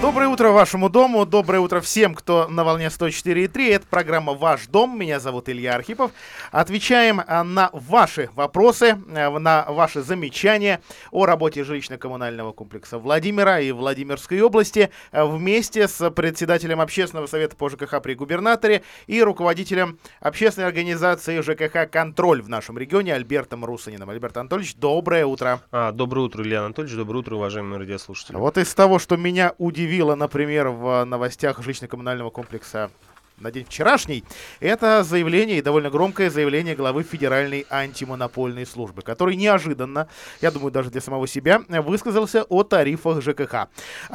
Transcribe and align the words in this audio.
Доброе 0.00 0.28
утро 0.28 0.48
вашему 0.48 0.88
дому, 0.88 1.26
доброе 1.26 1.60
утро 1.60 1.80
всем, 1.80 2.14
кто 2.14 2.48
на 2.48 2.64
волне 2.64 2.86
104.3. 2.86 3.74
Это 3.74 3.86
программа 3.86 4.32
«Ваш 4.32 4.66
дом». 4.66 4.98
Меня 4.98 5.20
зовут 5.20 5.48
Илья 5.48 5.74
Архипов. 5.74 6.10
Отвечаем 6.50 7.20
а, 7.26 7.44
на 7.44 7.70
ваши 7.72 8.30
вопросы, 8.34 8.98
а, 9.14 9.38
на 9.38 9.64
ваши 9.68 10.02
замечания 10.02 10.80
о 11.12 11.26
работе 11.26 11.62
жилищно-коммунального 11.62 12.52
комплекса 12.52 12.98
Владимира 12.98 13.60
и 13.60 13.70
Владимирской 13.70 14.40
области 14.40 14.90
а, 15.12 15.24
вместе 15.24 15.86
с 15.86 16.10
председателем 16.10 16.80
общественного 16.80 17.26
совета 17.26 17.54
по 17.54 17.68
ЖКХ 17.68 18.00
при 18.02 18.14
губернаторе 18.14 18.82
и 19.06 19.22
руководителем 19.22 19.98
общественной 20.20 20.66
организации 20.66 21.40
ЖКХ 21.40 21.90
«Контроль» 21.90 22.42
в 22.42 22.48
нашем 22.48 22.76
регионе 22.76 23.14
Альбертом 23.14 23.64
Русанином. 23.64 24.10
Альберт 24.10 24.36
Анатольевич, 24.36 24.74
доброе 24.74 25.26
утро. 25.26 25.60
А, 25.70 25.92
доброе 25.92 26.22
утро, 26.22 26.42
Илья 26.42 26.64
Анатольевич. 26.64 26.96
Доброе 26.96 27.18
утро, 27.18 27.36
уважаемые 27.36 27.78
радиослушатели. 27.78 28.36
Вот 28.36 28.58
из 28.58 28.74
того, 28.74 28.98
что 28.98 29.16
меня 29.16 29.54
удивило 29.58 29.81
удивило, 29.82 30.14
например, 30.14 30.68
в 30.68 31.04
новостях 31.04 31.58
жилищно-коммунального 31.58 32.30
комплекса 32.30 32.90
на 33.38 33.50
день 33.50 33.64
вчерашний, 33.64 34.24
это 34.60 35.02
заявление, 35.02 35.58
и 35.58 35.62
довольно 35.62 35.90
громкое 35.90 36.30
заявление 36.30 36.76
главы 36.76 37.02
Федеральной 37.02 37.66
антимонопольной 37.70 38.66
службы, 38.66 39.02
который 39.02 39.34
неожиданно, 39.36 40.08
я 40.40 40.50
думаю, 40.50 40.70
даже 40.70 40.90
для 40.90 41.00
самого 41.00 41.26
себя, 41.26 41.62
высказался 41.68 42.44
о 42.44 42.62
тарифах 42.62 43.20
ЖКХ. 43.22 43.68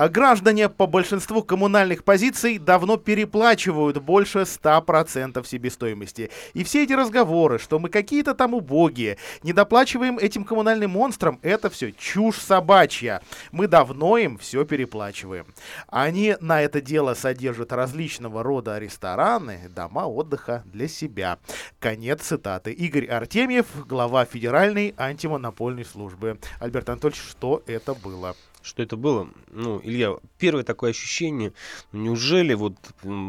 Граждане 0.09 0.69
по 0.69 0.87
большинству 0.87 1.43
коммунальных 1.43 2.03
позиций 2.03 2.57
давно 2.57 2.97
переплачивают 2.97 3.97
больше 3.97 4.39
100% 4.39 5.45
себестоимости. 5.45 6.29
И 6.53 6.63
все 6.63 6.83
эти 6.83 6.93
разговоры, 6.93 7.59
что 7.59 7.79
мы 7.79 7.89
какие-то 7.89 8.33
там 8.33 8.53
убогие, 8.53 9.17
не 9.43 9.51
доплачиваем 9.51 10.17
этим 10.17 10.43
коммунальным 10.43 10.91
монстрам, 10.91 11.39
это 11.41 11.69
все 11.69 11.91
чушь 11.91 12.37
собачья. 12.37 13.21
Мы 13.51 13.67
давно 13.67 14.17
им 14.17 14.37
все 14.37 14.63
переплачиваем. 14.63 15.47
Они 15.87 16.35
на 16.39 16.61
это 16.61 16.79
дело 16.81 17.13
содержат 17.13 17.73
различного 17.73 18.43
рода 18.43 18.77
рестораны, 18.77 19.06
рестораны, 19.07 19.69
дома 19.69 20.05
отдыха 20.05 20.63
для 20.65 20.87
себя. 20.87 21.39
Конец 21.79 22.23
цитаты. 22.23 22.73
Игорь 22.73 23.07
Артемьев, 23.07 23.65
глава 23.87 24.25
Федеральной 24.25 24.93
антимонопольной 24.97 25.85
службы. 25.85 26.39
Альберт 26.59 26.89
Анатольевич, 26.89 27.21
что 27.21 27.63
это 27.67 27.93
было? 27.93 28.35
Что 28.67 28.83
это 28.83 28.97
было. 28.97 29.29
Ну, 29.49 29.79
Илья, 29.83 30.15
первое 30.37 30.63
такое 30.63 30.91
ощущение, 30.91 31.53
неужели 31.91 32.53
вот 32.53 32.75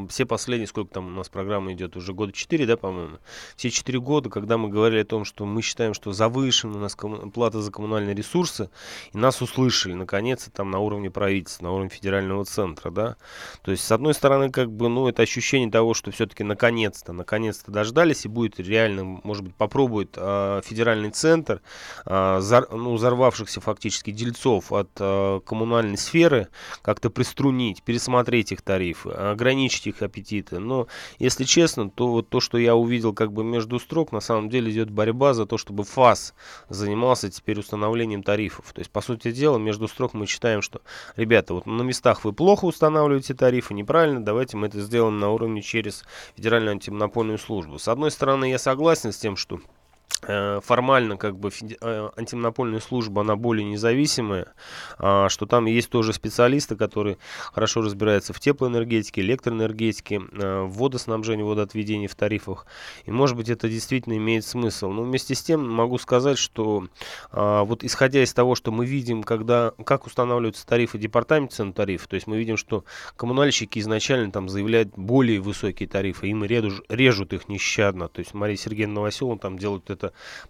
все 0.09 0.27
последние, 0.27 0.67
сколько 0.67 0.93
там 0.93 1.07
у 1.07 1.11
нас 1.11 1.29
программа 1.29 1.73
идет, 1.73 1.97
уже 1.97 2.13
года 2.13 2.33
4, 2.33 2.67
да, 2.67 2.77
по-моему, 2.77 3.19
все 3.57 3.71
4 3.71 4.01
года, 4.01 4.29
когда 4.29 4.59
мы 4.59 4.69
говорили 4.69 5.01
о 5.01 5.05
том, 5.05 5.25
что 5.25 5.47
мы 5.47 5.63
считаем, 5.63 5.95
что 5.95 6.13
завышена 6.13 6.77
у 6.77 6.81
нас 6.81 6.97
плата 7.33 7.63
за 7.63 7.71
коммунальные 7.71 8.15
ресурсы, 8.15 8.71
и 9.13 9.19
нас 9.19 9.41
услышали, 9.41 9.95
наконец-то, 9.95 10.51
там 10.51 10.71
на 10.71 10.79
уровне 10.79 11.11
правительства, 11.11 11.65
на 11.65 11.73
уровне 11.73 11.91
федерального 11.91 12.45
центра, 12.45 12.91
да. 12.91 13.17
То 13.63 13.71
есть, 13.71 13.85
с 13.85 13.93
одной 13.93 14.15
стороны, 14.15 14.51
как 14.51 14.71
бы, 14.71 14.89
ну, 14.89 15.09
это 15.09 15.23
ощущение 15.23 15.71
того, 15.71 15.95
что 15.95 16.11
все-таки 16.11 16.45
наконец-то, 16.45 17.13
наконец-то 17.13 17.71
дождались, 17.71 18.25
и 18.25 18.29
будет 18.29 18.59
реально, 18.59 19.05
может 19.23 19.45
быть, 19.45 19.55
попробует 19.55 20.15
э, 20.17 20.61
федеральный 20.65 21.11
центр, 21.11 21.61
э, 22.07 22.39
зар, 22.41 22.69
ну, 22.73 22.95
взорвавшихся 22.95 23.61
фактически 23.61 24.11
дельцов 24.11 24.73
от 24.73 24.91
э, 24.99 25.28
коммунальной 25.45 25.97
сферы 25.97 26.49
как-то 26.83 27.11
приструнить, 27.11 27.83
пересмотреть 27.83 28.53
их 28.53 28.63
тарифы, 28.63 29.11
ограничить 29.11 29.87
их 29.87 30.03
аппетиты. 30.03 30.59
Но, 30.59 30.87
если 31.19 31.45
честно, 31.45 31.91
то 31.91 32.09
вот 32.09 32.29
то, 32.29 32.41
что 32.41 32.59
я 32.59 32.75
увидел 32.75 33.13
как 33.13 33.33
бы 33.33 33.45
между 33.45 33.79
строк, 33.79 34.13
на 34.13 34.21
самом 34.21 34.49
деле 34.49 34.71
идет 34.73 34.91
борьба 34.91 35.35
за 35.35 35.47
то, 35.47 35.59
чтобы 35.59 35.85
ФАС 35.85 36.35
занимался 36.69 37.31
теперь 37.31 37.59
установлением 37.59 38.23
тарифов. 38.23 38.73
То 38.73 38.81
есть, 38.81 38.91
по 38.91 39.01
сути 39.01 39.33
дела, 39.33 39.59
между 39.59 39.89
строк 39.89 40.15
мы 40.15 40.27
читаем, 40.27 40.63
что, 40.63 40.81
ребята, 41.17 41.55
вот 41.55 41.67
на 41.67 41.83
местах 41.83 42.25
вы 42.25 42.33
плохо 42.33 42.65
устанавливаете 42.65 43.35
тарифы, 43.35 43.75
неправильно, 43.75 44.25
давайте 44.25 44.57
мы 44.57 44.67
это 44.67 44.81
сделаем 44.81 45.19
на 45.19 45.31
уровне 45.31 45.63
через 45.63 46.05
Федеральную 46.37 46.73
антимонопольную 46.73 47.39
службу. 47.39 47.79
С 47.79 47.89
одной 47.89 48.11
стороны, 48.11 48.51
я 48.51 48.59
согласен 48.59 49.13
с 49.13 49.19
тем, 49.19 49.37
что 49.37 49.59
Э, 49.59 49.78
формально 50.21 51.17
как 51.17 51.39
бы 51.39 51.51
э, 51.81 52.09
антимонопольная 52.17 52.81
служба, 52.81 53.23
она 53.23 53.37
более 53.37 53.65
независимая, 53.65 54.53
а, 54.99 55.29
что 55.29 55.47
там 55.47 55.67
есть 55.67 55.91
тоже 55.91 56.13
специалисты, 56.13 56.77
которые 56.77 57.19
хорошо 57.53 57.83
разбираются 57.83 58.33
в 58.33 58.41
теплоэнергетике, 58.41 59.21
электроэнергетике, 59.21 60.21
э, 60.33 60.63
в 60.63 60.73
водоснабжении, 60.79 61.45
водоотведении, 61.45 62.09
в 62.09 62.15
тарифах. 62.17 62.67
И 63.05 63.13
может 63.13 63.37
быть 63.37 63.49
это 63.49 63.69
действительно 63.69 64.17
имеет 64.17 64.45
смысл. 64.45 64.91
Но 64.91 65.03
вместе 65.03 65.35
с 65.35 65.43
тем 65.43 65.69
могу 65.69 65.99
сказать, 65.99 66.39
что 66.39 66.89
а, 67.31 67.63
вот 67.65 67.85
исходя 67.85 68.23
из 68.23 68.33
того, 68.33 68.55
что 68.55 68.73
мы 68.73 68.87
видим, 68.87 69.23
когда, 69.23 69.73
как 69.85 70.07
устанавливаются 70.07 70.67
тарифы 70.67 70.99
департамент 70.99 71.53
цен 71.53 71.73
тарифов, 71.73 72.09
то 72.09 72.15
есть 72.15 72.27
мы 72.27 72.39
видим, 72.39 72.57
что 72.57 72.85
коммунальщики 73.17 73.79
изначально 73.79 74.33
там 74.33 74.49
заявляют 74.49 74.91
более 74.97 75.41
высокие 75.41 75.89
тарифы, 75.89 76.29
им 76.29 76.45
режут, 76.45 76.85
режут 76.89 77.33
их 77.33 77.49
нещадно. 77.49 78.09
То 78.09 78.19
есть 78.21 78.35
Мария 78.35 78.57
Сергеевна 78.57 78.97
Новоселова 78.97 79.39
там 79.39 79.59
делают 79.59 79.91
это 79.91 79.98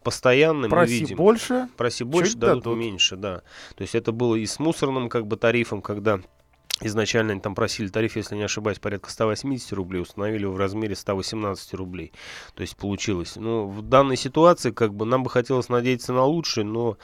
постоянно 0.03 0.69
Проси 0.69 0.93
мы 0.93 1.01
видим. 1.01 1.17
больше. 1.17 1.69
Проси 1.77 2.05
больше, 2.05 2.37
дадут, 2.37 2.65
дадут 2.65 2.79
меньше, 2.79 3.17
да. 3.17 3.43
То 3.77 3.83
есть 3.83 3.95
это 3.95 4.13
было 4.13 4.35
и 4.35 4.47
с 4.47 4.59
мусорным 4.59 5.09
как 5.09 5.27
бы 5.27 5.37
тарифом, 5.37 5.83
когда 5.83 6.21
Изначально 6.81 7.33
они 7.33 7.41
там 7.41 7.57
просили 7.57 7.89
тариф, 7.89 8.15
если 8.15 8.37
не 8.37 8.45
ошибаюсь, 8.45 8.79
порядка 8.79 9.11
180 9.11 9.73
рублей, 9.73 10.01
установили 10.01 10.45
в 10.45 10.57
размере 10.57 10.95
118 10.95 11.75
рублей. 11.75 12.13
То 12.55 12.61
есть 12.61 12.77
получилось. 12.77 13.35
Ну, 13.35 13.67
в 13.67 13.83
данной 13.83 14.17
ситуации, 14.17 14.71
как 14.71 14.95
бы, 14.95 15.05
нам 15.05 15.25
бы 15.25 15.31
хотелось 15.31 15.69
надеяться 15.69 16.13
на 16.13 16.25
лучшее, 16.25 16.65
но 16.65 16.97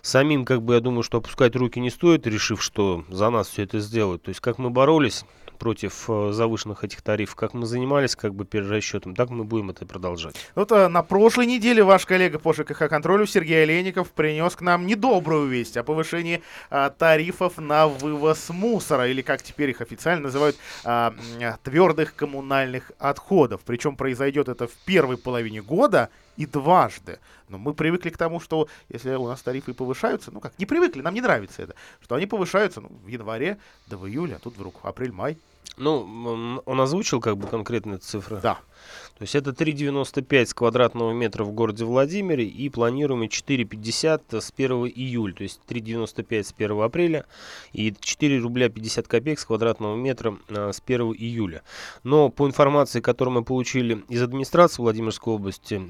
самим, 0.00 0.44
как 0.44 0.62
бы, 0.62 0.74
я 0.74 0.80
думаю, 0.80 1.02
что 1.02 1.18
опускать 1.18 1.56
руки 1.56 1.80
не 1.80 1.90
стоит, 1.90 2.24
решив, 2.28 2.62
что 2.62 3.04
за 3.08 3.30
нас 3.30 3.48
все 3.48 3.64
это 3.64 3.80
сделают. 3.80 4.22
То 4.22 4.28
есть, 4.28 4.40
как 4.40 4.58
мы 4.58 4.70
боролись 4.70 5.24
против 5.56 6.04
э, 6.08 6.30
завышенных 6.32 6.84
этих 6.84 7.02
тарифов, 7.02 7.34
как 7.34 7.54
мы 7.54 7.66
занимались 7.66 8.16
как 8.16 8.34
бы 8.34 8.44
перерасчетом, 8.44 9.14
так 9.14 9.30
мы 9.30 9.44
будем 9.44 9.70
это 9.70 9.86
продолжать. 9.86 10.36
Вот 10.54 10.72
а, 10.72 10.88
на 10.88 11.02
прошлой 11.02 11.46
неделе 11.46 11.82
ваш 11.82 12.06
коллега 12.06 12.38
по 12.38 12.52
ЖКХ 12.52 12.88
контролю 12.88 13.26
Сергей 13.26 13.62
Олейников 13.62 14.10
принес 14.12 14.54
к 14.56 14.60
нам 14.60 14.86
недобрую 14.86 15.48
весть 15.48 15.76
о 15.76 15.82
повышении 15.82 16.42
а, 16.70 16.90
тарифов 16.90 17.58
на 17.58 17.88
вывоз 17.88 18.48
мусора, 18.50 19.08
или 19.08 19.22
как 19.22 19.42
теперь 19.42 19.70
их 19.70 19.80
официально 19.80 20.24
называют, 20.24 20.56
а, 20.84 21.14
твердых 21.62 22.14
коммунальных 22.14 22.92
отходов. 22.98 23.62
Причем 23.64 23.96
произойдет 23.96 24.48
это 24.48 24.66
в 24.66 24.72
первой 24.84 25.16
половине 25.16 25.62
года 25.62 26.10
и 26.36 26.46
дважды. 26.46 27.18
Но 27.48 27.58
мы 27.58 27.74
привыкли 27.74 28.10
к 28.10 28.18
тому, 28.18 28.40
что 28.40 28.68
если 28.88 29.14
у 29.14 29.28
нас 29.28 29.42
тарифы 29.42 29.74
повышаются, 29.74 30.30
ну 30.30 30.40
как, 30.40 30.58
не 30.58 30.66
привыкли, 30.66 31.00
нам 31.00 31.14
не 31.14 31.20
нравится 31.20 31.62
это, 31.62 31.74
что 32.02 32.14
они 32.14 32.26
повышаются 32.26 32.80
ну, 32.80 32.90
в 33.04 33.06
январе, 33.06 33.58
да 33.86 33.96
в 33.96 34.06
июле, 34.06 34.36
а 34.36 34.38
тут 34.38 34.54
вдруг 34.54 34.80
апрель-май. 34.82 35.38
Ну, 35.76 36.62
он 36.64 36.80
озвучил 36.80 37.20
как 37.20 37.36
бы 37.36 37.46
конкретные 37.48 37.98
цифры. 37.98 38.40
Да. 38.40 38.58
То 39.18 39.22
есть 39.22 39.34
это 39.34 39.50
3,95 39.50 40.46
с 40.46 40.54
квадратного 40.54 41.12
метра 41.12 41.44
в 41.44 41.52
городе 41.52 41.84
Владимире 41.84 42.44
и 42.44 42.68
планируемые 42.68 43.28
4,50 43.28 44.40
с 44.40 44.52
1 44.56 44.70
июля. 44.94 45.34
То 45.34 45.42
есть 45.42 45.60
3,95 45.68 46.42
с 46.44 46.54
1 46.56 46.80
апреля 46.82 47.26
и 47.72 47.94
4 47.98 48.38
рубля 48.38 48.68
50 48.68 49.08
копеек 49.08 49.38
с 49.38 49.44
квадратного 49.44 49.96
метра 49.96 50.36
а, 50.48 50.72
с 50.72 50.82
1 50.84 51.00
июля. 51.14 51.62
Но 52.04 52.28
по 52.28 52.46
информации, 52.46 53.00
которую 53.00 53.34
мы 53.34 53.44
получили 53.44 54.04
из 54.08 54.22
администрации 54.22 54.82
Владимирской 54.82 55.32
области, 55.32 55.82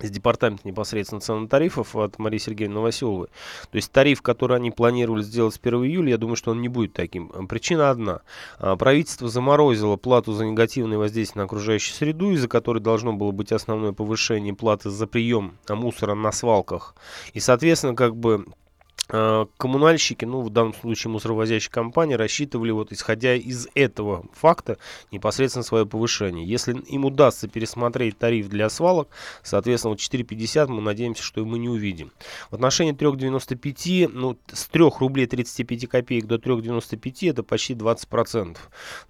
с 0.00 0.10
департамента 0.10 0.66
непосредственно 0.66 1.20
цен 1.20 1.48
тарифов 1.48 1.94
от 1.94 2.18
Марии 2.18 2.38
Сергеевны 2.38 2.74
Новоселовой. 2.74 3.28
То 3.70 3.76
есть 3.76 3.92
тариф, 3.92 4.22
который 4.22 4.56
они 4.56 4.70
планировали 4.70 5.22
сделать 5.22 5.54
с 5.54 5.60
1 5.62 5.84
июля, 5.84 6.10
я 6.10 6.18
думаю, 6.18 6.36
что 6.36 6.50
он 6.50 6.60
не 6.60 6.68
будет 6.68 6.92
таким. 6.92 7.28
Причина 7.46 7.90
одна. 7.90 8.22
А, 8.58 8.76
правительство 8.76 9.28
заморозило 9.28 9.96
плату 9.96 10.32
за 10.32 10.46
негативное 10.46 10.98
воздействие 10.98 11.42
на 11.42 11.44
окружающую 11.44 11.94
среду, 11.94 12.32
из-за 12.32 12.48
которой 12.48 12.80
должно 12.80 13.12
было 13.12 13.30
быть 13.30 13.52
основное 13.52 13.92
повышение 13.92 14.54
платы 14.54 14.90
за 14.90 15.06
прием 15.06 15.58
мусора 15.68 16.14
на 16.14 16.32
свалках. 16.32 16.94
И, 17.32 17.40
соответственно, 17.40 17.94
как 17.94 18.16
бы 18.16 18.46
Э, 18.46 18.63
коммунальщики, 19.06 20.24
ну 20.24 20.40
в 20.40 20.50
данном 20.50 20.74
случае 20.74 21.10
мусоровозящие 21.10 21.70
компании, 21.70 22.14
рассчитывали 22.14 22.70
вот 22.70 22.92
исходя 22.92 23.34
из 23.34 23.68
этого 23.74 24.26
факта 24.32 24.78
непосредственно 25.10 25.62
свое 25.62 25.86
повышение. 25.86 26.46
Если 26.46 26.74
им 26.74 27.04
удастся 27.04 27.48
пересмотреть 27.48 28.18
тариф 28.18 28.48
для 28.48 28.68
свалок, 28.70 29.08
соответственно 29.42 29.90
вот 29.90 30.00
4,50 30.00 30.68
мы 30.68 30.80
надеемся, 30.80 31.22
что 31.22 31.44
мы 31.44 31.58
не 31.58 31.68
увидим. 31.68 32.12
В 32.50 32.54
отношении 32.54 32.94
3,95, 32.94 34.10
ну 34.12 34.38
с 34.52 34.66
3 34.68 34.84
рублей 34.98 35.26
35 35.26 35.88
копеек 35.88 36.26
до 36.26 36.36
3,95 36.36 37.30
это 37.30 37.42
почти 37.42 37.74
20%. 37.74 38.56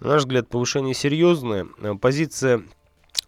На 0.00 0.08
наш 0.08 0.22
взгляд 0.22 0.48
повышение 0.48 0.94
серьезное. 0.94 1.66
Э, 1.78 1.94
позиция 1.94 2.64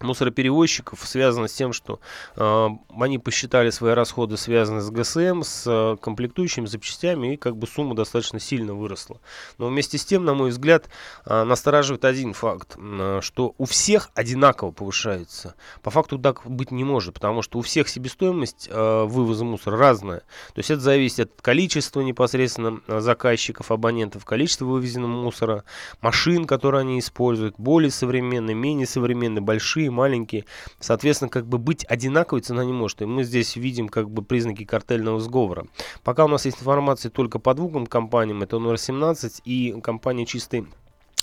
мусороперевозчиков 0.00 1.00
связано 1.06 1.48
с 1.48 1.52
тем, 1.52 1.72
что 1.72 2.00
э, 2.37 2.69
они 2.98 3.19
посчитали 3.19 3.70
свои 3.70 3.93
расходы, 3.93 4.37
связанные 4.37 4.82
с 4.82 4.90
ГСМ, 4.90 5.43
с 5.43 5.64
э, 5.66 5.96
комплектующими 6.00 6.66
запчастями, 6.66 7.34
и 7.34 7.37
как 7.37 7.56
бы 7.56 7.66
сумма 7.66 7.94
достаточно 7.94 8.40
сильно 8.40 8.75
выросла. 8.75 9.20
Но 9.58 9.69
вместе 9.69 9.98
с 9.98 10.04
тем, 10.04 10.25
на 10.25 10.34
мой 10.34 10.50
взгляд, 10.50 10.88
э, 11.25 11.44
настораживает 11.44 12.04
один 12.04 12.32
факт, 12.32 12.76
э, 12.76 13.20
что 13.22 13.54
у 13.58 13.64
всех 13.64 14.10
одинаково 14.14 14.70
повышается. 14.70 15.54
По 15.82 15.90
факту 15.90 16.19
так 16.19 16.43
быть 16.44 16.70
не 16.70 16.84
может, 16.84 17.14
потому 17.14 17.43
что 17.43 17.58
у 17.58 17.62
всех 17.62 17.88
себестоимость 17.88 18.69
э, 18.70 19.04
вывоза 19.04 19.44
мусора 19.44 19.78
разная. 19.78 20.20
То 20.54 20.58
есть 20.58 20.70
это 20.70 20.81
зависит 20.81 21.20
от 21.20 21.43
количества 21.43 22.00
непосредственно 22.00 22.81
заказчиков, 22.87 23.70
абонентов, 23.70 24.25
количества 24.25 24.66
вывезенного 24.66 25.22
мусора, 25.22 25.64
машин, 26.00 26.46
которые 26.46 26.82
они 26.82 26.98
используют, 26.98 27.54
более 27.58 27.90
современные, 27.90 28.54
менее 28.54 28.87
современные, 28.87 29.43
большие 29.43 29.86
большие, 29.87 29.91
маленькие. 29.91 30.44
Соответственно, 30.81 31.31
как 31.31 31.47
бы 31.47 31.59
быть 31.59 31.85
одинаковой 31.88 32.41
цена 32.41 32.65
не 32.65 32.73
может. 32.73 33.03
И 33.03 33.06
мы 33.06 33.25
здесь 33.25 33.56
видим 33.56 33.88
как 33.88 34.11
бы 34.11 34.23
признаки 34.23 34.65
картельного 34.65 35.21
сговора. 35.21 35.67
Пока 36.03 36.25
у 36.25 36.29
нас 36.29 36.47
есть 36.47 36.59
информация 36.59 37.11
только 37.11 37.38
по 37.38 37.55
двум 37.55 37.87
компаниям, 37.87 38.43
это 38.43 38.59
номер 38.59 38.79
17 38.79 39.43
и 39.44 39.81
компания 39.83 40.27
«Чистый 40.27 40.67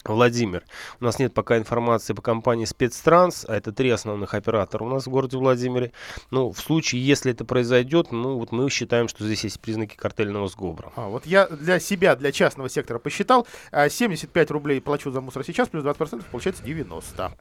Владимир. 0.06 0.63
У 1.00 1.06
нас 1.06 1.19
нет 1.19 1.33
пока 1.33 1.57
информации 1.57 2.13
по 2.13 2.21
компании 2.21 2.65
Спецтранс, 2.65 3.45
а 3.48 3.56
это 3.56 3.71
три 3.71 3.89
основных 3.89 4.33
оператора 4.33 4.83
у 4.83 4.89
нас 4.89 5.07
в 5.07 5.09
городе 5.09 5.38
Владимире. 5.38 5.94
Но 6.30 6.51
в 6.51 6.59
случае, 6.59 7.06
если 7.06 7.31
это 7.31 7.45
произойдет, 7.45 8.12
ну 8.12 8.38
вот 8.38 8.51
мы 8.51 8.69
считаем, 8.69 9.07
что 9.07 9.24
здесь 9.24 9.45
есть 9.45 9.62
признаки 9.62 9.95
картельного 9.95 10.48
сговора. 10.48 10.92
А, 10.98 11.07
вот 11.07 11.25
я 11.25 11.48
для 11.48 11.80
себя, 11.80 12.16
для 12.16 12.33
частного 12.33 12.69
сектора 12.69 13.00
посчитал, 13.00 13.48
75 13.71 14.50
а, 14.50 14.54
рублей 14.54 14.81
плачу 14.81 15.09
за 15.12 15.21
мусор 15.21 15.45
сейчас, 15.45 15.69
плюс 15.69 15.86
20% 15.86 16.24
получается 16.31 16.63
90. 16.63 17.31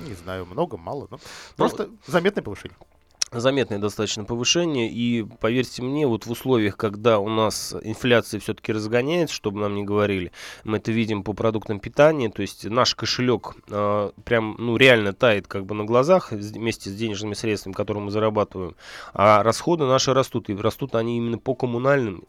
Не 0.00 0.14
знаю, 0.14 0.46
много, 0.46 0.76
мало, 0.76 1.08
но 1.10 1.18
ну, 1.18 1.18
просто 1.56 1.90
заметное 2.06 2.42
повышение 2.42 2.76
заметное 3.32 3.78
достаточно 3.78 4.24
повышение. 4.24 4.88
И 4.90 5.24
поверьте 5.40 5.82
мне, 5.82 6.06
вот 6.06 6.26
в 6.26 6.30
условиях, 6.30 6.76
когда 6.76 7.18
у 7.18 7.28
нас 7.28 7.74
инфляция 7.82 8.40
все-таки 8.40 8.72
разгоняется, 8.72 9.34
чтобы 9.34 9.60
нам 9.60 9.74
не 9.74 9.84
говорили, 9.84 10.32
мы 10.64 10.78
это 10.78 10.92
видим 10.92 11.22
по 11.22 11.32
продуктам 11.32 11.80
питания, 11.80 12.30
то 12.30 12.42
есть 12.42 12.64
наш 12.64 12.94
кошелек 12.94 13.54
э, 13.68 14.10
прям, 14.24 14.56
ну, 14.58 14.76
реально 14.76 15.12
тает 15.12 15.46
как 15.46 15.66
бы 15.66 15.74
на 15.74 15.84
глазах 15.84 16.32
вместе 16.32 16.90
с 16.90 16.94
денежными 16.94 17.34
средствами, 17.34 17.74
которые 17.74 18.04
мы 18.04 18.10
зарабатываем, 18.10 18.76
а 19.12 19.42
расходы 19.42 19.84
наши 19.84 20.14
растут, 20.14 20.48
и 20.48 20.56
растут 20.56 20.94
они 20.94 21.16
именно 21.16 21.38
по 21.38 21.54
коммунальным 21.54 22.24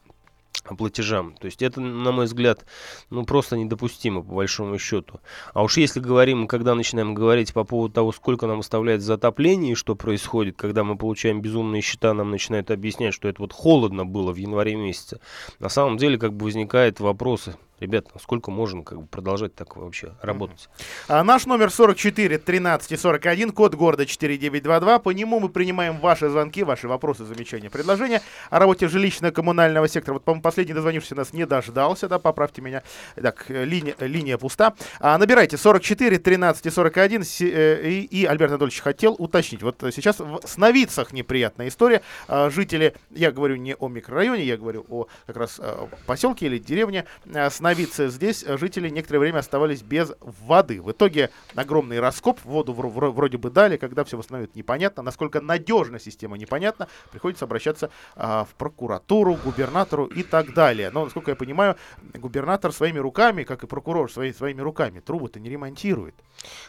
платежам. 0.63 1.35
То 1.39 1.45
есть 1.45 1.61
это, 1.61 1.81
на 1.81 2.11
мой 2.11 2.25
взгляд, 2.25 2.65
ну 3.09 3.25
просто 3.25 3.57
недопустимо 3.57 4.21
по 4.21 4.35
большому 4.35 4.77
счету. 4.77 5.19
А 5.53 5.63
уж 5.63 5.77
если 5.77 5.99
говорим, 5.99 6.47
когда 6.47 6.75
начинаем 6.75 7.13
говорить 7.13 7.53
по 7.53 7.63
поводу 7.63 7.93
того, 7.93 8.11
сколько 8.11 8.47
нам 8.47 8.59
оставляет 8.59 9.01
за 9.01 9.15
отопление 9.15 9.73
и 9.73 9.75
что 9.75 9.95
происходит, 9.95 10.57
когда 10.57 10.83
мы 10.83 10.97
получаем 10.97 11.41
безумные 11.41 11.81
счета, 11.81 12.13
нам 12.13 12.31
начинают 12.31 12.71
объяснять, 12.71 13.13
что 13.13 13.27
это 13.27 13.41
вот 13.41 13.53
холодно 13.53 14.05
было 14.05 14.31
в 14.31 14.37
январе 14.37 14.75
месяце. 14.75 15.19
На 15.59 15.69
самом 15.69 15.97
деле 15.97 16.17
как 16.17 16.33
бы 16.33 16.45
возникают 16.45 16.99
вопросы, 16.99 17.55
Ребята, 17.79 18.09
сколько 18.19 18.49
можно 18.49 18.83
как 18.83 19.01
бы, 19.01 19.05
продолжать 19.05 19.53
так 19.53 19.75
вообще 19.75 20.13
работать? 20.23 20.67
А, 21.07 21.23
наш 21.23 21.45
номер 21.45 21.69
44 21.69 22.39
13 22.39 22.91
и 22.91 22.97
41, 22.97 23.51
код 23.51 23.75
города 23.75 24.03
4922. 24.03 24.97
По 24.99 25.11
нему 25.11 25.39
мы 25.39 25.49
принимаем 25.49 25.99
ваши 25.99 26.27
звонки, 26.27 26.63
ваши 26.63 26.87
вопросы, 26.87 27.23
замечания, 27.25 27.69
предложения 27.69 28.23
о 28.49 28.57
работе 28.57 28.87
жилищно-коммунального 28.87 29.87
сектора. 29.87 30.15
Вот, 30.15 30.23
по-моему, 30.23 30.41
последний 30.41 30.73
дозвонившийся 30.73 31.13
нас 31.13 31.33
не 31.33 31.45
дождался, 31.45 32.07
да, 32.07 32.17
поправьте 32.17 32.63
меня. 32.63 32.81
Так, 33.15 33.45
э, 33.49 33.63
линия, 33.63 33.95
линия 33.99 34.39
пуста. 34.39 34.73
А, 34.99 35.15
набирайте 35.19 35.55
44 35.57 36.17
13 36.17 36.65
и 36.65 36.69
41. 36.71 37.21
Э, 37.21 37.89
и, 37.89 38.01
и 38.05 38.25
Альберт 38.25 38.53
Анатольевич 38.53 38.81
хотел 38.81 39.15
уточнить. 39.19 39.61
Вот 39.61 39.83
сейчас 39.93 40.19
в 40.19 40.39
Сновицах 40.45 41.13
неприятная 41.13 41.67
история. 41.67 42.01
А, 42.27 42.49
жители, 42.49 42.95
я 43.11 43.31
говорю 43.31 43.57
не 43.57 43.75
о 43.75 43.87
микрорайоне, 43.87 44.43
я 44.45 44.57
говорю 44.57 44.83
о 44.89 45.05
как 45.27 45.37
раз 45.37 45.59
э, 45.59 45.87
поселке 46.07 46.47
или 46.47 46.57
деревне 46.57 47.05
Сновицы 47.51 47.66
остановиться 47.67 48.07
здесь, 48.07 48.43
э, 48.43 48.57
жители 48.57 48.89
некоторое 48.89 49.19
время 49.19 49.39
оставались 49.39 49.81
без 49.81 50.13
воды. 50.21 50.81
В 50.81 50.91
итоге 50.91 51.31
огромный 51.53 51.99
раскоп, 51.99 52.39
воду 52.45 52.73
вроде 52.73 53.37
бы 53.37 53.49
дали, 53.49 53.75
когда 53.75 54.03
все 54.05 54.15
восстановят 54.15 54.55
непонятно, 54.55 55.03
насколько 55.03 55.41
надежна 55.41 55.99
система 55.99 56.37
непонятно, 56.37 56.87
приходится 57.11 57.45
обращаться 57.45 57.89
а, 58.15 58.45
в 58.45 58.55
прокуратуру, 58.55 59.35
губернатору 59.43 60.05
и 60.05 60.23
так 60.23 60.53
далее. 60.53 60.91
Но, 60.91 61.03
насколько 61.03 61.31
я 61.31 61.35
понимаю, 61.35 61.75
губернатор 62.13 62.71
своими 62.71 62.99
руками, 62.99 63.43
как 63.43 63.63
и 63.63 63.67
прокурор 63.67 64.09
свои, 64.09 64.31
своими 64.31 64.61
руками, 64.61 65.01
трубы-то 65.01 65.39
не 65.39 65.49
ремонтирует. 65.49 66.15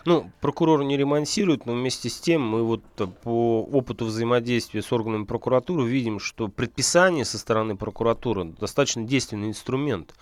Ну, 0.05 0.31
прокурор 0.41 0.83
не 0.83 0.97
ремонтирует, 0.97 1.67
но 1.67 1.75
вместе 1.75 2.09
с 2.09 2.19
тем 2.19 2.43
мы 2.43 2.65
вот 2.65 2.83
по 3.23 3.63
опыту 3.63 4.07
взаимодействия 4.07 4.83
с 4.83 4.93
органами 4.93 5.25
прокуратуры 5.25 5.87
видим, 5.87 6.19
что 6.19 6.49
предписание 6.49 7.25
со 7.25 7.39
стороны 7.39 7.77
прокуратуры 7.77 8.45
достаточно 8.45 9.05
действенный 9.05 9.49
инструмент. 9.49 10.15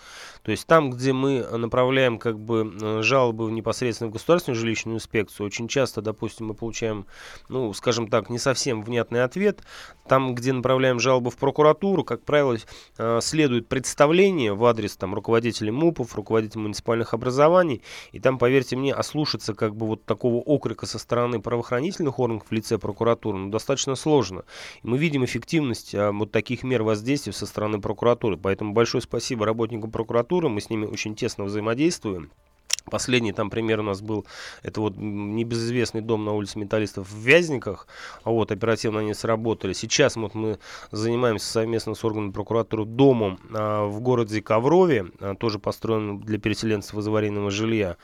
То 0.43 0.51
есть 0.51 0.66
там, 0.67 0.91
где 0.91 1.13
мы 1.13 1.43
направляем 1.57 2.19
как 2.19 2.39
бы 2.39 2.75
э, 2.81 3.03
жалобы 3.03 3.51
непосредственно 3.51 4.11
в 4.11 4.13
государственную 4.13 4.59
жилищную 4.59 4.97
инспекцию, 4.97 5.47
очень 5.47 5.69
часто, 5.69 6.03
допустим, 6.03 6.47
мы 6.47 6.55
получаем, 6.55 7.07
ну, 7.49 7.73
скажем 7.73 8.09
так, 8.09 8.31
не 8.31 8.39
совсем 8.39 8.83
внятный 8.83 9.23
ответ. 9.23 9.63
Там, 10.09 10.35
где 10.35 10.53
направляем 10.53 11.01
жалобу 11.01 11.31
в 11.31 11.37
прокуратуру, 11.37 12.05
как 12.05 12.23
правило, 12.25 12.57
э, 12.99 13.21
следует 13.23 13.69
представление 13.69 14.55
в 14.55 14.65
адрес 14.65 14.97
там 14.97 15.15
руководителей 15.15 15.71
МУПов, 15.71 16.15
руководителей 16.17 16.63
муниципальных 16.63 17.15
образований, 17.15 17.83
и 18.13 18.21
там, 18.21 18.39
поверьте 18.39 18.77
мне, 18.77 18.93
ослушаться 18.93 19.55
как 19.55 19.77
бы 19.77 19.87
вот 19.87 20.05
такого 20.05 20.37
окрика 20.37 20.87
со 20.87 20.99
стороны 20.99 21.41
правоохранительных 21.41 22.19
органов 22.19 22.47
в 22.49 22.53
лице 22.53 22.79
прокуратуры, 22.79 23.39
ну, 23.39 23.51
достаточно 23.51 23.95
сложно. 23.95 24.45
И 24.83 24.87
мы 24.87 24.99
видим 24.99 25.25
эффективность 25.25 25.95
вот 25.95 26.33
таких 26.33 26.63
мер 26.63 26.83
воздействия 26.83 27.33
со 27.33 27.47
стороны 27.47 27.81
прокуратуры. 27.81 28.37
Поэтому 28.37 28.73
большое 28.73 29.03
спасибо 29.03 29.47
работникам 29.47 29.91
прокуратуры, 29.91 30.49
мы 30.57 30.63
с 30.63 30.71
ними 30.71 30.87
очень 30.87 31.15
тесно 31.15 31.45
взаимодействуем. 31.45 32.31
Последний 32.91 33.33
там 33.33 33.51
пример 33.51 33.81
у 33.81 33.83
нас 33.83 34.01
был, 34.01 34.27
это 34.63 34.81
вот 34.81 34.97
небезызвестный 34.97 36.03
дом 36.03 36.25
на 36.25 36.33
улице 36.33 36.59
Металлистов 36.59 37.11
в 37.11 37.17
Вязниках, 37.17 37.89
а 38.23 38.31
вот 38.31 38.53
оперативно 38.53 39.01
они 39.01 39.13
сработали. 39.13 39.73
Сейчас 39.73 40.15
вот 40.15 40.35
мы 40.35 40.59
занимаемся 40.93 41.47
совместно 41.47 41.95
с 41.95 42.05
органами 42.05 42.31
прокуратуры 42.31 42.85
домом 42.85 43.41
а, 43.53 43.87
в 43.87 44.01
городе 44.01 44.41
Коврове, 44.41 45.07
а, 45.19 45.35
тоже 45.35 45.59
построен 45.59 46.21
для 46.21 46.39
переселенцев 46.39 46.97
из 46.97 47.09
аварийного 47.09 47.51
жилья. 47.51 47.97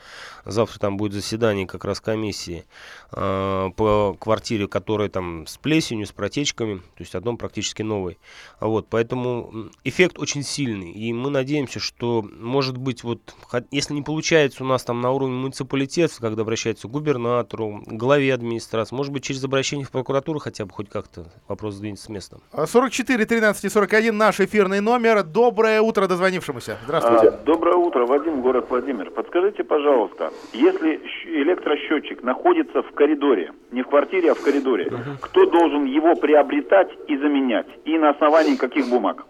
Завтра 0.43 0.79
там 0.79 0.97
будет 0.97 1.13
заседание 1.13 1.65
как 1.65 1.85
раз 1.85 2.01
комиссии 2.01 2.65
а, 3.11 3.69
по 3.71 4.17
квартире, 4.19 4.67
которая 4.67 5.07
там 5.07 5.47
с 5.47 5.57
плесенью, 5.57 6.07
с 6.07 6.11
протечками, 6.11 6.79
то 6.79 6.99
есть 6.99 7.17
дом 7.21 7.37
практически 7.37 7.83
новый. 7.83 8.17
А 8.59 8.67
вот, 8.67 8.87
поэтому 8.89 9.69
эффект 9.85 10.19
очень 10.19 10.43
сильный, 10.43 10.91
и 10.91 11.13
мы 11.13 11.29
надеемся, 11.29 11.79
что 11.79 12.21
может 12.21 12.77
быть 12.77 13.03
вот, 13.03 13.33
если 13.71 13.93
не 13.93 14.01
получается 14.01 14.63
у 14.63 14.67
нас 14.67 14.72
нас 14.73 14.83
там 14.83 15.01
на 15.01 15.11
уровне 15.11 15.35
муниципалитета, 15.35 16.13
когда 16.19 16.41
обращаются 16.41 16.87
к 16.87 16.91
губернатору, 16.91 17.81
главе 17.87 18.33
администрации, 18.33 18.95
может 18.95 19.13
быть, 19.13 19.23
через 19.23 19.43
обращение 19.43 19.85
в 19.85 19.91
прокуратуру 19.91 20.39
хотя 20.39 20.65
бы 20.65 20.71
хоть 20.71 20.89
как-то 20.89 21.25
вопрос 21.47 21.75
сдвинется 21.75 22.05
с 22.05 22.09
места. 22.09 22.37
44 22.65 23.25
13 23.25 23.71
41 23.71 24.17
наш 24.17 24.39
эфирный 24.39 24.81
номер. 24.81 25.23
Доброе 25.23 25.81
утро 25.81 26.07
дозвонившемуся. 26.07 26.77
Здравствуйте. 26.85 27.29
А, 27.29 27.31
доброе 27.45 27.75
утро, 27.75 28.05
Вадим, 28.05 28.41
город 28.41 28.65
Владимир. 28.69 29.11
Подскажите, 29.11 29.63
пожалуйста, 29.63 30.31
если 30.51 31.01
электросчетчик 31.25 32.23
находится 32.23 32.81
в 32.81 32.91
коридоре, 32.93 33.51
не 33.71 33.83
в 33.83 33.87
квартире, 33.87 34.31
а 34.31 34.35
в 34.35 34.41
коридоре, 34.41 34.87
угу. 34.87 35.17
кто 35.21 35.45
должен 35.45 35.85
его 35.85 36.15
приобретать 36.15 36.89
и 37.07 37.17
заменять? 37.17 37.67
И 37.85 37.97
на 37.97 38.09
основании 38.09 38.55
каких 38.55 38.89
бумаг? 38.89 39.25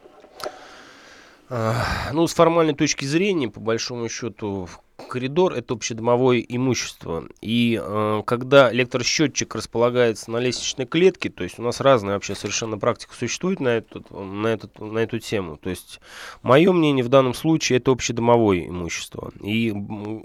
Ну, 2.13 2.25
с 2.25 2.33
формальной 2.33 2.73
точки 2.73 3.05
зрения, 3.05 3.47
по 3.47 3.59
большому 3.59 4.09
счету, 4.09 4.67
коридор 4.95 5.53
это 5.53 5.73
общедомовое 5.73 6.39
имущество. 6.39 7.25
И 7.41 7.79
э, 7.81 8.23
когда 8.25 8.71
электросчетчик 8.71 9.55
располагается 9.55 10.31
на 10.31 10.37
лестничной 10.37 10.85
клетке, 10.85 11.29
то 11.29 11.43
есть 11.43 11.59
у 11.59 11.63
нас 11.63 11.79
разная 11.79 12.15
вообще 12.15 12.35
совершенно 12.35 12.77
практика 12.77 13.13
существует 13.15 13.59
на 13.59 13.69
эту, 13.69 14.03
на, 14.13 14.47
этот, 14.47 14.79
на 14.79 14.99
эту 14.99 15.19
тему. 15.19 15.57
То 15.57 15.69
есть 15.69 15.99
мое 16.41 16.71
мнение 16.71 17.03
в 17.03 17.09
данном 17.09 17.33
случае 17.33 17.77
это 17.77 17.91
общедомовое 17.91 18.67
имущество. 18.67 19.31
И 19.41 19.73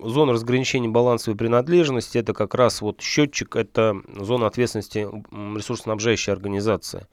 зона 0.02 0.32
разграничения 0.32 0.88
балансовой 0.88 1.37
принадлежности 1.37 2.18
это 2.18 2.34
как 2.34 2.54
раз 2.54 2.82
вот 2.82 3.00
счетчик, 3.00 3.56
это 3.56 3.96
зона 4.16 4.46
ответственности 4.46 5.08
ресурсоснабжающей 5.56 6.32
организации. 6.32 7.06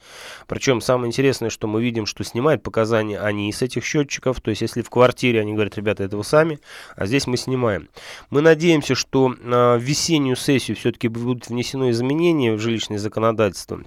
Причем 0.47 0.81
самое 0.81 1.07
интересное, 1.07 1.50
что 1.50 1.67
мы 1.67 1.81
видим, 1.81 2.05
что 2.05 2.24
снимают 2.24 2.63
показания 2.63 3.19
они 3.19 3.51
с 3.51 3.62
этих 3.62 3.85
счетчиков. 3.85 4.41
То 4.41 4.50
есть 4.50 4.62
если 4.62 4.81
в 4.81 4.89
квартире 4.89 5.39
они 5.39 5.53
говорят, 5.53 5.77
ребята, 5.77 6.03
это 6.03 6.17
вы 6.17 6.24
сами, 6.24 6.59
а 6.95 7.05
здесь 7.05 7.27
мы 7.27 7.38
снимаем. 7.45 7.89
Мы 8.29 8.41
надеемся, 8.41 8.95
что 8.95 9.33
а, 9.43 9.77
в 9.77 9.81
весеннюю 9.81 10.35
сессию 10.35 10.75
все-таки 10.77 11.07
будут 11.07 11.47
внесены 11.47 11.91
изменения 11.91 12.53
в 12.53 12.59
жилищное 12.59 12.99
законодательство 12.99 13.81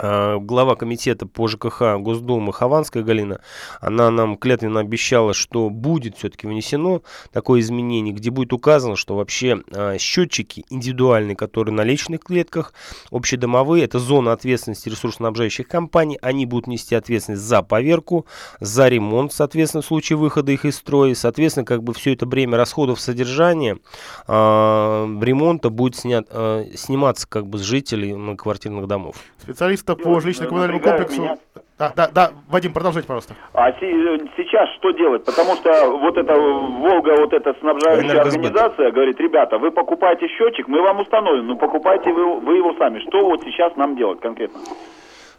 глава 0.00 0.76
комитета 0.76 1.26
по 1.26 1.46
ЖКХ 1.46 1.98
Госдумы 1.98 2.52
Хованская 2.52 3.02
Галина, 3.02 3.40
она 3.80 4.10
нам 4.10 4.36
клятвенно 4.36 4.80
обещала, 4.80 5.34
что 5.34 5.68
будет 5.68 6.16
все-таки 6.16 6.46
внесено 6.46 7.02
такое 7.32 7.60
изменение, 7.60 8.14
где 8.14 8.30
будет 8.30 8.52
указано, 8.52 8.96
что 8.96 9.16
вообще 9.16 9.62
а, 9.74 9.98
счетчики 9.98 10.64
индивидуальные, 10.70 11.36
которые 11.36 11.74
на 11.74 11.82
личных 11.82 12.20
клетках, 12.20 12.72
общедомовые, 13.10 13.84
это 13.84 13.98
зона 13.98 14.32
ответственности 14.32 14.88
ресурсоснабжающих 14.88 15.68
компаний, 15.68 16.18
они 16.22 16.46
будут 16.46 16.66
нести 16.66 16.94
ответственность 16.94 17.42
за 17.42 17.62
поверку, 17.62 18.26
за 18.60 18.88
ремонт, 18.88 19.32
соответственно, 19.32 19.82
в 19.82 19.86
случае 19.86 20.16
выхода 20.16 20.52
их 20.52 20.64
из 20.64 20.76
строя, 20.76 21.14
соответственно, 21.14 21.64
как 21.64 21.82
бы 21.82 21.92
все 21.92 22.14
это 22.14 22.26
бремя 22.26 22.56
расходов 22.56 23.00
содержания, 23.00 23.78
а, 24.26 25.06
ремонта 25.20 25.70
будет 25.70 25.96
снят, 25.96 26.26
сниматься 26.74 27.26
как 27.28 27.46
бы 27.46 27.58
с 27.58 27.62
жителей 27.62 28.36
квартирных 28.36 28.86
домов. 28.86 29.16
Специалист 29.42 29.84
специалиста 29.94 29.96
по 29.96 30.20
жилищно-коммунальному 30.20 30.80
комплексу. 30.80 31.22
Меня. 31.22 31.36
Да, 31.78 31.92
да, 31.96 32.10
да, 32.12 32.30
Вадим, 32.48 32.74
продолжайте, 32.74 33.08
пожалуйста. 33.08 33.34
А 33.54 33.72
сейчас 33.72 34.68
что 34.76 34.90
делать? 34.90 35.24
Потому 35.24 35.54
что 35.56 35.70
вот 35.98 36.16
эта 36.18 36.34
Волга, 36.34 37.16
вот 37.18 37.32
эта 37.32 37.54
снабжающая 37.58 38.20
организация 38.20 38.90
говорит, 38.90 39.18
ребята, 39.18 39.56
вы 39.56 39.70
покупаете 39.70 40.28
счетчик, 40.28 40.68
мы 40.68 40.82
вам 40.82 41.00
установим, 41.00 41.46
но 41.46 41.56
покупайте 41.56 42.12
вы, 42.12 42.40
вы 42.40 42.58
его 42.58 42.74
сами. 42.78 43.00
Что 43.08 43.24
вот 43.24 43.42
сейчас 43.44 43.74
нам 43.76 43.96
делать 43.96 44.20
конкретно? 44.20 44.60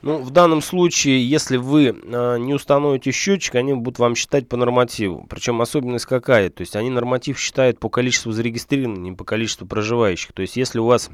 Ну, 0.02 0.18
в 0.18 0.32
данном 0.32 0.62
случае, 0.62 1.24
если 1.24 1.58
вы 1.58 1.90
э, 1.90 2.38
не 2.40 2.56
установите 2.56 3.12
счетчик, 3.12 3.54
они 3.54 3.76
будут 3.76 4.00
вам 4.00 4.16
считать 4.16 4.50
по 4.50 4.58
нормативу. 4.58 5.28
Причем 5.30 5.62
особенность 5.62 6.08
какая? 6.08 6.50
То 6.50 6.62
есть 6.62 6.76
они 6.76 6.90
норматив 6.90 7.38
считают 7.38 7.80
по 7.80 7.88
количеству 7.88 8.32
зарегистрированных, 8.32 9.00
не 9.00 9.12
по 9.12 9.24
количеству 9.24 9.68
проживающих. 9.68 10.34
То 10.34 10.42
есть 10.42 10.58
если 10.58 10.80
у 10.80 10.86
вас 10.86 11.12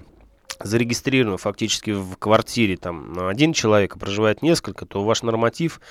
зарегистрирован 0.64 1.38
фактически 1.38 1.92
в 1.92 2.16
квартире 2.18 2.78
там 2.78 3.28
один 3.28 3.54
человек, 3.54 3.96
а 3.96 4.00
проживает 4.00 4.42
несколько, 4.42 4.86
то 4.86 5.04
ваш 5.04 5.24
норматив, 5.24 5.82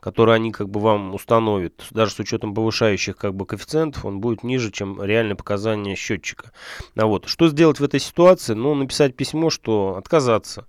который 0.00 0.34
они 0.34 0.52
как 0.52 0.68
бы 0.68 0.80
вам 0.80 1.14
установят, 1.14 1.84
даже 1.90 2.12
с 2.12 2.18
учетом 2.18 2.54
повышающих 2.54 3.16
как 3.16 3.34
бы 3.34 3.46
коэффициентов, 3.46 4.04
он 4.04 4.20
будет 4.20 4.42
ниже, 4.42 4.70
чем 4.70 5.02
реальные 5.02 5.36
показания 5.36 5.94
счетчика. 5.94 6.52
А 6.96 7.06
вот, 7.06 7.28
что 7.28 7.48
сделать 7.48 7.80
в 7.80 7.84
этой 7.84 8.00
ситуации? 8.00 8.54
Ну, 8.54 8.74
написать 8.74 9.16
письмо, 9.16 9.50
что 9.50 9.96
отказаться 9.96 10.66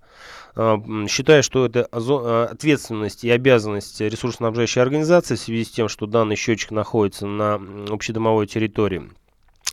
а, 0.54 0.82
считая, 1.08 1.42
что 1.42 1.66
это 1.66 1.88
а, 1.92 2.48
ответственность 2.50 3.24
и 3.24 3.30
обязанность 3.30 4.00
ресурсоснабжающей 4.00 4.82
организации 4.82 5.36
в 5.36 5.40
связи 5.40 5.64
с 5.64 5.70
тем, 5.70 5.88
что 5.88 6.06
данный 6.06 6.36
счетчик 6.36 6.70
находится 6.70 7.26
на 7.26 7.60
общедомовой 7.88 8.46
территории. 8.46 9.10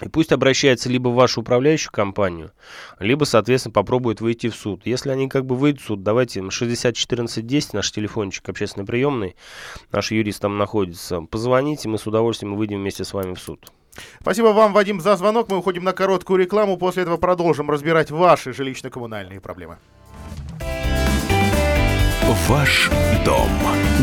И 0.02 0.10
пусть 0.10 0.34
обращается 0.34 0.90
либо 0.90 1.10
в 1.10 1.16
вашу 1.16 1.42
управляющую 1.42 1.92
компанию, 1.92 2.52
либо, 3.00 3.24
соответственно, 3.24 3.72
попробует 3.72 4.20
выйти 4.20 4.50
в 4.50 4.56
суд. 4.56 4.82
Если 4.86 5.10
они 5.10 5.30
как 5.30 5.46
бы 5.46 5.56
выйдут 5.56 5.82
в 5.82 5.86
суд, 5.86 6.04
давайте 6.04 6.42
601410, 6.50 7.74
наш 7.74 7.92
телефончик 7.92 8.50
общественный 8.50 8.86
приемный, 8.86 9.36
наш 9.92 10.12
юрист 10.12 10.42
там 10.42 10.58
находится, 10.58 11.22
позвоните, 11.22 11.88
мы 11.88 11.98
с 11.98 12.06
удовольствием 12.06 12.56
выйдем 12.56 12.80
вместе 12.80 13.06
с 13.06 13.14
вами 13.14 13.36
в 13.36 13.40
суд. 13.40 13.72
Спасибо 14.20 14.48
вам, 14.48 14.74
Вадим, 14.74 15.00
за 15.00 15.16
звонок. 15.16 15.50
Мы 15.50 15.58
уходим 15.58 15.86
на 15.86 15.94
короткую 15.94 16.40
рекламу. 16.40 16.76
После 16.76 17.04
этого 17.04 17.16
продолжим 17.16 17.72
разбирать 17.72 18.12
ваши 18.12 18.50
жилищно-коммунальные 18.52 19.40
проблемы. 19.40 19.78
Ваш 22.50 22.92
дом 23.24 23.50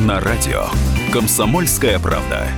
на 0.06 0.18
радио. 0.20 0.64
Комсомольская 1.12 1.98
правда. 1.98 2.48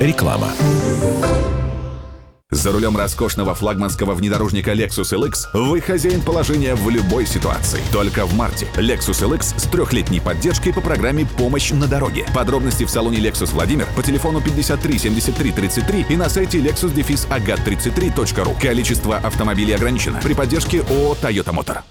Реклама. 0.00 0.48
За 2.50 2.72
рулем 2.72 2.96
роскошного 2.96 3.54
флагманского 3.54 4.14
внедорожника 4.14 4.72
Lexus 4.72 5.12
LX 5.12 5.50
вы 5.52 5.82
хозяин 5.82 6.22
положения 6.22 6.74
в 6.74 6.88
любой 6.88 7.26
ситуации. 7.26 7.82
Только 7.92 8.24
в 8.24 8.34
марте. 8.34 8.66
Lexus 8.76 9.22
LX 9.22 9.58
с 9.58 9.64
трехлетней 9.64 10.22
поддержкой 10.22 10.72
по 10.72 10.80
программе 10.80 11.26
«Помощь 11.36 11.70
на 11.72 11.86
дороге». 11.86 12.24
Подробности 12.34 12.84
в 12.84 12.90
салоне 12.90 13.18
Lexus 13.18 13.52
Владимир 13.52 13.86
по 13.94 14.02
телефону 14.02 14.40
53 14.40 14.98
73 14.98 15.52
33 15.52 16.06
и 16.08 16.16
на 16.16 16.30
сайте 16.30 16.60
lexus-agat33.ru. 16.60 18.58
Количество 18.58 19.18
автомобилей 19.18 19.74
ограничено. 19.74 20.18
При 20.22 20.32
поддержке 20.32 20.80
ООО 20.80 21.14
«Тойота 21.16 21.52
Мотор». 21.52 21.82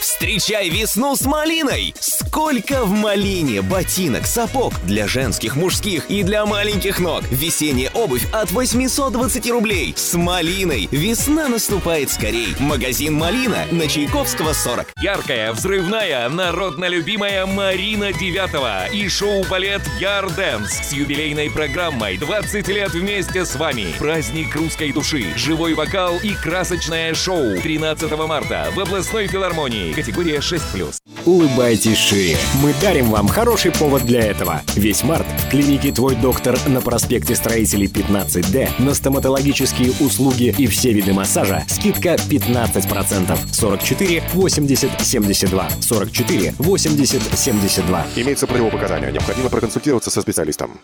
Встречай 0.00 0.68
весну 0.68 1.16
с 1.16 1.22
малиной! 1.22 1.92
Сколько 1.98 2.84
в 2.84 2.90
малине 2.90 3.62
ботинок, 3.62 4.26
сапог 4.26 4.72
для 4.84 5.08
женских, 5.08 5.56
мужских 5.56 6.08
и 6.08 6.22
для 6.22 6.46
маленьких 6.46 7.00
ног. 7.00 7.24
Весенняя 7.32 7.90
обувь 7.94 8.24
от 8.32 8.52
820 8.52 9.50
рублей. 9.50 9.94
С 9.96 10.14
малиной 10.14 10.88
весна 10.92 11.48
наступает 11.48 12.10
скорей. 12.10 12.54
Магазин 12.60 13.14
«Малина» 13.14 13.66
на 13.72 13.88
Чайковского 13.88 14.52
40. 14.52 14.92
Яркая, 15.00 15.52
взрывная, 15.52 16.28
народно 16.28 16.86
любимая 16.86 17.46
Марина 17.46 18.12
Девятого 18.12 18.86
и 18.92 19.08
шоу-балет 19.08 19.82
«Ярденс» 19.98 20.70
с 20.70 20.92
юбилейной 20.92 21.50
программой 21.50 22.16
«20 22.18 22.72
лет 22.72 22.92
вместе 22.92 23.44
с 23.44 23.56
вами». 23.56 23.94
Праздник 23.98 24.54
русской 24.54 24.92
души, 24.92 25.24
живой 25.36 25.74
вокал 25.74 26.18
и 26.18 26.34
красочное 26.34 27.14
шоу 27.14 27.60
13 27.60 28.10
марта 28.28 28.68
в 28.74 28.80
областной 28.80 29.26
филармонии 29.26 29.87
Категория 29.94 30.38
6+. 30.38 30.94
Улыбайтесь 31.24 31.98
шире. 31.98 32.36
Мы 32.62 32.74
дарим 32.80 33.10
вам 33.10 33.28
хороший 33.28 33.72
повод 33.72 34.04
для 34.04 34.20
этого. 34.20 34.62
Весь 34.74 35.02
март 35.02 35.26
в 35.26 35.50
клинике 35.50 35.92
«Твой 35.92 36.14
доктор» 36.14 36.58
на 36.66 36.80
проспекте 36.80 37.34
Строителей 37.34 37.86
15D 37.86 38.82
на 38.82 38.94
стоматологические 38.94 39.92
услуги 40.00 40.54
и 40.56 40.66
все 40.66 40.92
виды 40.92 41.12
массажа 41.12 41.64
скидка 41.68 42.14
15%. 42.14 43.38
44 43.52 44.22
80 44.32 44.90
72. 45.00 45.70
44 45.80 46.54
80 46.58 47.22
72. 47.38 48.06
Имеется 48.16 48.46
противопоказания. 48.46 49.10
Необходимо 49.10 49.48
проконсультироваться 49.48 50.10
со 50.10 50.22
специалистом. 50.22 50.80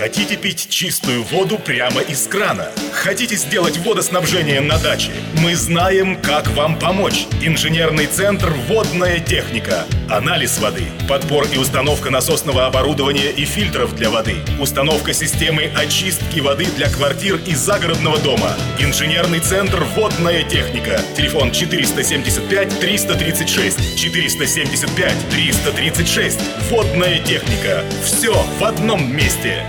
Хотите 0.00 0.38
пить 0.38 0.70
чистую 0.70 1.22
воду 1.24 1.58
прямо 1.58 2.00
из 2.00 2.26
крана? 2.26 2.70
Хотите 2.90 3.36
сделать 3.36 3.76
водоснабжение 3.76 4.62
на 4.62 4.78
даче? 4.78 5.10
Мы 5.42 5.54
знаем, 5.54 6.16
как 6.22 6.48
вам 6.52 6.78
помочь. 6.78 7.26
Инженерный 7.42 8.06
центр 8.06 8.48
«Водная 8.66 9.20
техника». 9.20 9.84
Анализ 10.08 10.58
воды, 10.58 10.84
подбор 11.06 11.46
и 11.52 11.58
установка 11.58 12.08
насосного 12.08 12.64
оборудования 12.64 13.30
и 13.30 13.44
фильтров 13.44 13.94
для 13.94 14.08
воды, 14.08 14.36
установка 14.58 15.12
системы 15.12 15.70
очистки 15.76 16.40
воды 16.40 16.64
для 16.76 16.88
квартир 16.88 17.38
и 17.46 17.54
загородного 17.54 18.16
дома. 18.20 18.54
Инженерный 18.78 19.40
центр 19.40 19.84
«Водная 19.94 20.44
техника». 20.44 21.02
Телефон 21.14 21.52
475 21.52 22.80
336 22.80 23.98
475 23.98 25.28
336. 25.28 26.40
«Водная 26.70 27.18
техника». 27.18 27.84
Все 28.02 28.32
в 28.58 28.64
одном 28.64 29.14
месте. 29.14 29.62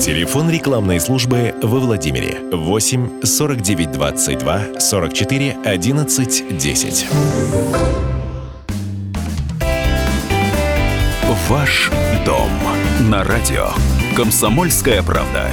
Телефон 0.00 0.48
рекламной 0.50 0.98
службы 0.98 1.54
во 1.62 1.78
Владимире 1.78 2.38
8 2.50 3.22
49 3.22 3.92
22 3.92 4.80
44 4.80 5.56
11 5.64 6.58
10. 6.58 7.06
Ваш 11.48 11.90
дом 12.24 12.50
на 13.10 13.24
радио. 13.24 13.68
Комсомольская 14.16 15.02
правда. 15.02 15.50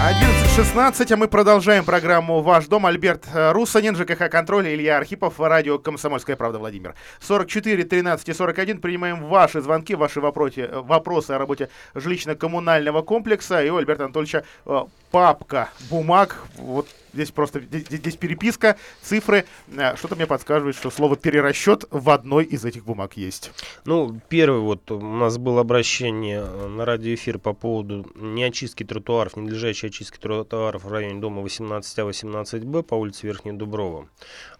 11.16, 0.00 1.12
а 1.12 1.16
мы 1.18 1.28
продолжаем 1.28 1.84
программу 1.84 2.40
«Ваш 2.40 2.68
дом». 2.68 2.86
Альберт 2.86 3.24
э, 3.34 3.52
Русанин, 3.52 3.94
ЖКХ 3.94 4.30
«Контроль», 4.30 4.66
Илья 4.68 4.96
Архипов, 4.96 5.38
радио 5.38 5.78
«Комсомольская 5.78 6.36
правда» 6.36 6.58
Владимир. 6.58 6.94
44 7.20 7.84
13 7.84 8.30
и 8.30 8.32
41. 8.32 8.80
Принимаем 8.80 9.22
ваши 9.26 9.60
звонки, 9.60 9.94
ваши 9.94 10.22
вопросы, 10.22 10.62
э, 10.62 10.80
вопросы 10.80 11.32
о 11.32 11.38
работе 11.38 11.68
жилищно-коммунального 11.94 13.02
комплекса. 13.02 13.62
И 13.62 13.68
у 13.68 13.76
Альберта 13.76 14.04
Анатольевича 14.04 14.44
э, 14.64 14.84
папка 15.10 15.68
бумаг. 15.90 16.44
Вот 16.56 16.88
Здесь 17.12 17.30
просто 17.30 17.60
здесь, 17.60 17.86
здесь 17.88 18.16
переписка, 18.16 18.76
цифры. 19.02 19.44
Э, 19.76 19.96
что-то 19.96 20.16
мне 20.16 20.26
подсказывает, 20.26 20.76
что 20.76 20.90
слово 20.90 21.16
перерасчет 21.16 21.84
в 21.90 22.10
одной 22.10 22.44
из 22.44 22.64
этих 22.64 22.84
бумаг 22.84 23.16
есть. 23.16 23.50
Ну, 23.84 24.20
первый 24.28 24.60
вот 24.60 24.90
у 24.90 25.00
нас 25.00 25.38
было 25.38 25.62
обращение 25.62 26.42
э, 26.44 26.68
на 26.68 26.84
радиоэфир 26.84 27.38
по 27.38 27.52
поводу 27.52 28.06
неочистки 28.14 28.84
тротуаров, 28.84 29.36
ненадлежащей 29.36 29.88
очистки 29.88 30.18
тротуаров 30.18 30.84
в 30.84 30.92
районе 30.92 31.20
дома 31.20 31.42
18А, 31.42 32.08
18Б 32.08 32.82
по 32.82 32.94
улице 32.94 33.26
Верхняя 33.26 33.56
Дуброва. 33.56 34.08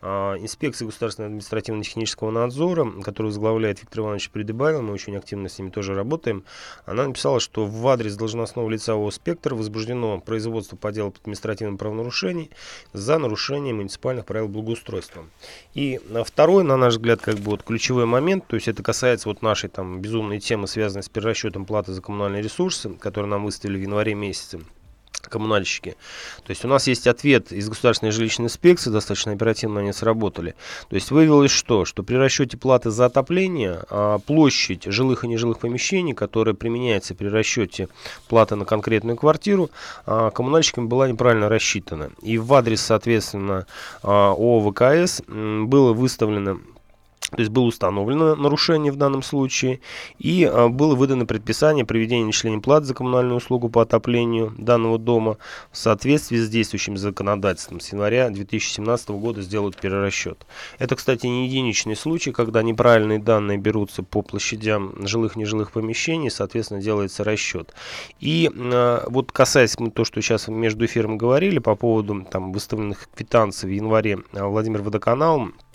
А, 0.01 0.35
инспекция 0.37 0.87
государственного 0.87 1.29
административно-технического 1.29 2.31
надзора, 2.31 2.91
которую 3.03 3.31
возглавляет 3.31 3.81
Виктор 3.81 4.01
Иванович 4.01 4.31
Придыбайло, 4.31 4.81
мы 4.81 4.93
очень 4.93 5.17
активно 5.17 5.49
с 5.49 5.59
ними 5.59 5.71
тоже 5.71 5.95
работаем, 5.95 6.45
она 6.85 7.07
написала, 7.07 7.39
что 7.39 7.67
в 7.67 7.87
адрес 7.89 8.17
должностного 8.17 8.69
лица 8.69 8.95
ООО 8.95 9.11
«Спектр» 9.11 9.55
возбуждено 9.55 10.21
производство 10.21 10.77
по 10.77 10.91
делу 10.91 11.15
административным 11.21 11.79
правонарушением 11.79 12.40
нарушений 12.41 12.51
за 12.93 13.19
нарушение 13.19 13.75
муниципальных 13.75 14.25
правил 14.25 14.49
благоустройства. 14.49 15.25
И 15.75 16.01
второй, 16.25 16.65
на 16.65 16.77
наш 16.77 16.95
взгляд, 16.95 17.21
как 17.21 17.37
бы 17.37 17.51
вот 17.51 17.63
ключевой 17.63 18.07
момент, 18.07 18.47
то 18.47 18.57
есть 18.57 18.69
это 18.69 18.83
касается 18.83 19.29
вот 19.29 19.43
нашей 19.43 19.69
там 19.69 20.01
безумной 20.01 20.41
темы, 20.41 20.67
связанной 20.67 21.03
с 21.03 21.09
перерасчетом 21.09 21.65
платы 21.65 21.93
за 21.93 22.01
коммунальные 22.01 22.43
ресурсы, 22.43 22.91
которые 22.91 23.31
нам 23.31 23.45
выставили 23.45 23.79
в 23.79 23.83
январе 23.83 24.15
месяце. 24.15 24.61
Коммунальщики. 25.31 25.97
То 26.45 26.51
есть 26.51 26.65
у 26.65 26.69
нас 26.69 26.87
есть 26.87 27.07
ответ 27.07 27.53
из 27.53 27.69
государственной 27.69 28.13
жилищной 28.13 28.47
инспекции, 28.47 28.91
достаточно 28.91 29.33
оперативно 29.33 29.81
они 29.81 29.93
сработали. 29.93 30.55
То 30.89 30.97
есть 30.97 31.11
выявилось 31.11 31.51
что? 31.51 31.85
Что 31.85 32.03
при 32.03 32.17
расчете 32.17 32.57
платы 32.57 32.91
за 32.91 33.07
отопление 33.07 33.83
а, 33.89 34.19
площадь 34.19 34.85
жилых 34.85 35.25
и 35.25 35.29
нежилых 35.29 35.59
помещений, 35.59 36.13
которая 36.13 36.55
применяется 36.55 37.15
при 37.15 37.29
расчете 37.29 37.89
платы 38.29 38.57
на 38.57 38.65
конкретную 38.65 39.17
квартиру, 39.17 39.71
а, 40.07 40.31
коммунальщиками 40.31 40.87
была 40.87 41.09
неправильно 41.09 41.49
рассчитана. 41.49 42.11
И 42.23 42.39
в 42.39 42.53
адрес, 42.53 42.81
соответственно, 42.83 43.67
а, 44.03 44.35
ОВКС 44.37 45.23
было 45.27 45.93
выставлено 45.93 46.59
то 47.31 47.39
есть 47.39 47.51
было 47.51 47.65
установлено 47.65 48.35
нарушение 48.35 48.93
в 48.93 48.97
данном 48.97 49.23
случае 49.23 49.81
и 50.19 50.45
а, 50.45 50.69
было 50.69 50.95
выдано 50.95 51.27
предписание 51.27 51.85
проведения 51.85 52.25
начисления 52.25 52.61
плат 52.61 52.85
за 52.85 52.95
коммунальную 52.95 53.37
услугу 53.37 53.69
по 53.69 53.83
отоплению 53.83 54.55
данного 54.59 54.99
дома 54.99 55.39
в 55.71 55.77
соответствии 55.77 56.37
с 56.37 56.49
действующим 56.49 56.97
законодательством. 56.97 57.81
С 57.81 57.93
января 57.93 58.31
2017 58.31 59.11
года 59.11 59.43
сделают 59.43 59.77
перерасчет. 59.77 60.47
Это, 60.79 60.97
кстати, 60.97 61.27
не 61.27 61.47
единичный 61.47 61.97
случай, 61.97 62.33
когда 62.33 62.63
неправильные 62.63 63.19
данные 63.19 63.59
берутся 63.59 64.03
по 64.03 64.23
площадям 64.23 65.07
жилых 65.07 65.37
и 65.37 65.41
нежилых 65.41 65.73
помещений, 65.73 66.31
соответственно, 66.31 66.81
делается 66.81 67.25
расчет. 67.25 67.73
И 68.19 68.51
а, 68.55 69.05
вот 69.09 69.33
касаясь 69.33 69.77
то, 69.95 70.05
что 70.05 70.21
сейчас 70.21 70.49
между 70.49 70.85
эфиром 70.85 71.17
говорили 71.17 71.59
по 71.59 71.75
поводу 71.75 72.27
там 72.31 72.53
выставленных 72.53 73.09
квитанций 73.15 73.69
в 73.69 73.73
январе 73.73 74.19
а, 74.33 74.47
Владимир 74.47 74.83
Водоканал 74.83 75.31
Э, 75.31 75.70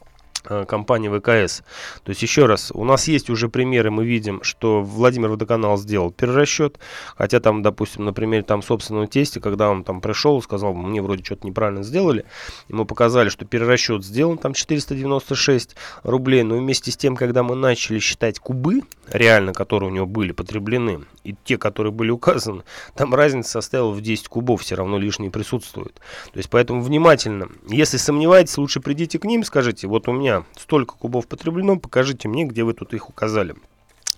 компании 0.68 1.10
ВКС. 1.10 1.64
То 2.04 2.10
есть 2.10 2.22
еще 2.22 2.46
раз, 2.46 2.72
у 2.74 2.84
нас 2.84 3.08
есть 3.08 3.30
уже 3.30 3.50
примеры, 3.50 3.92
мы 3.92 4.06
видим, 4.06 4.44
что 4.44 4.82
Владимир 4.82 5.30
Водоканал 5.30 5.78
сделал 5.78 6.12
перерасчет, 6.12 6.80
хотя 7.18 7.40
там, 7.40 7.62
допустим, 7.62 8.06
на 8.06 8.14
примере 8.14 8.44
там 8.44 8.62
собственного 8.62 9.08
тестя, 9.08 9.40
когда 9.40 9.70
он 9.70 9.84
там 9.84 10.02
пришел, 10.02 10.42
сказал, 10.42 10.74
мне 10.74 11.02
вроде 11.02 11.24
что-то 11.24 11.48
неправильно 11.48 11.84
сделали, 11.84 12.26
ему 12.70 12.86
показали, 12.86 13.30
что 13.30 13.46
перерасчет 13.46 14.04
сделан 14.04 14.38
там 14.38 14.54
496 14.54 15.76
рублей, 16.04 16.44
но 16.44 16.58
вместе 16.58 16.92
с 16.92 16.98
тем, 16.98 17.16
когда 17.16 17.44
мы 17.44 17.56
начали 17.56 18.00
считать 18.00 18.40
кубы, 18.40 18.82
реально, 19.12 19.54
которые 19.54 19.90
у 19.90 19.94
него 19.94 20.06
были 20.06 20.32
потреблены, 20.32 21.06
и 21.24 21.36
те, 21.44 21.58
которые 21.58 21.92
были 21.92 22.12
указаны, 22.12 22.64
там 22.96 23.14
разница 23.14 23.52
составила 23.52 23.92
в 23.92 24.02
10 24.02 24.28
кубов, 24.28 24.62
все 24.62 24.76
равно 24.76 24.98
лишние 24.98 25.32
присутствуют. 25.32 25.96
То 26.32 26.38
есть 26.38 26.50
поэтому 26.50 26.82
внимательно, 26.82 27.50
если 27.68 27.98
сомневаетесь, 27.98 28.58
лучше 28.58 28.80
придите 28.80 29.20
к 29.20 29.26
ним, 29.26 29.44
скажите, 29.44 29.88
вот 29.88 30.08
у 30.08 30.12
меня 30.12 30.35
столько 30.58 30.96
кубов 30.96 31.28
потреблено, 31.28 31.78
покажите 31.78 32.28
мне, 32.28 32.46
где 32.46 32.64
вы 32.64 32.74
тут 32.74 32.94
их 32.94 33.10
указали. 33.10 33.56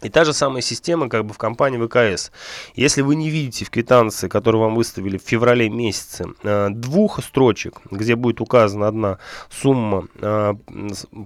И 0.03 0.09
та 0.09 0.25
же 0.25 0.33
самая 0.33 0.61
система 0.61 1.09
как 1.09 1.25
бы 1.25 1.33
в 1.33 1.37
компании 1.37 1.83
ВКС. 1.83 2.31
Если 2.75 3.01
вы 3.01 3.15
не 3.15 3.29
видите 3.29 3.65
в 3.65 3.71
квитанции, 3.71 4.27
которую 4.27 4.61
вам 4.61 4.75
выставили 4.75 5.17
в 5.17 5.23
феврале 5.23 5.69
месяце, 5.69 6.27
э, 6.43 6.69
двух 6.69 7.23
строчек, 7.23 7.81
где 7.89 8.15
будет 8.15 8.39
указана 8.39 8.87
одна 8.87 9.17
сумма 9.49 10.07
э, 10.21 10.53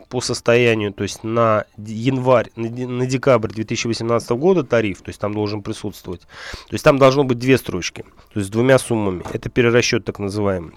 по 0.07 0.21
состоянию, 0.21 0.93
то 0.93 1.03
есть 1.03 1.23
на 1.23 1.65
январь, 1.77 2.49
на 2.55 3.05
декабрь 3.05 3.49
2018 3.49 4.29
года 4.31 4.63
тариф, 4.63 5.01
то 5.01 5.09
есть 5.09 5.19
там 5.19 5.33
должен 5.33 5.63
присутствовать, 5.63 6.21
то 6.21 6.73
есть 6.73 6.83
там 6.85 6.97
должно 6.97 7.25
быть 7.25 7.39
две 7.39 7.57
строчки, 7.57 8.03
то 8.33 8.39
есть 8.39 8.47
с 8.47 8.51
двумя 8.51 8.79
суммами. 8.79 9.23
Это 9.33 9.49
перерасчет 9.49 10.05
так 10.05 10.19
называемый. 10.19 10.75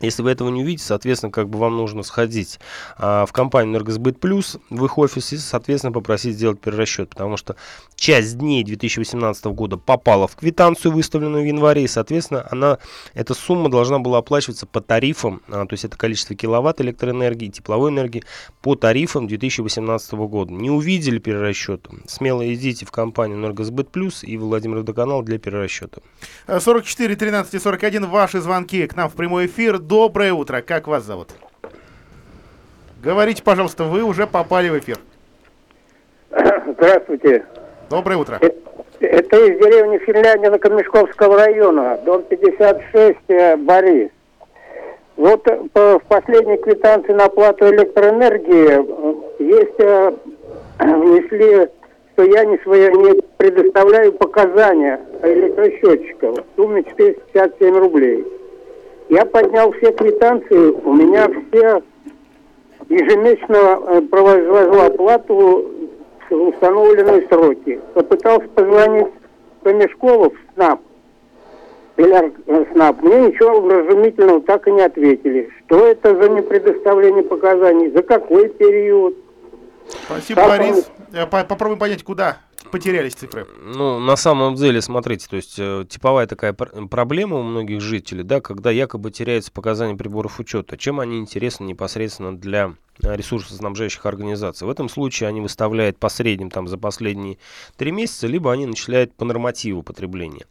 Если 0.00 0.22
вы 0.22 0.30
этого 0.30 0.48
не 0.48 0.62
увидите, 0.62 0.84
соответственно, 0.84 1.30
как 1.30 1.48
бы 1.48 1.58
вам 1.58 1.76
нужно 1.76 2.02
сходить 2.02 2.58
а, 2.96 3.26
в 3.26 3.32
компанию 3.32 3.72
Энергосбыт 3.72 4.18
Плюс, 4.18 4.58
в 4.70 4.84
их 4.84 4.98
офис 4.98 5.32
и, 5.32 5.36
соответственно, 5.36 5.92
попросить 5.92 6.34
сделать 6.34 6.60
перерасчет, 6.60 7.10
потому 7.10 7.36
что 7.36 7.56
часть 7.96 8.38
дней 8.38 8.64
2018 8.64 9.44
года 9.46 9.76
попала 9.76 10.26
в 10.26 10.36
квитанцию, 10.36 10.92
выставленную 10.92 11.42
в 11.42 11.46
январе, 11.46 11.84
и, 11.84 11.88
соответственно, 11.88 12.46
она, 12.50 12.78
эта 13.14 13.34
сумма 13.34 13.70
должна 13.70 13.98
была 13.98 14.18
оплачиваться 14.18 14.66
по 14.66 14.80
тарифам, 14.80 15.42
а, 15.48 15.66
то 15.66 15.74
есть 15.74 15.84
это 15.84 15.96
количество 15.96 16.34
киловатт 16.34 16.80
электроэнергии, 16.80 17.48
тепловой 17.48 17.90
энергии 17.90 18.24
по 18.62 18.74
тарифам 18.74 19.26
2018 19.26 20.12
года. 20.12 20.52
Не 20.52 20.70
увидели 20.70 21.18
перерасчет, 21.18 21.86
смело 22.06 22.52
идите 22.54 22.86
в 22.86 22.90
компанию 22.90 23.38
Энергосбыт 23.38 23.90
Плюс 23.90 24.24
и 24.24 24.36
Владимир 24.36 24.78
Водоканал 24.78 25.22
для 25.22 25.38
перерасчета. 25.38 26.00
44 26.46 27.16
13 27.16 27.54
и 27.54 27.58
41 27.58 28.06
ваши 28.06 28.40
звонки 28.40 28.86
к 28.86 28.96
нам 28.96 29.10
в 29.10 29.14
прямой 29.14 29.46
эфир 29.46 29.78
доброе 29.90 30.32
утро. 30.32 30.62
Как 30.62 30.86
вас 30.86 31.02
зовут? 31.02 31.30
Говорите, 33.02 33.42
пожалуйста, 33.42 33.84
вы 33.84 34.04
уже 34.04 34.26
попали 34.26 34.68
в 34.68 34.78
эфир. 34.78 34.98
Здравствуйте. 36.30 37.44
Доброе 37.90 38.16
утро. 38.16 38.38
Это, 38.40 38.54
это 39.00 39.36
из 39.46 39.58
деревни 39.58 39.98
Финляндия 39.98 40.56
Камешковского 40.58 41.38
района, 41.38 41.98
дом 42.04 42.22
56, 42.22 43.18
э, 43.28 43.56
Борис. 43.56 44.10
Вот 45.16 45.44
э, 45.48 45.60
по, 45.72 45.98
в 45.98 46.04
последней 46.04 46.58
квитанции 46.58 47.12
на 47.12 47.24
оплату 47.24 47.68
электроэнергии 47.68 48.68
э, 48.70 49.42
есть, 49.42 50.14
внесли, 50.78 51.68
что 52.12 52.22
я 52.22 52.44
не, 52.44 52.58
свое, 52.58 52.92
не 52.92 53.20
предоставляю 53.38 54.12
показания 54.12 55.00
электросчетчиков 55.24 56.36
в 56.36 56.44
сумме 56.54 56.84
457 56.84 57.76
рублей. 57.76 58.39
Я 59.10 59.24
поднял 59.24 59.72
все 59.72 59.90
квитанции, 59.92 60.70
у 60.70 60.94
меня 60.94 61.28
все 61.28 61.82
ежемесячно 62.88 63.56
э, 63.56 64.02
произвожу 64.02 64.80
оплату 64.80 65.70
в 66.30 66.34
установленные 66.34 67.26
сроки. 67.28 67.80
Попытался 67.94 68.46
позвонить 68.50 69.08
по 69.64 69.70
Мешкову 69.70 70.30
в 70.30 70.54
СНАП, 70.54 70.80
или 71.96 72.32
э, 72.46 72.64
СНАП. 72.72 73.02
Мне 73.02 73.26
ничего 73.26 73.60
вразумительного 73.60 74.42
так 74.42 74.68
и 74.68 74.70
не 74.70 74.82
ответили. 74.82 75.50
Что 75.66 75.86
это 75.86 76.14
за 76.14 76.28
непредоставление 76.28 77.24
показаний, 77.24 77.90
за 77.90 78.02
какой 78.02 78.48
период. 78.48 79.16
Спасибо, 80.06 80.42
как 80.42 80.50
Борис. 80.50 80.88
Он... 81.12 81.18
Э, 81.18 81.26
попробуем 81.26 81.80
понять, 81.80 82.04
куда 82.04 82.38
потерялись 82.70 83.14
цифры? 83.14 83.46
Ну, 83.62 83.98
на 83.98 84.16
самом 84.16 84.54
деле, 84.54 84.80
смотрите, 84.80 85.26
то 85.28 85.36
есть 85.36 85.56
э, 85.58 85.84
типовая 85.88 86.26
такая 86.26 86.52
пр- 86.52 86.88
проблема 86.88 87.38
у 87.38 87.42
многих 87.42 87.80
жителей, 87.80 88.22
да, 88.22 88.40
когда 88.40 88.70
якобы 88.70 89.10
теряются 89.10 89.52
показания 89.52 89.96
приборов 89.96 90.40
учета. 90.40 90.76
Чем 90.76 91.00
они 91.00 91.18
интересны 91.18 91.64
непосредственно 91.64 92.36
для 92.36 92.74
э, 93.02 93.16
ресурсоснабжающих 93.16 94.04
организаций. 94.06 94.66
В 94.66 94.70
этом 94.70 94.88
случае 94.88 95.28
они 95.28 95.40
выставляют 95.40 95.98
по 95.98 96.08
средним 96.08 96.50
там 96.50 96.68
за 96.68 96.78
последние 96.78 97.38
три 97.76 97.92
месяца, 97.92 98.26
либо 98.26 98.52
они 98.52 98.66
начисляют 98.66 99.14
по 99.14 99.24
нормативу 99.24 99.82
потребления 99.82 100.46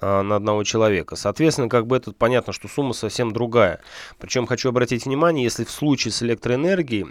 а, 0.00 0.22
на 0.22 0.36
одного 0.36 0.64
человека. 0.64 1.16
Соответственно, 1.16 1.68
как 1.68 1.86
бы 1.86 1.96
это 1.96 2.12
понятно, 2.12 2.52
что 2.52 2.68
сумма 2.68 2.92
совсем 2.92 3.32
другая. 3.32 3.80
Причем 4.18 4.46
хочу 4.46 4.68
обратить 4.68 5.06
внимание, 5.06 5.44
если 5.44 5.64
в 5.64 5.70
случае 5.70 6.12
с 6.12 6.22
электроэнергией 6.22 7.06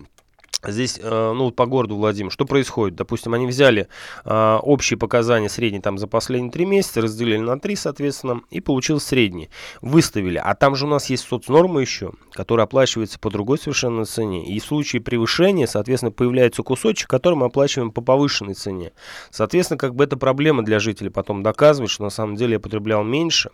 Здесь, 0.66 1.00
э, 1.02 1.34
ну, 1.34 1.52
по 1.52 1.66
городу 1.66 1.96
Владимир, 1.96 2.32
что 2.32 2.46
происходит? 2.46 2.98
Допустим, 2.98 3.34
они 3.34 3.48
взяли 3.48 3.88
э, 4.26 4.60
общие 4.62 4.98
показания 4.98 5.48
средние 5.48 5.82
там 5.82 5.98
за 5.98 6.08
последние 6.08 6.52
три 6.52 6.66
месяца, 6.66 7.02
разделили 7.02 7.38
на 7.38 7.58
три, 7.60 7.78
соответственно, 7.78 8.42
и 8.50 8.60
получил 8.60 9.00
средний. 9.00 9.50
Выставили. 9.82 10.38
А 10.38 10.54
там 10.56 10.76
же 10.76 10.86
у 10.86 10.90
нас 10.90 11.10
есть 11.10 11.26
соцнормы 11.26 11.82
еще, 11.82 12.12
которые 12.34 12.66
оплачиваются 12.66 13.20
по 13.20 13.30
другой 13.30 13.58
совершенно 13.58 14.04
цене. 14.04 14.46
И 14.46 14.60
в 14.60 14.66
случае 14.66 15.02
превышения, 15.02 15.66
соответственно, 15.66 16.12
появляется 16.12 16.62
кусочек, 16.62 17.08
который 17.10 17.36
мы 17.36 17.46
оплачиваем 17.46 17.92
по 17.92 18.02
повышенной 18.02 18.54
цене. 18.54 18.92
Соответственно, 19.32 19.78
как 19.78 19.96
бы 19.96 20.04
это 20.04 20.18
проблема 20.18 20.66
для 20.66 20.80
жителей 20.80 21.10
потом 21.10 21.42
доказывать, 21.42 21.90
что 21.90 22.04
на 22.04 22.10
самом 22.10 22.36
деле 22.36 22.54
я 22.54 22.60
потреблял 22.60 23.04
меньше, 23.06 23.50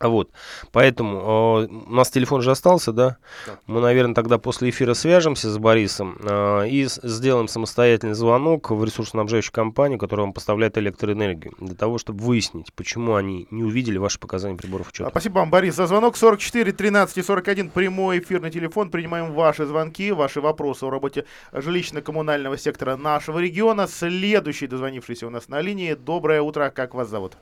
вот, 0.00 0.30
поэтому 0.70 1.18
э, 1.18 1.66
у 1.66 1.92
нас 1.92 2.10
телефон 2.10 2.40
же 2.40 2.52
остался, 2.52 2.92
да? 2.92 3.16
да? 3.46 3.58
Мы, 3.66 3.80
наверное, 3.80 4.14
тогда 4.14 4.38
после 4.38 4.70
эфира 4.70 4.94
свяжемся 4.94 5.50
с 5.50 5.58
Борисом 5.58 6.16
э, 6.22 6.68
и 6.68 6.86
с, 6.86 7.00
сделаем 7.02 7.48
самостоятельный 7.48 8.14
звонок 8.14 8.70
в 8.70 8.84
ресурсоснабжающую 8.84 9.52
компанию, 9.52 9.98
которая 9.98 10.26
вам 10.26 10.32
поставляет 10.32 10.78
электроэнергию, 10.78 11.52
для 11.58 11.74
того, 11.74 11.98
чтобы 11.98 12.22
выяснить, 12.22 12.72
почему 12.74 13.16
они 13.16 13.48
не 13.50 13.64
увидели 13.64 13.98
ваши 13.98 14.20
показания 14.20 14.56
приборов 14.56 14.90
учета. 14.90 15.10
Спасибо 15.10 15.38
вам, 15.38 15.50
Борис, 15.50 15.74
за 15.74 15.88
звонок 15.88 16.16
44 16.16 16.72
13 16.72 17.18
и 17.18 17.22
41, 17.22 17.70
прямой 17.70 18.20
эфирный 18.20 18.50
телефон. 18.50 18.90
Принимаем 18.90 19.32
ваши 19.32 19.66
звонки, 19.66 20.12
ваши 20.12 20.40
вопросы 20.40 20.84
о 20.84 20.90
работе 20.90 21.24
жилищно-коммунального 21.52 22.56
сектора 22.56 22.96
нашего 22.96 23.40
региона. 23.40 23.88
Следующий 23.88 24.68
дозвонившийся 24.68 25.26
у 25.26 25.30
нас 25.30 25.48
на 25.48 25.60
линии. 25.60 25.94
Доброе 25.94 26.40
утро, 26.42 26.70
как 26.70 26.94
вас 26.94 27.08
зовут? 27.08 27.36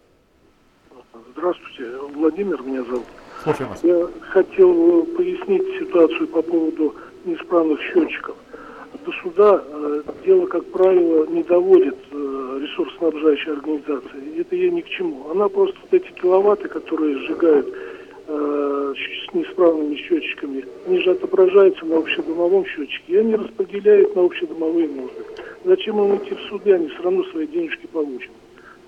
Здравствуйте, 1.36 1.90
Владимир 2.14 2.62
меня 2.62 2.82
зовут. 2.84 3.04
Слушаем 3.42 3.68
вас. 3.68 3.84
Я 3.84 4.08
хотел 4.30 5.02
пояснить 5.18 5.62
ситуацию 5.78 6.26
по 6.28 6.40
поводу 6.40 6.94
неисправных 7.26 7.78
счетчиков. 7.82 8.34
До 9.04 9.12
суда 9.22 9.62
э, 9.62 10.02
дело, 10.24 10.46
как 10.46 10.64
правило, 10.72 11.26
не 11.26 11.42
доводит 11.42 11.94
э, 12.10 12.58
ресурсоснабжающая 12.62 13.52
организация. 13.52 14.22
Это 14.38 14.56
ей 14.56 14.70
ни 14.70 14.80
к 14.80 14.88
чему. 14.88 15.30
Она 15.30 15.50
просто 15.50 15.76
вот 15.82 15.92
эти 15.92 16.10
киловатты, 16.12 16.68
которые 16.68 17.18
сжигают 17.18 17.68
э, 18.28 18.94
с 18.96 19.34
неисправными 19.34 19.94
счетчиками, 19.96 20.64
они 20.86 21.00
же 21.00 21.10
отображаются 21.10 21.84
на 21.84 21.98
общедомовом 21.98 22.64
счетчике, 22.64 23.12
и 23.12 23.16
они 23.16 23.36
распределяют 23.36 24.16
на 24.16 24.24
общедомовые 24.24 24.88
нужды. 24.88 25.22
Зачем 25.66 26.00
им 26.02 26.16
идти 26.16 26.34
в 26.34 26.40
суды, 26.48 26.72
они 26.72 26.88
все 26.88 27.02
равно 27.02 27.24
свои 27.24 27.46
денежки 27.46 27.86
получат. 27.92 28.30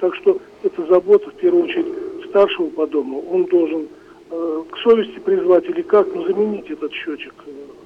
Так 0.01 0.15
что 0.15 0.39
это 0.63 0.87
забота, 0.87 1.29
в 1.31 1.35
первую 1.35 1.65
очередь, 1.65 2.08
старшего 2.29 2.71
по 2.71 2.87
дому. 2.87 3.25
Он 3.31 3.45
должен 3.45 3.89
э, 4.31 4.63
к 4.71 4.79
совести 4.79 5.19
призвать 5.19 5.65
или 5.69 5.83
как, 5.83 6.07
ну, 6.15 6.25
заменить 6.25 6.71
этот 6.71 6.93
счетчик. 6.93 7.35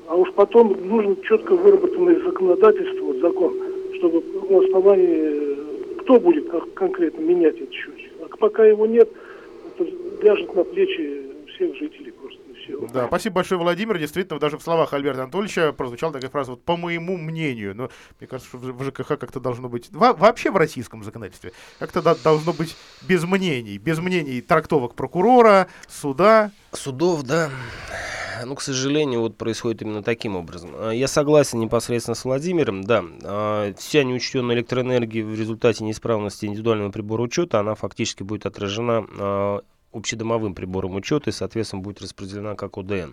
А 0.08 0.16
уж 0.16 0.32
потом 0.32 0.76
нужно 0.88 1.16
четко 1.24 1.54
выработанное 1.54 2.20
законодательство, 2.20 3.04
вот 3.04 3.16
закон, 3.18 3.54
чтобы 3.98 4.22
на 4.50 4.58
основании, 4.58 5.56
кто 6.00 6.20
будет 6.20 6.48
конкретно 6.74 7.20
менять 7.22 7.56
этот 7.56 7.72
счетчик. 7.72 8.12
А 8.22 8.36
пока 8.36 8.64
его 8.64 8.86
нет, 8.86 9.08
это 9.78 9.90
ляжет 10.22 10.54
на 10.54 10.64
плечи 10.64 11.22
всех 11.54 11.76
жителей 11.76 12.11
просто. 12.66 12.86
Все. 12.86 12.92
Да, 12.92 13.06
спасибо 13.06 13.36
большое, 13.36 13.60
Владимир. 13.60 13.98
Действительно, 13.98 14.38
даже 14.38 14.58
в 14.58 14.62
словах 14.62 14.92
Альберта 14.92 15.22
Анатольевича 15.22 15.72
прозвучала 15.72 16.12
такая 16.12 16.30
фраза, 16.30 16.52
вот 16.52 16.64
по 16.64 16.76
моему 16.76 17.16
мнению. 17.16 17.74
Но 17.74 17.90
мне 18.20 18.26
кажется, 18.26 18.48
что 18.48 18.58
в 18.58 18.84
ЖКХ 18.84 19.18
как-то 19.18 19.40
должно 19.40 19.68
быть, 19.68 19.90
во 19.92 20.12
вообще 20.12 20.50
в 20.50 20.56
российском 20.56 21.02
законодательстве, 21.02 21.52
как-то 21.78 22.02
да, 22.02 22.14
должно 22.14 22.52
быть 22.52 22.76
без 23.02 23.24
мнений, 23.24 23.78
без 23.78 23.98
мнений 23.98 24.40
трактовок 24.40 24.94
прокурора, 24.94 25.68
суда. 25.88 26.50
Судов, 26.72 27.22
да. 27.22 27.50
Ну, 28.44 28.54
к 28.54 28.62
сожалению, 28.62 29.20
вот 29.20 29.36
происходит 29.36 29.82
именно 29.82 30.02
таким 30.02 30.36
образом. 30.36 30.70
А, 30.74 30.90
я 30.90 31.08
согласен 31.08 31.60
непосредственно 31.60 32.14
с 32.14 32.24
Владимиром, 32.24 32.82
да. 32.84 33.04
А, 33.24 33.74
вся 33.74 34.04
неучтенная 34.04 34.56
электроэнергия 34.56 35.24
в 35.24 35.38
результате 35.38 35.84
неисправности 35.84 36.46
индивидуального 36.46 36.90
прибора 36.90 37.22
учета, 37.22 37.60
она 37.60 37.74
фактически 37.74 38.22
будет 38.22 38.46
отражена 38.46 39.06
а, 39.18 39.60
общедомовым 39.92 40.54
прибором 40.54 40.94
учета 40.94 41.30
и, 41.30 41.32
соответственно, 41.32 41.82
будет 41.82 42.00
распределена 42.00 42.54
как 42.54 42.78
ОДН. 42.78 43.12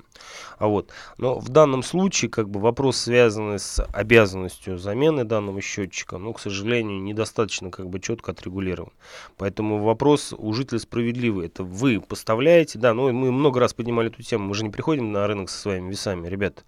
А 0.58 0.68
вот. 0.68 0.92
Но 1.18 1.40
в 1.40 1.50
данном 1.50 1.84
случае 1.84 2.30
как 2.30 2.50
бы 2.50 2.60
вопрос, 2.60 2.98
связанный 2.98 3.60
с 3.60 3.84
обязанностью 3.94 4.78
замены 4.78 5.24
данного 5.24 5.62
счетчика, 5.62 6.18
ну, 6.18 6.34
к 6.34 6.40
сожалению, 6.40 7.02
недостаточно 7.02 7.72
как 7.72 7.90
бы 7.90 8.00
четко 8.00 8.32
отрегулирован. 8.32 8.92
Поэтому 9.38 9.84
вопрос 9.84 10.34
у 10.38 10.54
жителя 10.54 10.80
справедливый. 10.80 11.48
Это 11.48 11.64
вы 11.64 12.00
поставляете, 12.02 12.80
да, 12.80 12.94
ну, 12.94 13.12
мы 13.12 13.32
много 13.32 13.60
раз 13.60 13.74
поднимали 13.74 14.10
эту 14.10 14.24
тему, 14.24 14.48
мы 14.48 14.56
же 14.56 14.64
не 14.64 14.70
приходим 14.70 15.12
на 15.12 15.28
рынок 15.28 15.50
со 15.50 15.58
своими 15.60 15.92
весами, 15.92 16.28
ребята 16.28 16.64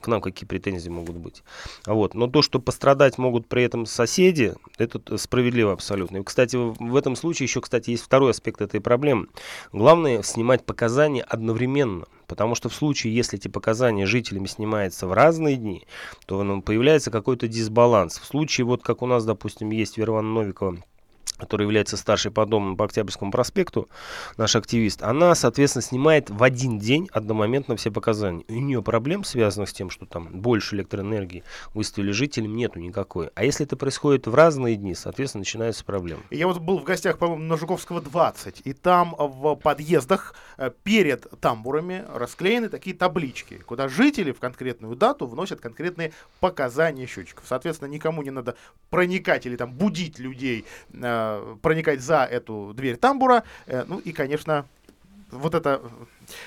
к 0.00 0.08
нам 0.08 0.20
какие 0.20 0.46
претензии 0.46 0.88
могут 0.88 1.16
быть. 1.16 1.42
Вот. 1.86 2.14
Но 2.14 2.26
то, 2.26 2.42
что 2.42 2.60
пострадать 2.60 3.18
могут 3.18 3.46
при 3.46 3.62
этом 3.62 3.86
соседи, 3.86 4.54
это 4.78 5.18
справедливо 5.18 5.72
абсолютно. 5.72 6.18
И, 6.18 6.22
кстати, 6.22 6.56
в 6.56 6.96
этом 6.96 7.16
случае 7.16 7.46
еще, 7.46 7.60
кстати, 7.60 7.90
есть 7.90 8.04
второй 8.04 8.30
аспект 8.30 8.60
этой 8.60 8.80
проблемы. 8.80 9.26
Главное 9.72 10.22
снимать 10.22 10.64
показания 10.64 11.22
одновременно. 11.22 12.06
Потому 12.26 12.54
что 12.54 12.68
в 12.68 12.74
случае, 12.74 13.14
если 13.14 13.38
эти 13.38 13.48
показания 13.48 14.06
жителями 14.06 14.46
снимаются 14.46 15.06
в 15.06 15.12
разные 15.12 15.56
дни, 15.56 15.86
то 16.26 16.42
ну, 16.42 16.60
появляется 16.60 17.10
какой-то 17.10 17.46
дисбаланс. 17.46 18.18
В 18.18 18.24
случае, 18.24 18.64
вот 18.64 18.82
как 18.82 19.02
у 19.02 19.06
нас, 19.06 19.24
допустим, 19.24 19.70
есть 19.70 19.96
Вервана 19.96 20.32
Новикова, 20.32 20.78
который 21.38 21.62
является 21.62 21.96
старшей 21.96 22.30
по 22.30 22.46
дому 22.46 22.76
по 22.76 22.84
Октябрьскому 22.84 23.30
проспекту, 23.30 23.88
наш 24.36 24.56
активист, 24.56 25.02
она, 25.02 25.34
соответственно, 25.34 25.82
снимает 25.82 26.30
в 26.30 26.42
один 26.42 26.78
день 26.78 27.08
одномоментно 27.12 27.76
все 27.76 27.90
показания. 27.90 28.44
у 28.48 28.54
нее 28.54 28.82
проблем, 28.82 29.24
связанных 29.24 29.68
с 29.68 29.72
тем, 29.72 29.90
что 29.90 30.06
там 30.06 30.28
больше 30.40 30.76
электроэнергии 30.76 31.44
выставили 31.74 32.12
жителям, 32.12 32.56
нету 32.56 32.78
никакой. 32.78 33.30
А 33.34 33.44
если 33.44 33.66
это 33.66 33.76
происходит 33.76 34.26
в 34.26 34.34
разные 34.34 34.76
дни, 34.76 34.94
соответственно, 34.94 35.40
начинаются 35.40 35.84
проблемы. 35.84 36.22
Я 36.30 36.46
вот 36.46 36.58
был 36.58 36.78
в 36.78 36.84
гостях, 36.84 37.18
по-моему, 37.18 37.44
на 37.44 37.56
Жуковского 37.56 38.00
20, 38.00 38.62
и 38.64 38.72
там 38.72 39.14
в 39.18 39.56
подъездах 39.56 40.34
э, 40.56 40.70
перед 40.82 41.26
тамбурами 41.40 42.04
расклеены 42.14 42.68
такие 42.68 42.96
таблички, 42.96 43.58
куда 43.58 43.88
жители 43.88 44.32
в 44.32 44.40
конкретную 44.40 44.96
дату 44.96 45.26
вносят 45.26 45.60
конкретные 45.60 46.12
показания 46.40 47.06
счетчиков. 47.06 47.44
Соответственно, 47.46 47.88
никому 47.88 48.22
не 48.22 48.30
надо 48.30 48.56
проникать 48.90 49.46
или 49.46 49.56
там 49.56 49.72
будить 49.72 50.18
людей 50.18 50.64
э, 50.92 51.25
Э, 51.26 51.56
проникать 51.62 52.00
за 52.00 52.24
эту 52.24 52.72
дверь 52.74 52.96
тамбура. 52.96 53.42
Э, 53.66 53.84
ну 53.86 53.98
и, 53.98 54.12
конечно, 54.12 54.66
вот 55.30 55.54
эта 55.54 55.80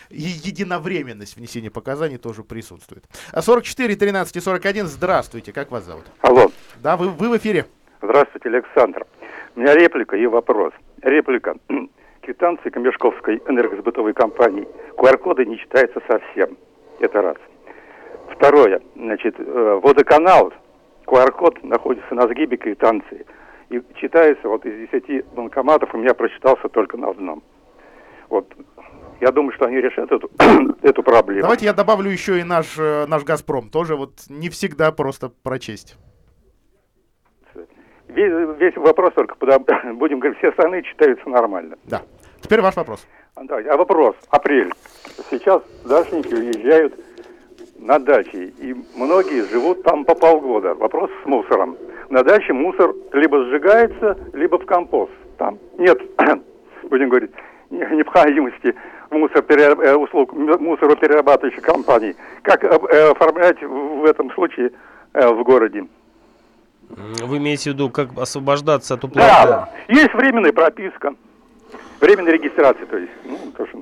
единовременность 0.09 1.35
внесения 1.37 1.69
показаний 1.69 2.17
тоже 2.17 2.43
присутствует. 2.43 3.03
44, 3.37 3.95
13 3.95 4.35
и 4.35 4.39
41, 4.39 4.87
здравствуйте, 4.87 5.51
как 5.51 5.71
вас 5.71 5.83
зовут? 5.83 6.05
Алло. 6.21 6.51
Да, 6.81 6.97
вы, 6.97 7.09
вы 7.09 7.29
в 7.29 7.37
эфире. 7.37 7.65
Здравствуйте, 8.01 8.49
Александр. 8.49 9.05
У 9.55 9.59
меня 9.59 9.75
реплика 9.75 10.15
и 10.15 10.25
вопрос. 10.25 10.73
Реплика. 11.01 11.55
Квитанции 12.21 12.69
Комешковской 12.69 13.41
энергосбытовой 13.47 14.13
компании. 14.13 14.67
QR-коды 14.97 15.45
не 15.45 15.57
читаются 15.57 15.99
совсем. 16.07 16.57
Это 16.99 17.21
раз. 17.21 17.37
Второе. 18.35 18.81
Значит, 18.95 19.35
э, 19.39 19.79
водоканал, 19.83 20.53
QR-код 21.05 21.63
находится 21.63 22.15
на 22.15 22.27
сгибе 22.27 22.57
квитанции– 22.57 23.25
и 23.69 23.81
читается 23.95 24.47
вот 24.47 24.65
из 24.65 24.89
10 24.91 25.25
банкоматов, 25.33 25.93
у 25.93 25.97
меня 25.97 26.13
прочитался 26.13 26.67
только 26.69 26.97
на 26.97 27.09
одном. 27.09 27.43
Вот 28.29 28.51
я 29.21 29.31
думаю, 29.31 29.53
что 29.53 29.65
они 29.65 29.77
решат 29.77 30.11
эту, 30.11 30.29
эту 30.81 31.03
проблему. 31.03 31.41
Давайте 31.41 31.65
я 31.65 31.73
добавлю 31.73 32.09
еще 32.09 32.39
и 32.39 32.43
наш, 32.43 32.77
э, 32.77 33.05
наш 33.07 33.23
«Газпром». 33.23 33.69
Тоже 33.69 33.95
вот 33.95 34.11
не 34.29 34.49
всегда 34.49 34.91
просто 34.91 35.29
прочесть. 35.43 35.97
Весь, 38.07 38.59
весь 38.59 38.75
вопрос 38.75 39.13
только, 39.13 39.35
будем 39.93 40.19
говорить, 40.19 40.39
все 40.39 40.49
остальные 40.49 40.83
читаются 40.83 41.29
нормально. 41.29 41.77
Да. 41.83 42.01
Теперь 42.41 42.61
ваш 42.61 42.75
вопрос. 42.75 43.05
А, 43.35 43.41
а 43.41 43.77
вопрос. 43.77 44.15
Апрель. 44.29 44.73
Сейчас 45.29 45.61
дачники 45.85 46.33
уезжают 46.33 46.93
на 47.77 47.99
даче, 47.99 48.45
и 48.57 48.75
многие 48.95 49.43
живут 49.49 49.83
там 49.83 50.05
по 50.05 50.15
полгода. 50.15 50.73
Вопрос 50.75 51.09
с 51.23 51.25
мусором 51.25 51.77
на 52.09 52.23
даче 52.23 52.53
мусор 52.53 52.93
либо 53.13 53.45
сжигается, 53.45 54.17
либо 54.33 54.57
в 54.57 54.65
компост. 54.65 55.11
Там 55.37 55.57
нет, 55.77 55.99
будем 56.89 57.09
говорить, 57.09 57.31
необходимости 57.69 58.75
мусор 59.11 59.43
э, 59.47 59.95
услуг 59.95 60.33
мусороперерабатывающих 60.33 61.61
компаний. 61.61 62.15
Как 62.43 62.63
э, 62.63 62.67
оформлять 63.11 63.61
в 63.61 64.05
этом 64.05 64.31
случае 64.33 64.71
э, 65.13 65.27
в 65.27 65.43
городе? 65.43 65.85
Вы 66.89 67.37
имеете 67.37 67.71
в 67.71 67.73
виду, 67.73 67.89
как 67.89 68.09
освобождаться 68.17 68.95
от 68.95 69.03
уплаты? 69.03 69.29
Да, 69.29 69.69
есть 69.87 70.13
временная 70.13 70.51
прописка. 70.51 71.13
Временная 72.01 72.33
регистрация, 72.33 72.85
то 72.87 72.97
есть. 72.97 73.11
Ну, 73.25 73.37
то, 73.55 73.67
что 73.67 73.77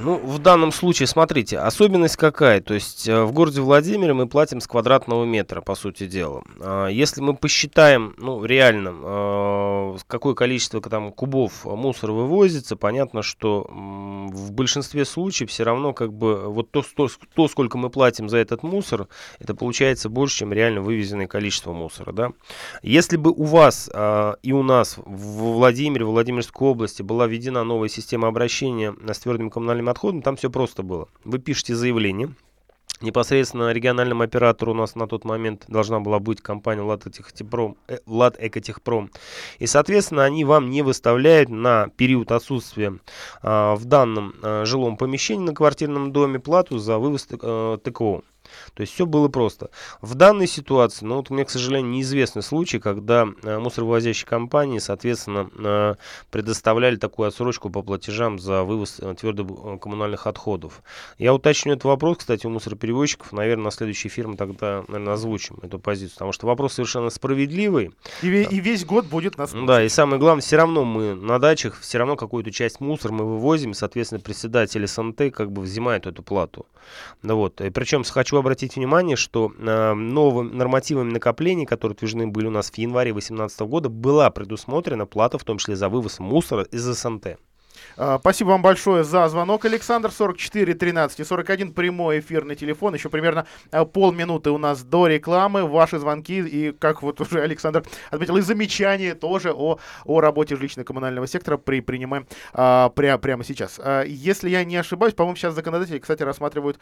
ну, 0.00 0.18
в 0.18 0.38
данном 0.38 0.72
случае, 0.72 1.06
смотрите, 1.06 1.58
особенность 1.58 2.16
какая? 2.16 2.60
То 2.60 2.74
есть 2.74 3.08
э, 3.08 3.24
в 3.24 3.32
городе 3.32 3.60
Владимире 3.60 4.12
мы 4.12 4.26
платим 4.26 4.60
с 4.60 4.66
квадратного 4.66 5.24
метра, 5.24 5.60
по 5.60 5.74
сути 5.74 6.06
дела. 6.06 6.42
А, 6.60 6.88
если 6.88 7.20
мы 7.20 7.34
посчитаем, 7.34 8.14
ну, 8.18 8.44
реально, 8.44 8.94
э, 9.02 9.96
какое 10.06 10.34
количество 10.34 10.80
там 10.80 11.12
кубов 11.12 11.64
мусора 11.64 12.12
вывозится, 12.12 12.76
понятно, 12.76 13.22
что 13.22 13.66
в 13.70 14.52
большинстве 14.52 15.04
случаев 15.04 15.50
все 15.50 15.64
равно 15.64 15.92
как 15.92 16.12
бы 16.12 16.48
вот 16.48 16.70
то, 16.70 16.82
то, 16.96 17.08
то, 17.34 17.48
сколько 17.48 17.78
мы 17.78 17.90
платим 17.90 18.28
за 18.28 18.38
этот 18.38 18.62
мусор, 18.62 19.08
это 19.38 19.54
получается 19.54 20.08
больше, 20.08 20.38
чем 20.38 20.52
реально 20.52 20.82
вывезенное 20.82 21.26
количество 21.26 21.72
мусора, 21.72 22.12
да. 22.12 22.32
Если 22.82 23.16
бы 23.16 23.30
у 23.30 23.44
вас 23.44 23.88
и 24.42 24.52
у 24.52 24.62
нас 24.62 24.96
в 24.98 25.54
Владимире, 25.54 26.04
в 26.04 26.10
Владимирской 26.10 26.68
области 26.68 27.02
была 27.02 27.26
введена 27.26 27.64
новая 27.64 27.88
система 27.88 28.28
обращения 28.28 28.94
с 29.06 29.18
твердыми 29.18 29.48
коммунальными 29.54 29.90
отходами, 29.90 30.20
там 30.20 30.36
все 30.36 30.50
просто 30.50 30.82
было. 30.82 31.08
Вы 31.24 31.38
пишете 31.38 31.74
заявление, 31.74 32.34
Непосредственно 33.00 33.72
региональным 33.72 34.22
оператору 34.22 34.72
у 34.72 34.74
нас 34.74 34.94
на 34.94 35.08
тот 35.08 35.24
момент 35.24 35.64
должна 35.68 35.98
была 36.00 36.20
быть 36.20 36.40
компания 36.40 36.80
Ладэкотехпром, 36.80 37.76
э, 37.88 37.98
Ладэкотехпром. 38.06 39.10
И, 39.58 39.66
соответственно, 39.66 40.24
они 40.24 40.44
вам 40.44 40.70
не 40.70 40.82
выставляют 40.82 41.48
на 41.50 41.88
период 41.96 42.30
отсутствия 42.30 42.98
э, 43.42 43.74
в 43.74 43.84
данном 43.84 44.34
э, 44.40 44.64
жилом 44.64 44.96
помещении 44.96 45.44
на 45.44 45.54
квартирном 45.54 46.12
доме 46.12 46.38
плату 46.38 46.78
за 46.78 46.98
вывоз 46.98 47.26
э, 47.30 47.78
ТКО. 47.82 48.22
То 48.74 48.80
есть 48.82 48.92
все 48.92 49.06
было 49.06 49.28
просто. 49.28 49.70
В 50.00 50.14
данной 50.14 50.46
ситуации, 50.46 51.04
ну 51.04 51.16
вот 51.16 51.30
мне, 51.30 51.44
к 51.44 51.50
сожалению, 51.50 51.90
неизвестный 51.90 52.42
случай, 52.42 52.78
когда 52.78 53.26
э, 53.42 53.58
мусоровозящие 53.58 54.26
компании, 54.26 54.78
соответственно, 54.78 55.50
э, 55.56 55.94
предоставляли 56.30 56.96
такую 56.96 57.28
отсрочку 57.28 57.70
по 57.70 57.82
платежам 57.82 58.38
за 58.38 58.64
вывоз 58.64 58.98
э, 59.00 59.14
твердых 59.14 59.46
э, 59.50 59.78
коммунальных 59.78 60.26
отходов. 60.26 60.82
Я 61.18 61.34
уточню 61.34 61.72
этот 61.72 61.84
вопрос, 61.84 62.18
кстати, 62.18 62.46
у 62.46 62.50
мусороперевозчиков, 62.50 63.32
наверное, 63.32 63.64
на 63.64 63.70
следующей 63.70 64.08
фирме 64.08 64.36
тогда, 64.36 64.84
наверное, 64.88 65.14
озвучим 65.14 65.58
эту 65.62 65.78
позицию, 65.78 66.14
потому 66.14 66.32
что 66.32 66.46
вопрос 66.46 66.74
совершенно 66.74 67.10
справедливый. 67.10 67.92
И, 68.22 68.28
и 68.28 68.60
весь 68.60 68.84
год 68.84 69.06
будет 69.06 69.38
нас. 69.38 69.52
Да, 69.52 69.82
и 69.82 69.88
самое 69.88 70.18
главное, 70.18 70.42
все 70.42 70.56
равно 70.56 70.84
мы 70.84 71.14
на 71.14 71.38
дачах, 71.38 71.80
все 71.80 71.98
равно 71.98 72.16
какую-то 72.16 72.50
часть 72.50 72.80
мусора 72.80 73.12
мы 73.12 73.24
вывозим, 73.24 73.74
соответственно, 73.74 74.20
председатель 74.20 74.86
СНТ 74.86 75.32
как 75.32 75.52
бы 75.52 75.62
взимает 75.62 76.06
эту 76.06 76.22
плату. 76.22 76.66
Да 77.22 77.34
вот. 77.34 77.60
И 77.60 77.70
причем 77.70 78.04
хочу 78.04 78.33
обратить 78.38 78.76
внимание, 78.76 79.16
что 79.16 79.52
э, 79.56 79.94
новыми 79.94 80.52
нормативами 80.52 81.12
накоплений, 81.12 81.66
которые 81.66 81.94
утверждены 81.94 82.26
были 82.26 82.46
у 82.46 82.50
нас 82.50 82.70
в 82.70 82.78
январе 82.78 83.12
2018 83.12 83.60
года, 83.60 83.88
была 83.88 84.30
предусмотрена 84.30 85.06
плата, 85.06 85.38
в 85.38 85.44
том 85.44 85.58
числе 85.58 85.76
за 85.76 85.88
вывоз 85.88 86.18
мусора 86.18 86.64
из 86.64 86.82
СНТ. 86.82 87.38
А, 87.96 88.18
Спасибо 88.18 88.48
вам 88.50 88.62
большое 88.62 89.04
за 89.04 89.28
звонок, 89.28 89.64
Александр. 89.64 90.10
44 90.10 90.74
13 90.74 91.20
и 91.20 91.24
41 91.24 91.72
прямой 91.72 92.20
эфирный 92.20 92.56
телефон. 92.56 92.94
Еще 92.94 93.08
примерно 93.08 93.46
а, 93.70 93.84
полминуты 93.84 94.50
у 94.50 94.58
нас 94.58 94.82
до 94.82 95.06
рекламы. 95.06 95.66
Ваши 95.66 95.98
звонки 95.98 96.38
и, 96.40 96.72
как 96.72 97.02
вот 97.02 97.20
уже 97.20 97.40
Александр 97.42 97.84
отметил, 98.10 98.36
и 98.36 98.40
замечания 98.40 99.14
тоже 99.14 99.52
о, 99.52 99.78
о 100.04 100.20
работе 100.20 100.54
жилищно-коммунального 100.56 101.26
сектора 101.26 101.56
при, 101.56 101.80
принимаем 101.80 102.26
а, 102.52 102.88
пря, 102.90 103.18
прямо 103.18 103.44
сейчас. 103.44 103.80
А, 103.82 104.02
если 104.02 104.48
я 104.50 104.64
не 104.64 104.76
ошибаюсь, 104.76 105.14
по-моему, 105.14 105.36
сейчас 105.36 105.54
законодатели, 105.54 105.98
кстати, 105.98 106.22
рассматривают 106.22 106.78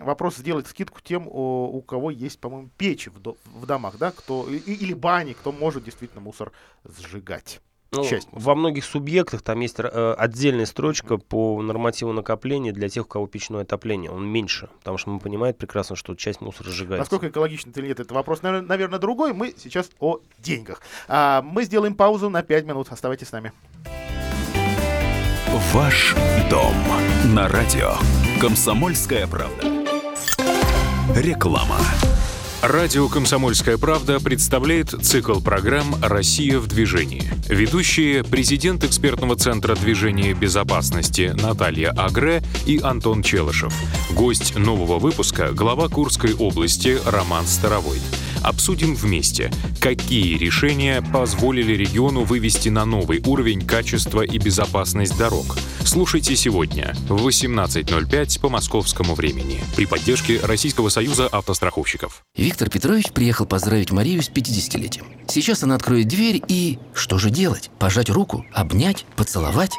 вопрос 0.00 0.36
сделать 0.36 0.66
скидку 0.66 1.00
тем, 1.02 1.26
о- 1.28 1.68
у 1.72 1.82
кого 1.82 2.10
есть, 2.10 2.40
по-моему, 2.40 2.70
печи 2.76 3.08
в, 3.10 3.18
до- 3.20 3.36
в 3.46 3.66
домах, 3.66 3.96
да, 3.98 4.10
кто 4.10 4.46
и- 4.48 4.56
или 4.72 4.94
бани, 4.94 5.32
кто 5.32 5.52
может 5.52 5.84
действительно 5.84 6.20
мусор 6.20 6.52
сжигать. 6.84 7.60
Ну, 7.94 8.08
Часть 8.08 8.26
во 8.32 8.54
многих 8.54 8.86
субъектах 8.86 9.42
там 9.42 9.60
есть 9.60 9.76
э, 9.78 10.14
отдельная 10.16 10.64
строчка 10.64 11.18
по 11.18 11.60
нормативу 11.60 12.14
накопления 12.14 12.72
для 12.72 12.88
тех, 12.88 13.04
у 13.04 13.08
кого 13.08 13.26
печное 13.26 13.62
отопление. 13.62 14.10
Он 14.10 14.26
меньше, 14.26 14.70
потому 14.78 14.96
что 14.96 15.10
мы 15.10 15.20
понимаем 15.20 15.54
прекрасно, 15.54 15.94
что 15.94 16.14
часть 16.14 16.40
мусора 16.40 16.70
сжигается. 16.70 17.00
Насколько 17.00 17.28
экологично 17.28 17.68
это 17.68 17.80
или 17.80 17.88
нет, 17.88 18.00
это 18.00 18.14
вопрос, 18.14 18.40
наверное, 18.40 18.66
наверное, 18.66 18.98
другой. 18.98 19.34
Мы 19.34 19.54
сейчас 19.58 19.90
о 20.00 20.20
деньгах. 20.38 20.80
А, 21.06 21.42
мы 21.42 21.64
сделаем 21.64 21.94
паузу 21.94 22.30
на 22.30 22.42
5 22.42 22.64
минут. 22.64 22.88
Оставайтесь 22.90 23.28
с 23.28 23.32
нами. 23.32 23.52
Ваш 25.74 26.14
дом 26.48 26.74
на 27.34 27.46
радио. 27.46 27.92
Комсомольская 28.40 29.26
правда. 29.26 29.66
Реклама. 31.14 31.76
Радио 32.62 33.08
«Комсомольская 33.08 33.76
правда» 33.76 34.20
представляет 34.20 34.90
цикл 34.90 35.40
программ 35.40 35.96
«Россия 36.00 36.60
в 36.60 36.68
движении». 36.68 37.28
Ведущие– 37.48 38.22
президент 38.30 38.84
экспертного 38.84 39.34
центра 39.34 39.74
движения 39.74 40.32
безопасности 40.32 41.34
Наталья 41.42 41.90
Агре 41.90 42.40
и 42.64 42.78
Антон 42.80 43.24
Челышев. 43.24 43.74
Гость 44.12 44.54
нового 44.56 45.00
выпуска– 45.00 45.50
глава 45.52 45.88
Курской 45.88 46.34
области 46.34 47.00
Роман 47.04 47.48
Старовой. 47.48 47.98
Обсудим 48.42 48.94
вместе, 48.94 49.52
какие 49.80 50.36
решения 50.36 51.00
позволили 51.00 51.74
региону 51.74 52.24
вывести 52.24 52.68
на 52.68 52.84
новый 52.84 53.22
уровень 53.24 53.64
качество 53.64 54.22
и 54.22 54.38
безопасность 54.38 55.16
дорог. 55.16 55.56
Слушайте 55.84 56.34
сегодня 56.36 56.94
в 57.08 57.26
18.05 57.26 58.40
по 58.40 58.48
московскому 58.48 59.14
времени 59.14 59.60
при 59.76 59.86
поддержке 59.86 60.40
Российского 60.42 60.88
союза 60.88 61.28
автостраховщиков. 61.28 62.22
Виктор 62.36 62.68
Петрович 62.68 63.12
приехал 63.12 63.46
поздравить 63.46 63.92
Марию 63.92 64.22
с 64.22 64.30
50-летием. 64.30 65.04
Сейчас 65.28 65.62
она 65.62 65.76
откроет 65.76 66.08
дверь 66.08 66.42
и... 66.48 66.78
Что 66.94 67.18
же 67.18 67.30
делать? 67.30 67.70
Пожать 67.78 68.10
руку? 68.10 68.44
Обнять? 68.52 69.06
Поцеловать? 69.16 69.72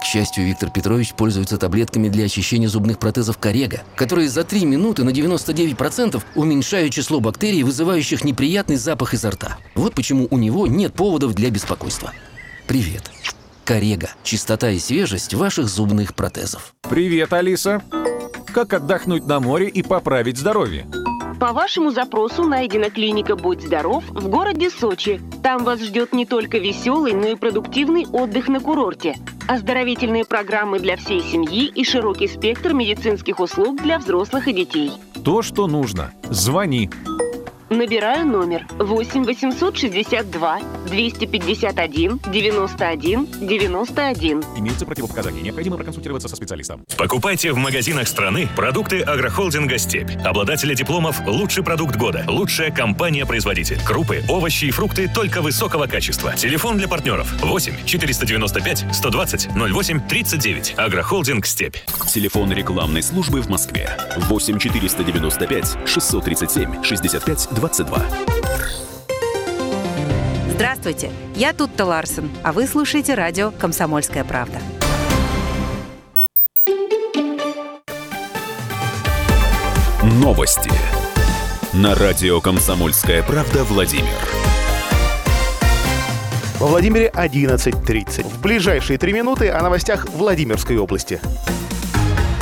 К 0.00 0.04
счастью, 0.04 0.44
Виктор 0.46 0.70
Петрович 0.70 1.12
пользуется 1.12 1.58
таблетками 1.58 2.08
для 2.08 2.26
очищения 2.26 2.68
зубных 2.68 2.98
протезов 2.98 3.38
Корега, 3.38 3.82
которые 3.96 4.28
за 4.28 4.44
3 4.44 4.64
минуты 4.64 5.04
на 5.04 5.10
99% 5.10 6.22
уменьшают 6.34 6.92
число 6.92 7.20
бактерий, 7.20 7.62
вызывающих 7.62 8.24
неприятный 8.24 8.76
запах 8.76 9.14
изо 9.14 9.30
рта. 9.30 9.58
Вот 9.74 9.94
почему 9.94 10.28
у 10.30 10.38
него 10.38 10.66
нет 10.66 10.94
поводов 10.94 11.34
для 11.34 11.50
беспокойства. 11.50 12.12
Привет. 12.66 13.10
Корега. 13.64 14.10
Чистота 14.22 14.70
и 14.70 14.78
свежесть 14.78 15.34
ваших 15.34 15.68
зубных 15.68 16.14
протезов. 16.14 16.74
Привет, 16.88 17.32
Алиса. 17.32 17.82
Как 18.54 18.72
отдохнуть 18.72 19.26
на 19.26 19.40
море 19.40 19.68
и 19.68 19.82
поправить 19.82 20.38
здоровье? 20.38 20.86
По 21.40 21.52
вашему 21.52 21.92
запросу 21.92 22.42
найдена 22.42 22.90
клиника 22.90 23.36
«Будь 23.36 23.62
здоров» 23.62 24.02
в 24.08 24.28
городе 24.28 24.70
Сочи. 24.70 25.20
Там 25.40 25.62
вас 25.62 25.80
ждет 25.80 26.12
не 26.12 26.26
только 26.26 26.58
веселый, 26.58 27.12
но 27.12 27.28
и 27.28 27.36
продуктивный 27.36 28.06
отдых 28.06 28.48
на 28.48 28.58
курорте. 28.58 29.14
Оздоровительные 29.46 30.24
программы 30.24 30.80
для 30.80 30.96
всей 30.96 31.22
семьи 31.22 31.66
и 31.66 31.84
широкий 31.84 32.26
спектр 32.26 32.72
медицинских 32.72 33.38
услуг 33.38 33.80
для 33.80 34.00
взрослых 34.00 34.48
и 34.48 34.52
детей. 34.52 34.90
То, 35.24 35.42
что 35.42 35.68
нужно. 35.68 36.12
Звони. 36.24 36.90
Набираю 37.70 38.26
номер 38.26 38.66
8 38.78 39.24
862 39.24 40.60
251 40.86 42.18
91 42.32 43.28
91. 43.46 44.44
Имеются 44.56 44.86
противопоказания. 44.86 45.42
Необходимо 45.42 45.76
проконсультироваться 45.76 46.28
со 46.28 46.36
специалистом. 46.36 46.82
Покупайте 46.96 47.52
в 47.52 47.58
магазинах 47.58 48.08
страны 48.08 48.48
продукты 48.56 49.02
агрохолдинга 49.02 49.76
«Степь». 49.76 50.10
Обладатели 50.24 50.74
дипломов 50.74 51.20
«Лучший 51.26 51.62
продукт 51.62 51.96
года», 51.96 52.24
«Лучшая 52.26 52.70
компания-производитель». 52.70 53.78
Крупы, 53.84 54.22
овощи 54.30 54.64
и 54.64 54.70
фрукты 54.70 55.06
только 55.06 55.42
высокого 55.42 55.86
качества. 55.86 56.34
Телефон 56.36 56.78
для 56.78 56.88
партнеров 56.88 57.30
8 57.42 57.84
495 57.84 58.86
120 58.92 59.48
08 59.54 60.00
39. 60.08 60.74
Агрохолдинг 60.78 61.44
«Степь». 61.44 61.76
Телефон 62.10 62.50
рекламной 62.50 63.02
службы 63.02 63.42
в 63.42 63.50
Москве. 63.50 63.90
8 64.16 64.58
495 64.58 65.76
637 65.86 66.82
65 66.82 67.57
22. 67.58 67.98
Здравствуйте, 70.50 71.10
я 71.34 71.52
Тутта 71.52 71.84
Ларсен, 71.84 72.30
а 72.44 72.52
вы 72.52 72.68
слушаете 72.68 73.14
радио 73.14 73.50
«Комсомольская 73.50 74.22
правда». 74.22 74.60
Новости. 80.04 80.70
На 81.72 81.96
радио 81.96 82.40
«Комсомольская 82.40 83.24
правда» 83.24 83.64
Владимир. 83.64 84.06
Во 86.60 86.68
Владимире 86.68 87.10
11.30. 87.12 88.22
В 88.22 88.40
ближайшие 88.40 88.98
три 88.98 89.12
минуты 89.12 89.50
о 89.50 89.60
новостях 89.62 90.08
Владимирской 90.10 90.76
области. 90.76 91.20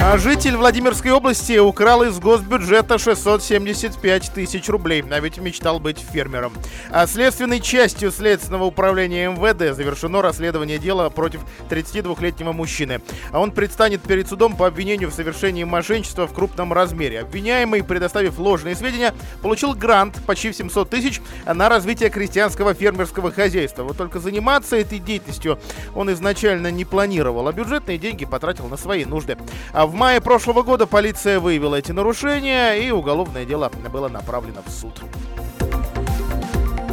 А 0.09 0.19
житель 0.19 0.57
Владимирской 0.57 1.11
области 1.11 1.59
украл 1.59 2.05
из 2.05 2.21
госбюджета 2.21 2.97
675 2.97 4.31
тысяч 4.33 4.69
рублей, 4.69 5.05
а 5.11 5.19
ведь 5.19 5.39
мечтал 5.39 5.81
быть 5.81 5.99
фермером. 5.99 6.53
А 6.93 7.09
следственной 7.09 7.59
частью 7.59 8.13
Следственного 8.13 8.67
управления 8.67 9.29
МВД 9.29 9.75
завершено 9.75 10.23
расследование 10.23 10.79
дела 10.79 11.11
против 11.11 11.41
32-летнего 11.69 12.53
мужчины. 12.53 13.01
А 13.33 13.41
он 13.41 13.51
предстанет 13.51 14.01
перед 14.01 14.29
судом 14.29 14.57
по 14.57 14.69
обвинению 14.69 15.11
в 15.11 15.13
совершении 15.13 15.65
мошенничества 15.65 16.29
в 16.29 16.33
крупном 16.33 16.73
размере. 16.73 17.23
Обвиняемый, 17.23 17.83
предоставив 17.83 18.39
ложные 18.39 18.77
сведения, 18.77 19.13
получил 19.43 19.75
грант 19.75 20.25
почти 20.25 20.53
в 20.53 20.57
700 20.57 20.89
тысяч 20.89 21.21
на 21.45 21.69
развитие 21.69 22.11
крестьянского 22.11 22.75
фермерского 22.75 23.33
хозяйства. 23.33 23.83
Вот 23.83 23.97
только 23.97 24.21
заниматься 24.21 24.77
этой 24.77 25.01
деятельностью 25.01 25.59
он 25.97 26.13
изначально 26.13 26.71
не 26.71 26.85
планировал, 26.85 27.49
а 27.49 27.53
бюджетные 27.53 27.99
деньги 27.99 28.25
потратил 28.25 28.69
на 28.69 28.77
свои 28.77 29.05
нужды. 29.05 29.37
А 29.73 29.85
в 29.85 29.96
мае 29.97 30.21
прошлого 30.21 30.63
года 30.63 30.87
полиция 30.87 31.41
выявила 31.41 31.77
эти 31.77 31.91
нарушения, 31.91 32.75
и 32.75 32.91
уголовное 32.91 33.45
дело 33.45 33.71
было 33.91 34.09
направлено 34.09 34.63
в 34.65 34.71
суд. 34.71 35.03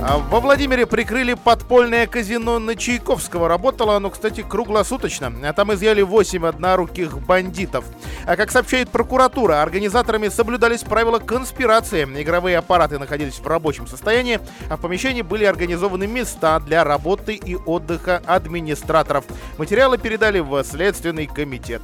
А 0.06 0.18
Во 0.18 0.42
Владимире 0.42 0.86
прикрыли 0.86 1.34
подпольное 1.34 2.08
казино 2.08 2.60
на 2.60 2.76
Чайковского. 2.76 3.48
Работало 3.48 3.96
оно, 3.96 4.10
кстати, 4.10 4.42
круглосуточно. 4.42 5.34
А 5.44 5.54
Там 5.54 5.74
изъяли 5.74 6.02
8 6.02 6.46
одноруких 6.46 7.20
бандитов. 7.20 7.86
А 8.26 8.36
как 8.36 8.52
сообщает 8.52 8.90
прокуратура, 8.90 9.62
организаторами 9.62 10.28
соблюдались 10.28 10.82
правила 10.82 11.20
конспирации. 11.20 12.04
Игровые 12.04 12.58
аппараты 12.58 13.00
находились 13.00 13.40
в 13.40 13.48
рабочем 13.48 13.88
состоянии, 13.88 14.42
а 14.70 14.76
в 14.76 14.82
помещении 14.82 15.22
были 15.22 15.46
организованы 15.46 16.06
места 16.06 16.60
для 16.60 16.84
работы 16.84 17.36
и 17.36 17.56
отдыха 17.56 18.22
администраторов. 18.26 19.24
Материалы 19.58 19.98
передали 19.98 20.40
в 20.40 20.62
Следственный 20.64 21.28
комитет. 21.28 21.82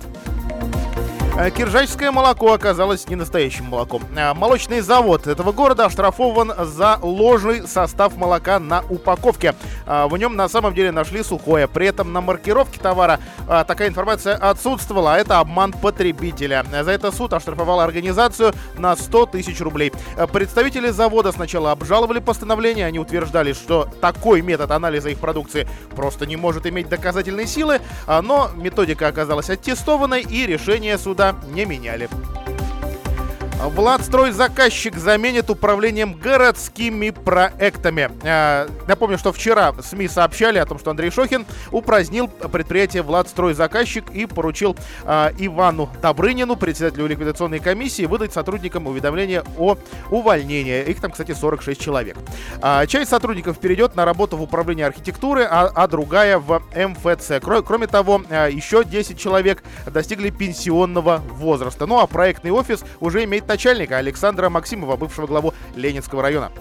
А 1.41 1.51
Киржачское 1.51 2.11
молоко 2.11 2.51
оказалось 2.51 3.07
не 3.07 3.15
настоящим 3.15 3.63
молоком. 3.63 4.03
А 4.17 4.33
Молочный 4.33 4.81
завод 4.81 5.25
этого 5.25 5.53
города 5.53 5.85
оштрафован 5.85 6.51
за 6.65 6.99
ложный 7.01 7.65
состав 7.65 8.17
молока 8.17 8.59
на 8.59 8.83
упаковке. 8.89 9.55
А 9.85 10.09
В 10.09 10.17
нем 10.17 10.35
на 10.35 10.49
самом 10.49 10.73
деле 10.73 10.91
нашли 10.91 11.23
сухое. 11.23 11.69
При 11.69 11.87
этом 11.87 12.11
на 12.11 12.19
маркировке 12.19 12.77
товара 12.81 13.21
такая 13.47 13.87
информация 13.87 14.35
отсутствовала. 14.35 15.17
Это 15.17 15.39
обман 15.39 15.71
потребителя. 15.71 16.65
За 16.83 16.91
это 16.91 17.09
суд 17.09 17.31
оштрафовал 17.31 17.79
организацию 17.79 18.51
на 18.77 18.97
100 18.97 19.27
тысяч 19.27 19.61
рублей. 19.61 19.93
Представители 20.33 20.89
завода 20.89 21.31
сначала 21.31 21.71
обжаловали 21.71 22.19
постановление. 22.19 22.85
Они 22.85 22.99
утверждали, 22.99 23.53
что 23.53 23.87
такой 24.01 24.41
метод 24.41 24.71
анализа 24.71 25.07
их 25.07 25.19
продукции 25.19 25.69
просто 25.95 26.25
не 26.25 26.35
может 26.35 26.67
иметь 26.67 26.89
доказательной 26.89 27.47
силы. 27.47 27.79
Но 28.07 28.49
методика 28.55 29.07
оказалась 29.07 29.49
аттестованной 29.49 30.23
и 30.23 30.45
решение 30.45 30.97
суда 30.97 31.28
не 31.53 31.65
меняли. 31.65 32.09
Владстройзаказчик 33.59 34.95
заменит 34.95 35.49
управлением 35.49 36.13
городскими 36.13 37.09
проектами. 37.09 38.09
Э, 38.23 38.69
напомню, 38.87 39.17
что 39.17 39.33
вчера 39.33 39.73
СМИ 39.81 40.07
сообщали 40.07 40.59
о 40.59 40.65
том, 40.65 40.79
что 40.79 40.91
Андрей 40.91 41.11
Шохин 41.11 41.45
упразднил 41.69 42.29
предприятие 42.29 43.03
Владстройзаказчик 43.03 44.11
и 44.11 44.25
поручил 44.25 44.77
э, 45.03 45.31
Ивану 45.39 45.89
Добрынину, 46.01 46.55
председателю 46.55 47.07
ликвидационной 47.07 47.59
комиссии, 47.59 48.03
выдать 48.03 48.31
сотрудникам 48.31 48.87
уведомление 48.87 49.43
о 49.57 49.75
увольнении. 50.09 50.81
Их 50.83 51.01
там, 51.01 51.11
кстати, 51.11 51.33
46 51.33 51.81
человек. 51.81 52.15
Э, 52.61 52.87
часть 52.87 53.09
сотрудников 53.09 53.59
перейдет 53.59 53.93
на 53.93 54.05
работу 54.05 54.37
в 54.37 54.41
управление 54.41 54.85
архитектуры, 54.85 55.43
а, 55.43 55.69
а 55.75 55.87
другая 55.89 56.39
в 56.39 56.63
МФЦ. 56.73 57.41
Кроме 57.41 57.87
того, 57.87 58.21
еще 58.29 58.85
10 58.85 59.19
человек 59.19 59.63
достигли 59.85 60.29
пенсионного 60.29 61.21
возраста. 61.29 61.85
Ну 61.85 61.99
а 61.99 62.07
проектный 62.07 62.51
офис 62.51 62.85
уже 63.01 63.25
имеет 63.25 63.48
начальника 63.49 63.97
Александра 63.97 64.49
Максимова, 64.49 64.95
бывшего 64.95 65.27
главу 65.27 65.53
Ленинского 65.75 66.21
района. 66.21 66.51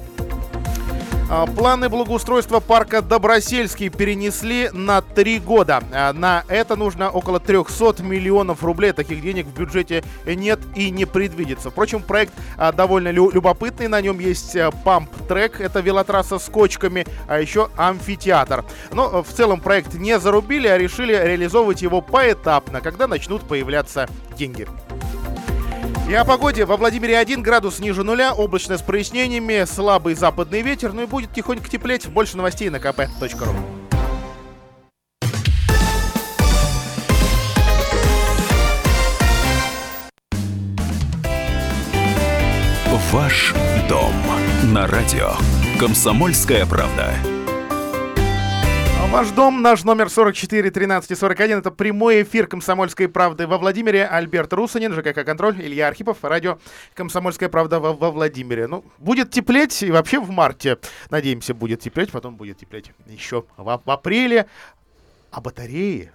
А, 1.31 1.45
планы 1.47 1.91
благоустройства 1.91 2.59
парка 2.59 3.03
Добросельский 3.03 3.91
перенесли 3.91 4.71
на 4.73 5.03
три 5.03 5.39
года. 5.39 5.83
А, 5.93 6.15
на 6.15 6.45
это 6.49 6.75
нужно 6.75 7.11
около 7.11 7.39
300 7.39 8.03
миллионов 8.03 8.65
рублей. 8.65 8.93
Таких 8.93 9.21
денег 9.21 9.47
в 9.47 9.53
бюджете 9.53 10.03
нет 10.25 10.59
и 10.75 10.91
не 10.91 11.05
предвидится. 11.05 11.71
Впрочем, 11.71 12.03
проект 12.03 12.33
а, 12.57 12.73
довольно 12.73 13.11
любопытный. 13.11 13.89
На 13.89 14.01
нем 14.01 14.19
есть 14.21 14.57
памп-трек, 14.85 15.61
это 15.61 15.81
велотрасса 15.81 16.39
с 16.39 16.47
кочками, 16.47 17.07
а 17.27 17.39
еще 17.39 17.69
амфитеатр. 17.77 18.65
Но 18.93 19.23
в 19.23 19.29
целом 19.29 19.61
проект 19.61 19.95
не 19.95 20.19
зарубили, 20.19 20.67
а 20.67 20.79
решили 20.79 21.13
реализовывать 21.13 21.83
его 21.83 22.01
поэтапно, 22.01 22.81
когда 22.81 23.07
начнут 23.07 23.43
появляться 23.43 24.09
деньги. 24.35 24.67
И 26.09 26.15
о 26.15 26.25
погоде. 26.25 26.65
Во 26.65 26.79
Владимире 26.79 27.19
1 27.19 27.43
градус 27.43 27.81
ниже 27.81 28.03
нуля, 28.03 28.33
облачно 28.33 28.79
с 28.79 28.83
прояснениями, 28.83 29.67
слабый 29.67 30.15
западный 30.15 30.63
ветер, 30.63 30.95
ну 30.95 31.03
и 31.03 31.07
будет 31.07 31.35
тихонько 31.35 31.69
теплеть. 31.69 32.09
Больше 32.09 32.39
новостей 32.39 32.71
на 32.71 32.77
kp.ru. 32.77 33.55
Ваш 43.13 43.55
дом 43.89 44.13
на 44.65 44.87
радио. 44.87 45.33
Комсомольская 45.79 46.67
правда. 46.67 47.15
Ваш 49.11 49.31
дом, 49.31 49.63
наш 49.63 49.85
номер 49.85 50.11
44 50.11 50.71
13 50.71 51.19
41. 51.19 51.59
Это 51.59 51.71
прямой 51.71 52.23
эфир 52.23 52.47
«Комсомольской 52.47 53.09
правды» 53.09 53.47
во 53.47 53.57
Владимире. 53.57 54.05
Альберт 54.07 54.53
Русанин, 54.53 54.93
ЖКХ 54.93 55.25
«Контроль», 55.25 55.57
Илья 55.59 55.89
Архипов, 55.89 56.19
радио 56.23 56.59
«Комсомольская 56.93 57.49
правда» 57.49 57.81
во, 57.81 57.95
во 57.95 58.11
Владимире. 58.11 58.67
Ну, 58.67 58.85
будет 58.99 59.31
теплеть 59.31 59.83
и 59.83 59.91
вообще 59.91 60.21
в 60.21 60.29
марте, 60.29 60.77
надеемся, 61.09 61.55
будет 61.55 61.81
теплеть, 61.81 62.11
потом 62.13 62.37
будет 62.37 62.59
теплеть 62.59 62.93
еще 63.07 63.47
в, 63.57 63.81
в 63.83 63.91
апреле. 63.91 64.47
А 65.31 65.41
батареи, 65.41 66.13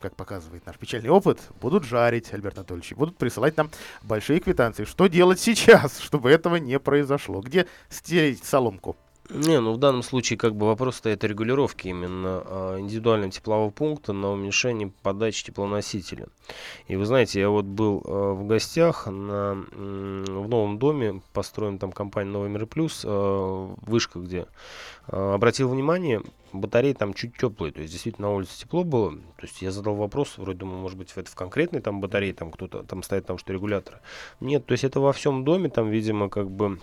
как 0.00 0.16
показывает 0.16 0.64
наш 0.64 0.78
печальный 0.78 1.10
опыт, 1.10 1.40
будут 1.60 1.84
жарить, 1.84 2.32
Альберт 2.32 2.56
Анатольевич, 2.56 2.94
будут 2.94 3.18
присылать 3.18 3.58
нам 3.58 3.70
большие 4.02 4.40
квитанции. 4.40 4.86
Что 4.86 5.08
делать 5.08 5.40
сейчас, 5.40 5.98
чтобы 6.02 6.30
этого 6.30 6.56
не 6.56 6.78
произошло? 6.78 7.42
Где 7.42 7.66
стереть 7.90 8.44
соломку? 8.44 8.96
Не, 9.32 9.60
ну 9.60 9.72
в 9.72 9.78
данном 9.78 10.02
случае 10.02 10.36
как 10.38 10.56
бы 10.56 10.66
вопрос 10.66 10.96
стоит 10.96 11.22
о 11.22 11.28
регулировке 11.28 11.90
именно 11.90 12.42
а, 12.44 12.78
индивидуального 12.80 13.30
теплового 13.30 13.70
пункта 13.70 14.12
на 14.12 14.32
уменьшение 14.32 14.92
подачи 15.02 15.44
теплоносителя. 15.44 16.26
И 16.88 16.96
вы 16.96 17.06
знаете, 17.06 17.38
я 17.38 17.48
вот 17.48 17.64
был 17.64 18.02
а, 18.04 18.32
в 18.32 18.44
гостях 18.48 19.06
на, 19.06 19.54
в 19.54 20.48
новом 20.48 20.80
доме, 20.80 21.22
построен 21.32 21.78
там 21.78 21.92
компания 21.92 22.30
Новый 22.30 22.50
Мир 22.50 22.66
Плюс, 22.66 23.02
а, 23.04 23.72
вышка 23.82 24.18
где, 24.18 24.46
обратил 25.06 25.68
внимание, 25.68 26.22
батареи 26.52 26.92
там 26.92 27.14
чуть 27.14 27.36
теплые, 27.36 27.72
то 27.72 27.80
есть 27.80 27.92
действительно 27.92 28.28
на 28.28 28.34
улице 28.34 28.58
тепло 28.58 28.82
было. 28.82 29.12
То 29.12 29.42
есть 29.42 29.62
я 29.62 29.70
задал 29.70 29.94
вопрос, 29.94 30.38
вроде 30.38 30.58
думаю, 30.58 30.80
может 30.80 30.98
быть 30.98 31.12
это 31.14 31.30
в 31.30 31.34
конкретной 31.36 31.80
там 31.80 32.00
батарее, 32.00 32.34
там 32.34 32.50
кто-то 32.50 32.82
там 32.82 33.04
стоит 33.04 33.26
там 33.26 33.38
что 33.38 33.52
регулятор. 33.52 34.00
Нет, 34.40 34.66
то 34.66 34.72
есть 34.72 34.82
это 34.82 34.98
во 34.98 35.12
всем 35.12 35.44
доме, 35.44 35.68
там 35.68 35.88
видимо 35.88 36.28
как 36.28 36.50
бы 36.50 36.80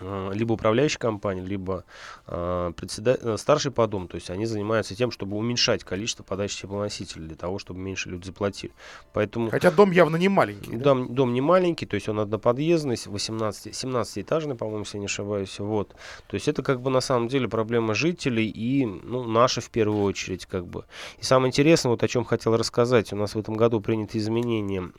либо 0.00 0.54
управляющая 0.54 0.98
компания, 0.98 1.42
либо 1.42 1.84
э, 2.26 2.72
председатель, 2.76 3.20
э, 3.22 3.36
старший 3.36 3.70
по 3.70 3.86
дому, 3.86 4.08
то 4.08 4.16
есть 4.16 4.28
они 4.28 4.44
занимаются 4.44 4.96
тем, 4.96 5.12
чтобы 5.12 5.36
уменьшать 5.36 5.84
количество 5.84 6.24
подачи 6.24 6.62
теплоносителей 6.62 7.26
для 7.26 7.36
того, 7.36 7.60
чтобы 7.60 7.78
меньше 7.78 8.08
люди 8.08 8.26
заплатили. 8.26 8.72
Поэтому, 9.12 9.50
Хотя 9.50 9.70
дом 9.70 9.92
явно 9.92 10.16
не 10.16 10.28
маленький. 10.28 10.76
Дом, 10.76 11.08
да? 11.08 11.14
дом 11.14 11.32
не 11.32 11.40
маленький, 11.40 11.86
то 11.86 11.94
есть 11.94 12.08
он 12.08 12.18
одноподъездный, 12.18 12.96
18, 13.06 13.72
17-этажный, 13.72 14.56
по-моему, 14.56 14.80
если 14.80 14.98
не 14.98 15.06
ошибаюсь. 15.06 15.60
Вот. 15.60 15.94
То 16.26 16.34
есть 16.34 16.48
это 16.48 16.62
как 16.62 16.80
бы 16.80 16.90
на 16.90 17.00
самом 17.00 17.28
деле 17.28 17.48
проблема 17.48 17.94
жителей 17.94 18.48
и 18.48 18.84
ну, 18.84 19.22
наша 19.24 19.60
в 19.60 19.70
первую 19.70 20.02
очередь. 20.02 20.46
Как 20.46 20.66
бы. 20.66 20.84
И 21.18 21.24
самое 21.24 21.50
интересное, 21.50 21.90
вот 21.90 22.02
о 22.02 22.08
чем 22.08 22.24
хотел 22.24 22.56
рассказать, 22.56 23.12
у 23.12 23.16
нас 23.16 23.34
в 23.34 23.38
этом 23.38 23.54
году 23.54 23.80
приняты 23.80 24.18
изменения 24.18 24.90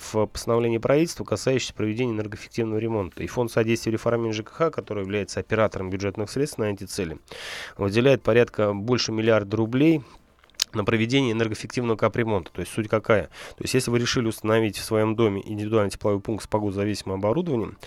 в 0.00 0.26
постановлении 0.26 0.78
правительства, 0.78 1.24
касающиеся 1.24 1.74
проведения 1.74 2.12
энергоэффективного 2.12 2.78
ремонта. 2.78 3.22
И 3.22 3.26
фонд 3.28 3.52
содействия 3.52 3.92
реформе 4.32 4.50
ЖКХ, 4.50 4.74
который 4.74 5.02
является 5.02 5.40
оператором 5.40 5.90
бюджетных 5.90 6.30
средств 6.30 6.58
на 6.58 6.64
эти 6.64 6.84
цели, 6.84 7.18
выделяет 7.76 8.22
порядка 8.22 8.72
больше 8.72 9.12
миллиарда 9.12 9.56
рублей 9.56 10.02
на 10.72 10.84
проведение 10.84 11.32
энергоэффективного 11.32 11.96
капремонта. 11.96 12.50
То 12.52 12.60
есть 12.60 12.72
суть 12.72 12.88
какая? 12.88 13.24
То 13.24 13.62
есть 13.62 13.74
если 13.74 13.90
вы 13.90 13.98
решили 13.98 14.26
установить 14.26 14.78
в 14.78 14.84
своем 14.84 15.14
доме 15.14 15.42
индивидуальный 15.44 15.90
тепловой 15.90 16.20
пункт 16.20 16.44
с 16.44 16.46
погодозависимым 16.46 17.18
оборудованием, 17.18 17.78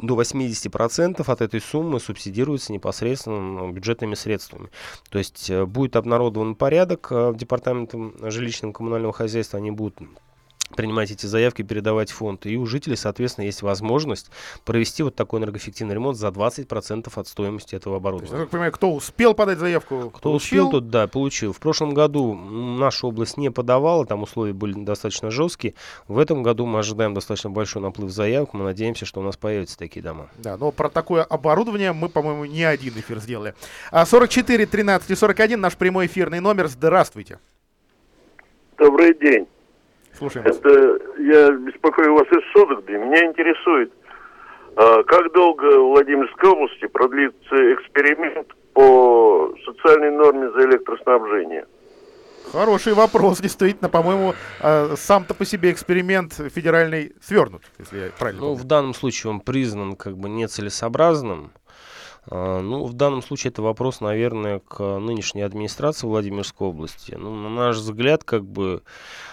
до 0.00 0.20
80% 0.20 1.22
от 1.24 1.40
этой 1.40 1.60
суммы 1.60 2.00
субсидируется 2.00 2.72
непосредственно 2.72 3.70
бюджетными 3.70 4.16
средствами. 4.16 4.68
То 5.10 5.18
есть 5.18 5.48
э, 5.48 5.64
будет 5.64 5.94
обнародован 5.94 6.56
порядок 6.56 7.06
э, 7.12 7.32
Департаментом 7.36 8.16
жилищного 8.20 8.72
коммунального 8.72 9.12
хозяйства, 9.12 9.60
они 9.60 9.70
будут 9.70 10.00
принимать 10.76 11.10
эти 11.10 11.26
заявки, 11.26 11.62
передавать 11.62 12.10
фонд. 12.10 12.46
И 12.46 12.56
у 12.56 12.66
жителей, 12.66 12.96
соответственно, 12.96 13.44
есть 13.44 13.62
возможность 13.62 14.30
провести 14.64 15.02
вот 15.02 15.14
такой 15.14 15.40
энергоэффективный 15.40 15.94
ремонт 15.94 16.16
за 16.16 16.28
20% 16.28 17.12
от 17.14 17.28
стоимости 17.28 17.74
этого 17.74 17.96
оборудования. 17.96 18.32
я 18.34 18.40
так 18.42 18.50
понимаю, 18.50 18.72
кто 18.72 18.92
успел 18.92 19.34
подать 19.34 19.58
заявку, 19.58 20.10
кто 20.10 20.30
получил? 20.30 20.66
успел, 20.66 20.70
тот, 20.70 20.90
да, 20.90 21.06
получил. 21.06 21.52
В 21.52 21.60
прошлом 21.60 21.94
году 21.94 22.34
наша 22.34 23.06
область 23.06 23.36
не 23.36 23.50
подавала, 23.50 24.06
там 24.06 24.22
условия 24.22 24.52
были 24.52 24.72
достаточно 24.74 25.30
жесткие. 25.30 25.74
В 26.08 26.18
этом 26.18 26.42
году 26.42 26.66
мы 26.66 26.78
ожидаем 26.78 27.14
достаточно 27.14 27.50
большой 27.50 27.82
наплыв 27.82 28.10
заявок, 28.10 28.54
мы 28.54 28.64
надеемся, 28.64 29.06
что 29.06 29.20
у 29.20 29.22
нас 29.22 29.36
появятся 29.36 29.78
такие 29.78 30.02
дома. 30.02 30.28
Да, 30.38 30.56
но 30.56 30.70
про 30.72 30.88
такое 30.88 31.22
оборудование 31.22 31.92
мы, 31.92 32.08
по-моему, 32.08 32.44
не 32.44 32.64
один 32.64 32.94
эфир 32.94 33.18
сделали. 33.18 33.54
44 33.92 34.66
13 34.66 35.18
41 35.18 35.60
наш 35.60 35.76
прямой 35.76 36.06
эфирный 36.06 36.40
номер. 36.40 36.68
Здравствуйте. 36.68 37.38
Добрый 38.78 39.14
день. 39.18 39.46
Слушаем. 40.22 40.46
Это 40.46 40.98
я 41.18 41.50
беспокою 41.50 42.14
вас 42.14 42.28
из 42.28 42.52
Судогды. 42.52 42.92
Меня 42.92 43.26
интересует, 43.26 43.92
а, 44.76 45.02
как 45.02 45.32
долго 45.32 45.64
в 45.64 45.88
Владимирской 45.94 46.48
области 46.50 46.86
продлится 46.86 47.74
эксперимент 47.74 48.46
по 48.72 49.52
социальной 49.66 50.12
норме 50.12 50.48
за 50.52 50.60
электроснабжение? 50.68 51.66
Хороший 52.52 52.92
вопрос, 52.94 53.40
действительно, 53.40 53.88
по-моему, 53.88 54.34
а, 54.60 54.94
сам-то 54.96 55.34
по 55.34 55.44
себе 55.44 55.72
эксперимент 55.72 56.34
федеральный 56.34 57.14
свернут, 57.20 57.62
если 57.78 57.98
я 57.98 58.10
правильно 58.16 58.42
Ну, 58.42 58.48
помню. 58.50 58.62
в 58.62 58.64
данном 58.66 58.94
случае 58.94 59.32
он 59.32 59.40
признан 59.40 59.96
как 59.96 60.16
бы 60.16 60.28
нецелесообразным. 60.28 61.50
А, 62.26 62.60
ну, 62.60 62.84
в 62.84 62.92
данном 62.92 63.22
случае 63.22 63.50
это 63.50 63.62
вопрос, 63.62 64.00
наверное, 64.00 64.60
к 64.60 64.98
нынешней 64.98 65.42
администрации 65.42 66.06
Владимирской 66.06 66.68
области. 66.68 67.12
Ну, 67.12 67.34
на 67.34 67.48
наш 67.48 67.76
взгляд, 67.76 68.22
как 68.22 68.44
бы 68.44 68.82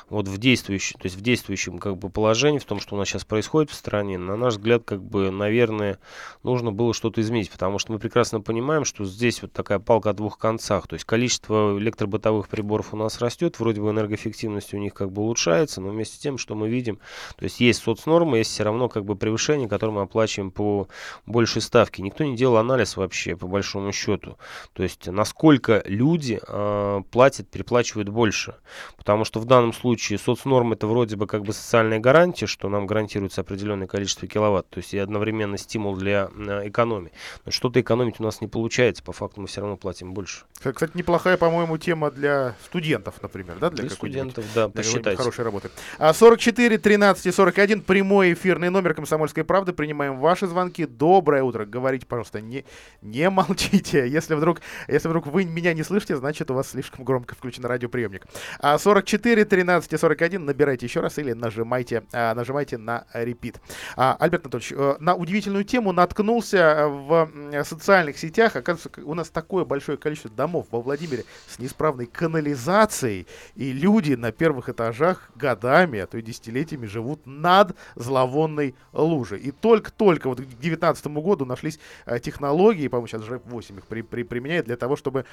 вот 0.10 0.28
в 0.28 0.38
действующем, 0.40 1.00
то 1.00 1.06
есть 1.06 1.16
в 1.16 1.22
действующем 1.22 1.78
как 1.78 1.98
бы 1.98 2.10
положении, 2.10 2.58
в 2.58 2.66
том, 2.66 2.80
что 2.80 2.96
у 2.96 2.98
нас 2.98 3.08
сейчас 3.08 3.26
происходит 3.26 3.70
в 3.70 3.76
стране, 3.76 4.18
на 4.18 4.36
наш 4.36 4.56
взгляд, 4.56 4.84
как 4.84 5.04
бы, 5.04 5.30
наверное, 5.30 6.00
нужно 6.42 6.72
было 6.72 6.96
что-то 6.96 7.22
изменить, 7.22 7.52
потому 7.52 7.78
что 7.78 7.92
мы 7.92 8.00
прекрасно 8.00 8.42
понимаем, 8.42 8.86
что 8.86 9.06
здесь 9.06 9.44
вот 9.44 9.54
такая 9.54 9.78
палка 9.78 10.10
о 10.10 10.14
двух 10.14 10.40
концах, 10.40 10.88
то 10.88 10.96
есть 10.96 11.06
количество 11.06 11.78
электробытовых 11.78 12.48
приборов 12.48 12.94
у 12.94 12.98
нас 12.98 13.20
растет, 13.20 13.60
вроде 13.60 13.82
бы 13.82 13.90
энергоэффективность 13.92 14.74
у 14.74 14.78
них 14.78 14.96
как 14.96 15.12
бы 15.12 15.22
улучшается, 15.22 15.80
но 15.80 15.90
вместе 15.90 16.16
с 16.16 16.20
тем, 16.20 16.40
что 16.40 16.56
мы 16.56 16.70
видим, 16.70 17.00
то 17.38 17.44
есть 17.44 17.60
есть 17.60 17.84
соцнормы, 17.84 18.40
есть 18.40 18.52
все 18.52 18.64
равно 18.64 18.90
как 18.90 19.06
бы 19.06 19.16
превышение, 19.16 19.70
которое 19.70 19.92
мы 19.92 20.02
оплачиваем 20.02 20.50
по 20.50 20.88
большей 21.28 21.62
ставке. 21.62 22.02
Никто 22.02 22.24
не 22.24 22.36
делал 22.36 22.58
анализ 22.58 22.79
анализ 22.80 22.98
вообще, 22.98 23.36
по 23.36 23.48
большому 23.48 23.92
счету. 23.92 24.38
То 24.74 24.84
есть, 24.84 25.08
насколько 25.08 25.84
люди 25.86 26.40
э, 26.46 27.02
платят, 27.12 27.50
переплачивают 27.50 28.10
больше. 28.10 28.56
Потому 28.98 29.26
что 29.26 29.40
в 29.40 29.46
данном 29.46 29.74
случае 29.74 30.18
соцнорм 30.18 30.74
это 30.74 30.88
вроде 30.88 31.16
бы 31.16 31.28
как 31.28 31.44
бы 31.44 31.54
социальная 31.54 32.00
гарантия, 32.00 32.48
что 32.48 32.70
нам 32.70 32.88
гарантируется 32.88 33.42
определенное 33.42 33.88
количество 33.88 34.28
киловатт. 34.28 34.70
То 34.70 34.80
есть, 34.80 34.94
и 34.94 34.98
одновременно 34.98 35.58
стимул 35.58 35.96
для 35.96 36.30
э, 36.36 36.70
экономии. 36.70 37.12
Но 37.46 37.52
что-то 37.52 37.82
экономить 37.82 38.20
у 38.20 38.24
нас 38.24 38.42
не 38.42 38.48
получается. 38.48 39.04
По 39.04 39.12
факту 39.12 39.42
мы 39.42 39.48
все 39.48 39.62
равно 39.62 39.78
платим 39.78 40.14
больше. 40.14 40.46
Кстати, 40.60 40.92
неплохая, 40.94 41.38
по-моему, 41.38 41.78
тема 41.78 42.12
для 42.12 42.56
студентов, 42.66 43.22
например, 43.22 43.58
да? 43.60 43.70
Для, 43.70 43.84
для 43.84 43.90
студентов, 43.90 44.46
да, 44.56 44.70
посчитать. 44.70 45.18
Хорошей 45.18 45.44
работы. 45.44 45.70
А 45.98 46.14
44 46.14 46.78
13 46.78 47.26
и 47.26 47.32
41 47.32 47.82
прямой 47.82 48.34
эфирный 48.34 48.70
номер 48.70 48.94
«Комсомольской 48.94 49.44
правды». 49.44 49.74
Принимаем 49.74 50.18
ваши 50.20 50.48
звонки. 50.48 50.86
Доброе 50.86 51.44
утро. 51.44 51.66
Говорите, 51.66 52.06
пожалуйста, 52.06 52.42
не, 52.42 52.66
не 53.02 53.30
молчите. 53.30 54.08
Если 54.20 54.36
вдруг, 54.36 54.62
если 54.88 55.08
вдруг 55.08 55.28
вы 55.28 55.46
меня 55.46 55.74
не 55.74 55.84
слышите, 55.84 56.16
значит, 56.16 56.52
у 56.52 56.54
вас 56.54 56.70
слишком 56.70 57.06
громко 57.06 57.36
включен 57.36 57.66
радиоприемник. 57.66 58.26
А 58.60 58.78
44 58.78 59.46
13 59.46 59.94
и 59.94 59.98
41 59.98 60.46
набирайте 60.46 60.86
еще 60.86 61.00
раз 61.00 61.18
или 61.18 61.34
нажимайте, 61.34 62.04
а, 62.12 62.34
нажимайте 62.34 62.78
на 62.78 63.06
репит. 63.14 63.62
А, 63.96 64.18
Альберт 64.20 64.46
Анатольевич, 64.46 64.74
э, 64.76 64.96
на 65.00 65.16
удивительную 65.16 65.64
тему 65.64 65.92
наткнулся 65.92 66.88
в 66.88 67.30
социальных 67.64 68.18
сетях. 68.18 68.56
Оказывается, 68.56 68.90
у 69.04 69.14
нас 69.14 69.30
такое 69.30 69.66
большое 69.66 69.98
количество 69.98 70.32
домов 70.32 70.68
во 70.72 70.82
Владимире 70.82 71.26
с 71.48 71.60
неисправной 71.60 72.06
канализацией, 72.06 73.28
и 73.56 73.72
люди 73.72 74.14
на 74.14 74.32
первых 74.32 74.70
этажах 74.70 75.32
годами, 75.36 76.00
а 76.00 76.08
то 76.08 76.18
и 76.18 76.22
десятилетиями 76.22 76.86
живут 76.86 77.26
над 77.26 77.76
зловонной 77.96 78.76
лужей. 78.94 79.40
И 79.40 79.52
только-только 79.52 80.28
вот 80.28 80.40
к 80.40 80.44
2019 80.44 81.08
году 81.08 81.46
нашлись 81.46 81.80
э, 82.06 82.20
технологии, 82.60 82.88
по-моему, 82.90 83.08
сейчас 83.08 83.24
ЖЭП 83.24 83.44
8 83.46 83.78
их 83.78 83.86
при, 83.86 84.02
при, 84.02 84.24
применяет 84.24 84.66
для 84.66 84.76
того, 84.76 84.96
чтобы 84.96 85.26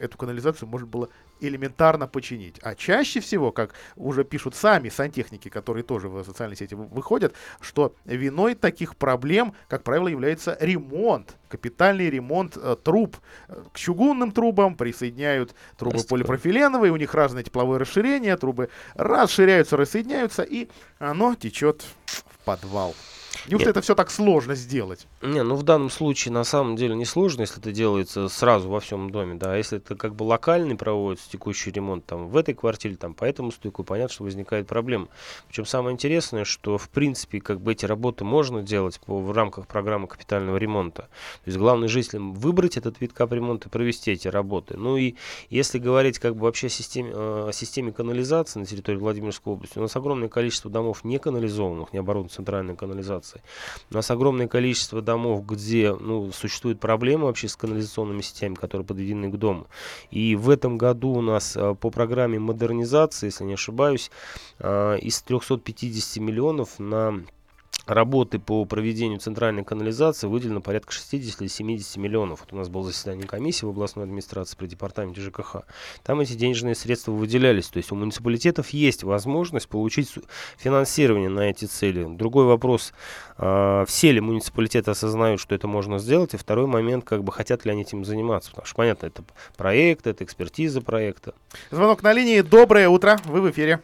эту 0.00 0.16
канализацию 0.16 0.68
можно 0.68 0.86
было 0.86 1.08
элементарно 1.40 2.08
починить. 2.08 2.58
А 2.62 2.74
чаще 2.74 3.20
всего, 3.20 3.52
как 3.52 3.74
уже 3.96 4.24
пишут 4.24 4.54
сами 4.54 4.88
сантехники, 4.88 5.48
которые 5.48 5.84
тоже 5.84 6.08
в 6.08 6.24
социальные 6.24 6.56
сети 6.56 6.74
выходят, 6.74 7.34
что 7.60 7.94
виной 8.04 8.54
таких 8.54 8.96
проблем, 8.96 9.54
как 9.68 9.82
правило, 9.82 10.08
является 10.08 10.56
ремонт, 10.60 11.36
капитальный 11.48 12.08
ремонт 12.08 12.56
э, 12.56 12.76
труб. 12.82 13.16
К 13.72 13.78
чугунным 13.78 14.32
трубам 14.32 14.74
присоединяют 14.74 15.54
трубы 15.76 15.96
Пластиковые. 15.96 16.24
полипропиленовые, 16.24 16.92
у 16.92 16.96
них 16.96 17.14
разное 17.14 17.42
тепловое 17.42 17.78
расширение, 17.78 18.36
трубы 18.36 18.70
расширяются, 18.94 19.76
рассоединяются, 19.76 20.42
и 20.42 20.68
оно 20.98 21.34
течет 21.34 21.84
в 22.06 22.44
подвал. 22.44 22.94
Неужто 23.48 23.68
Нет. 23.68 23.76
это 23.76 23.80
все 23.80 23.94
так 23.94 24.10
сложно 24.10 24.54
сделать? 24.54 25.06
Не, 25.20 25.42
ну 25.42 25.56
в 25.56 25.64
данном 25.64 25.90
случае 25.90 26.32
на 26.32 26.44
самом 26.44 26.76
деле 26.76 26.94
не 26.94 27.04
сложно, 27.04 27.42
если 27.42 27.58
это 27.58 27.72
делается 27.72 28.28
сразу 28.28 28.68
во 28.68 28.78
всем 28.80 29.10
доме, 29.10 29.34
да, 29.34 29.54
а 29.54 29.56
если 29.56 29.78
это 29.78 29.96
как 29.96 30.14
бы 30.14 30.22
локальный 30.22 30.76
проводится 30.76 31.28
текущий 31.30 31.70
ремонт 31.70 32.06
там 32.06 32.28
в 32.28 32.36
этой 32.36 32.54
квартире, 32.54 32.96
там 32.96 33.14
по 33.14 33.24
этому 33.24 33.50
стыку, 33.50 33.82
понятно, 33.82 34.14
что 34.14 34.24
возникает 34.24 34.66
проблема. 34.66 35.08
Причем 35.48 35.66
самое 35.66 35.94
интересное, 35.94 36.44
что 36.44 36.78
в 36.78 36.88
принципе 36.88 37.40
как 37.40 37.60
бы 37.60 37.72
эти 37.72 37.84
работы 37.84 38.24
можно 38.24 38.62
делать 38.62 39.00
по, 39.00 39.18
в 39.18 39.32
рамках 39.32 39.66
программы 39.66 40.06
капитального 40.06 40.56
ремонта. 40.56 41.02
То 41.02 41.46
есть 41.46 41.58
главное 41.58 41.88
жителям 41.88 42.34
выбрать 42.34 42.76
этот 42.76 43.00
вид 43.00 43.12
капремонта 43.12 43.68
и 43.68 43.72
провести 43.72 44.12
эти 44.12 44.28
работы. 44.28 44.76
Ну 44.76 44.96
и 44.96 45.16
если 45.50 45.78
говорить 45.78 46.18
как 46.18 46.36
бы 46.36 46.42
вообще 46.42 46.68
о 46.68 46.70
системе, 46.70 47.10
э, 47.12 47.48
о 47.48 47.52
системе 47.52 47.92
канализации 47.92 48.60
на 48.60 48.66
территории 48.66 48.98
Владимирской 48.98 49.52
области, 49.52 49.78
у 49.78 49.82
нас 49.82 49.96
огромное 49.96 50.28
количество 50.28 50.70
домов 50.70 51.02
не 51.04 51.18
канализованных, 51.18 51.92
не 51.92 51.98
оборудованных 51.98 52.32
центральной 52.32 52.76
канализацией 52.76 53.31
канализации. 53.32 53.42
У 53.90 53.94
нас 53.94 54.10
огромное 54.10 54.48
количество 54.48 55.02
домов, 55.02 55.46
где 55.46 55.94
ну, 55.94 56.32
существует 56.32 56.80
проблема 56.80 57.26
вообще 57.26 57.48
с 57.48 57.56
канализационными 57.56 58.22
сетями, 58.22 58.54
которые 58.54 58.86
подведены 58.86 59.30
к 59.30 59.36
дому. 59.36 59.66
И 60.10 60.36
в 60.36 60.50
этом 60.50 60.78
году 60.78 61.10
у 61.10 61.20
нас 61.20 61.56
а, 61.56 61.74
по 61.74 61.90
программе 61.90 62.38
модернизации, 62.38 63.26
если 63.26 63.44
не 63.44 63.54
ошибаюсь, 63.54 64.10
а, 64.58 64.96
из 64.96 65.22
350 65.22 66.22
миллионов 66.22 66.78
на 66.78 67.22
работы 67.86 68.38
по 68.38 68.64
проведению 68.64 69.18
центральной 69.18 69.64
канализации 69.64 70.26
выделено 70.26 70.60
порядка 70.60 70.92
60 70.92 71.40
или 71.40 71.48
70 71.48 71.96
миллионов. 71.96 72.40
Вот 72.40 72.52
у 72.52 72.56
нас 72.56 72.68
было 72.68 72.84
заседание 72.84 73.26
комиссии 73.26 73.64
в 73.64 73.70
областной 73.70 74.04
администрации 74.04 74.56
при 74.56 74.66
департаменте 74.66 75.20
ЖКХ. 75.20 75.56
Там 76.02 76.20
эти 76.20 76.34
денежные 76.34 76.74
средства 76.74 77.12
выделялись. 77.12 77.68
То 77.68 77.78
есть 77.78 77.90
у 77.92 77.96
муниципалитетов 77.96 78.70
есть 78.70 79.02
возможность 79.02 79.68
получить 79.68 80.12
финансирование 80.56 81.28
на 81.28 81.50
эти 81.50 81.64
цели. 81.64 82.06
Другой 82.08 82.44
вопрос, 82.44 82.92
э, 83.38 83.84
все 83.88 84.12
ли 84.12 84.20
муниципалитеты 84.20 84.90
осознают, 84.90 85.40
что 85.40 85.54
это 85.54 85.66
можно 85.66 85.98
сделать. 85.98 86.34
И 86.34 86.36
второй 86.36 86.66
момент, 86.66 87.04
как 87.04 87.24
бы 87.24 87.32
хотят 87.32 87.64
ли 87.64 87.72
они 87.72 87.82
этим 87.82 88.04
заниматься. 88.04 88.50
Потому 88.50 88.66
что, 88.66 88.76
понятно, 88.76 89.06
это 89.06 89.24
проект, 89.56 90.06
это 90.06 90.24
экспертиза 90.24 90.80
проекта. 90.80 91.34
Звонок 91.70 92.02
на 92.02 92.12
линии. 92.12 92.40
Доброе 92.40 92.88
утро. 92.88 93.18
Вы 93.24 93.40
в 93.40 93.50
эфире. 93.50 93.80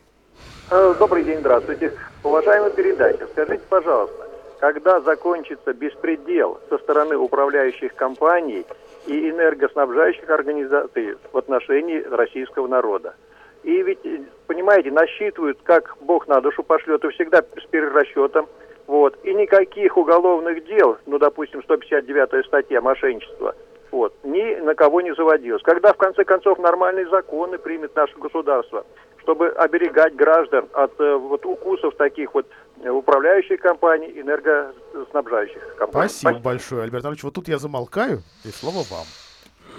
Э, 0.70 0.94
добрый 0.98 1.24
день, 1.24 1.38
здравствуйте. 1.38 1.94
Уважаемый 2.22 2.70
передача, 2.70 3.26
скажите, 3.32 3.62
пожалуйста, 3.70 4.28
когда 4.60 5.00
закончится 5.00 5.72
беспредел 5.72 6.60
со 6.68 6.76
стороны 6.76 7.16
управляющих 7.16 7.94
компаний 7.94 8.66
и 9.06 9.30
энергоснабжающих 9.30 10.28
организаций 10.28 11.16
в 11.32 11.38
отношении 11.38 12.02
российского 12.02 12.66
народа? 12.66 13.14
И 13.62 13.82
ведь, 13.82 14.00
понимаете, 14.46 14.90
насчитывают, 14.90 15.58
как 15.62 15.96
Бог 16.02 16.28
на 16.28 16.42
душу 16.42 16.62
пошлет, 16.62 17.02
и 17.02 17.08
всегда 17.12 17.40
с 17.40 17.66
перерасчетом. 17.70 18.46
Вот. 18.86 19.18
И 19.22 19.32
никаких 19.32 19.96
уголовных 19.96 20.66
дел, 20.66 20.98
ну, 21.06 21.18
допустим, 21.18 21.62
159 21.62 22.44
статья 22.44 22.82
мошенничества, 22.82 23.54
вот, 23.90 24.14
ни 24.22 24.56
на 24.56 24.74
кого 24.74 25.00
не 25.00 25.14
заводилось. 25.14 25.62
Когда, 25.62 25.94
в 25.94 25.96
конце 25.96 26.24
концов, 26.24 26.58
нормальные 26.58 27.08
законы 27.08 27.56
примет 27.56 27.96
наше 27.96 28.18
государство, 28.18 28.84
чтобы 29.29 29.51
оберегать 29.51 30.16
граждан 30.16 30.68
от 30.72 30.99
э, 30.99 31.16
вот 31.16 31.45
укусов 31.45 31.95
таких 31.97 32.33
вот 32.33 32.47
э, 32.83 32.89
управляющих 32.89 33.61
компаний, 33.61 34.11
энергоснабжающих 34.16 35.76
компаний. 35.76 36.09
Спасибо, 36.09 36.31
Спасибо. 36.31 36.45
большое, 36.45 36.83
Альберт 36.85 37.05
Ильич. 37.05 37.22
Вот 37.24 37.35
тут 37.35 37.47
я 37.47 37.59
замолкаю, 37.59 38.22
и 38.47 38.49
слово 38.49 38.85
вам 38.89 39.05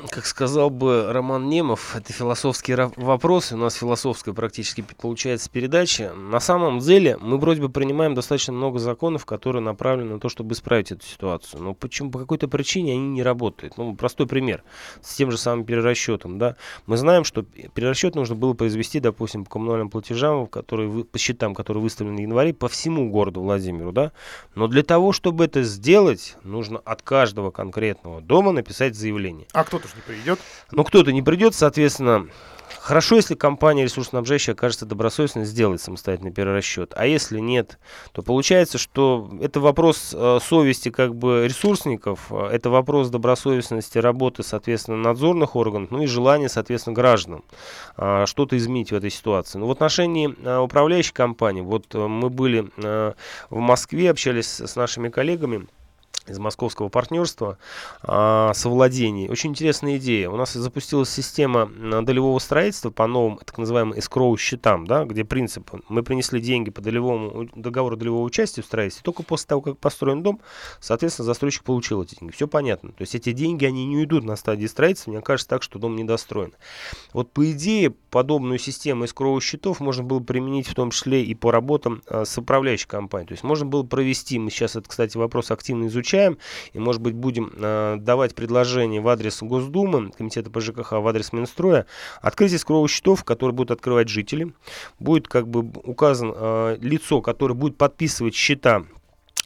как 0.08 0.26
сказал 0.26 0.70
бы 0.70 1.12
Роман 1.12 1.50
Немов, 1.50 1.96
это 1.96 2.14
философский 2.14 2.76
вопрос, 2.96 3.52
у 3.52 3.58
нас 3.58 3.76
философская 3.76 4.34
практически 4.34 4.84
получается 5.00 5.50
передача. 5.50 6.14
На 6.14 6.40
самом 6.40 6.80
деле 6.80 7.18
мы 7.20 7.38
вроде 7.38 7.62
бы 7.62 7.70
принимаем 7.70 8.16
достаточно 8.16 8.54
много 8.54 8.80
законов, 8.80 9.26
которые 9.26 9.62
направлены 9.62 10.14
на 10.14 10.20
то, 10.20 10.30
чтобы 10.30 10.54
исправить 10.54 10.92
эту 10.92 11.06
ситуацию. 11.06 11.62
Но 11.62 11.74
почему 11.74 12.12
по 12.12 12.20
какой-то 12.20 12.48
причине 12.48 12.94
они 12.94 13.10
не 13.10 13.24
работают? 13.24 13.78
Ну, 13.78 13.96
простой 13.96 14.28
пример 14.28 14.64
с 15.02 15.16
тем 15.16 15.32
же 15.32 15.38
самым 15.38 15.66
перерасчетом. 15.66 16.38
Да? 16.38 16.56
Мы 16.86 16.98
знаем, 16.98 17.24
что 17.24 17.44
перерасчет 17.44 18.16
нужно 18.16 18.36
было 18.36 18.54
произвести, 18.54 19.00
допустим, 19.00 19.44
по 19.44 19.52
коммунальным 19.52 19.90
платежам, 19.90 20.48
которые, 20.48 21.04
по 21.04 21.18
счетам, 21.18 21.54
которые 21.54 21.84
выставлены 21.84 22.18
в 22.18 22.22
январе, 22.22 22.54
по 22.54 22.68
всему 22.68 23.10
городу 23.10 23.42
Владимиру. 23.42 23.92
Да? 23.92 24.12
Но 24.56 24.68
для 24.68 24.84
того, 24.84 25.12
чтобы 25.12 25.46
это 25.46 25.64
сделать, 25.64 26.38
нужно 26.44 26.80
от 26.80 27.02
каждого 27.02 27.52
конкретного 27.52 28.22
дома 28.22 28.52
написать 28.52 28.96
заявление. 28.96 29.48
А 29.54 29.64
кто-то 29.64 29.89
же 29.90 29.96
не 29.96 30.02
придет. 30.02 30.40
Ну, 30.72 30.84
кто-то 30.84 31.12
не 31.12 31.22
придет, 31.22 31.56
соответственно, 31.56 32.28
Хорошо, 32.78 33.18
если 33.18 33.36
компания 33.36 33.84
ресурсоснабжающая 33.84 34.54
окажется 34.54 34.86
добросовестно, 34.86 35.44
сделает 35.44 35.82
самостоятельный 35.82 36.32
перерасчет. 36.32 36.94
А 36.96 37.06
если 37.06 37.40
нет, 37.40 37.78
то 38.14 38.22
получается, 38.22 38.78
что 38.78 39.30
это 39.42 39.60
вопрос 39.60 40.14
э, 40.18 40.40
совести 40.42 40.90
как 40.90 41.16
бы 41.16 41.46
ресурсников, 41.46 42.32
э, 42.32 42.48
это 42.52 42.70
вопрос 42.70 43.10
добросовестности 43.10 43.98
работы, 43.98 44.44
соответственно, 44.44 44.98
надзорных 44.98 45.56
органов, 45.56 45.92
ну 45.92 46.02
и 46.02 46.06
желания, 46.06 46.50
соответственно, 46.50 46.96
граждан 46.96 47.44
э, 47.98 48.26
что-то 48.28 48.58
изменить 48.58 48.92
в 48.92 48.96
этой 48.96 49.10
ситуации. 49.10 49.60
Но 49.60 49.68
в 49.68 49.72
отношении 49.72 50.34
э, 50.44 50.58
управляющей 50.58 51.14
компании, 51.14 51.62
вот 51.62 51.94
э, 51.94 52.08
мы 52.08 52.30
были 52.30 52.70
э, 52.78 53.14
в 53.50 53.58
Москве, 53.58 54.10
общались 54.10 54.60
с 54.62 54.76
нашими 54.76 55.10
коллегами, 55.10 55.68
из 56.30 56.40
московского 56.40 56.90
партнерства 56.90 57.58
а, 58.04 58.54
совладений. 58.54 59.30
Очень 59.30 59.52
интересная 59.52 59.98
идея. 59.98 60.30
У 60.30 60.38
нас 60.38 60.54
запустилась 60.54 61.10
система 61.10 61.66
долевого 62.04 62.40
строительства 62.40 62.92
по 62.92 63.08
новым 63.08 63.38
так 63.38 63.58
называемым 63.58 63.98
escrow 63.98 64.36
счетам, 64.38 64.86
да, 64.86 65.06
где 65.06 65.24
принцип, 65.24 65.70
мы 65.90 66.04
принесли 66.04 66.40
деньги 66.40 66.70
по 66.70 66.82
долевому, 66.82 67.50
договору 67.56 67.98
долевого 67.98 68.24
участия 68.24 68.62
в 68.62 68.66
строительстве, 68.66 69.04
только 69.04 69.24
после 69.24 69.48
того, 69.48 69.62
как 69.62 69.78
построен 69.78 70.24
дом, 70.24 70.40
соответственно, 70.80 71.26
застройщик 71.26 71.64
получил 71.64 72.04
эти 72.04 72.16
деньги. 72.20 72.34
Все 72.34 72.48
понятно. 72.48 72.92
То 72.92 73.02
есть 73.02 73.16
эти 73.16 73.32
деньги, 73.32 73.66
они 73.66 73.86
не 73.86 73.98
уйдут 73.98 74.24
на 74.24 74.36
стадии 74.36 74.68
строительства, 74.68 75.12
мне 75.12 75.22
кажется 75.22 75.50
так, 75.50 75.64
что 75.64 75.80
дом 75.80 75.96
недостроен. 75.96 76.54
Вот 77.14 77.32
по 77.32 77.50
идее, 77.52 77.92
подобную 78.12 78.60
систему 78.60 79.06
escrow 79.06 79.40
счетов 79.42 79.80
можно 79.80 80.04
было 80.04 80.20
применить 80.20 80.68
в 80.68 80.76
том 80.76 80.92
числе 80.92 81.24
и 81.24 81.34
по 81.34 81.52
работам 81.52 82.02
а, 82.08 82.26
с 82.26 82.38
управляющей 82.38 82.88
компанией. 82.88 83.28
То 83.28 83.34
есть 83.34 83.44
можно 83.44 83.66
было 83.66 83.84
провести, 83.84 84.38
мы 84.40 84.52
сейчас 84.52 84.76
это, 84.76 84.88
кстати, 84.88 85.18
вопрос 85.18 85.52
активно 85.52 85.88
изучаем, 85.88 85.99
изучаем 86.00 86.38
и, 86.74 86.80
может 86.80 87.02
быть, 87.02 87.14
будем 87.14 87.52
э, 87.56 87.98
давать 88.00 88.36
предложения 88.36 89.02
в 89.02 89.08
адрес 89.08 89.42
Госдумы, 89.42 90.12
Комитета 90.12 90.50
по 90.50 90.62
ЖКХ, 90.62 90.94
в 90.94 91.08
адрес 91.08 91.34
Минстроя, 91.34 91.86
открытие 92.22 92.60
скровых 92.60 92.90
счетов, 92.90 93.24
которые 93.24 93.54
будут 93.54 93.72
открывать 93.72 94.10
жители. 94.10 94.54
Будет 95.00 95.28
как 95.28 95.48
бы 95.48 95.70
указан 95.84 96.34
э, 96.36 96.78
лицо, 96.82 97.22
которое 97.22 97.54
будет 97.54 97.78
подписывать 97.78 98.36
счета 98.36 98.84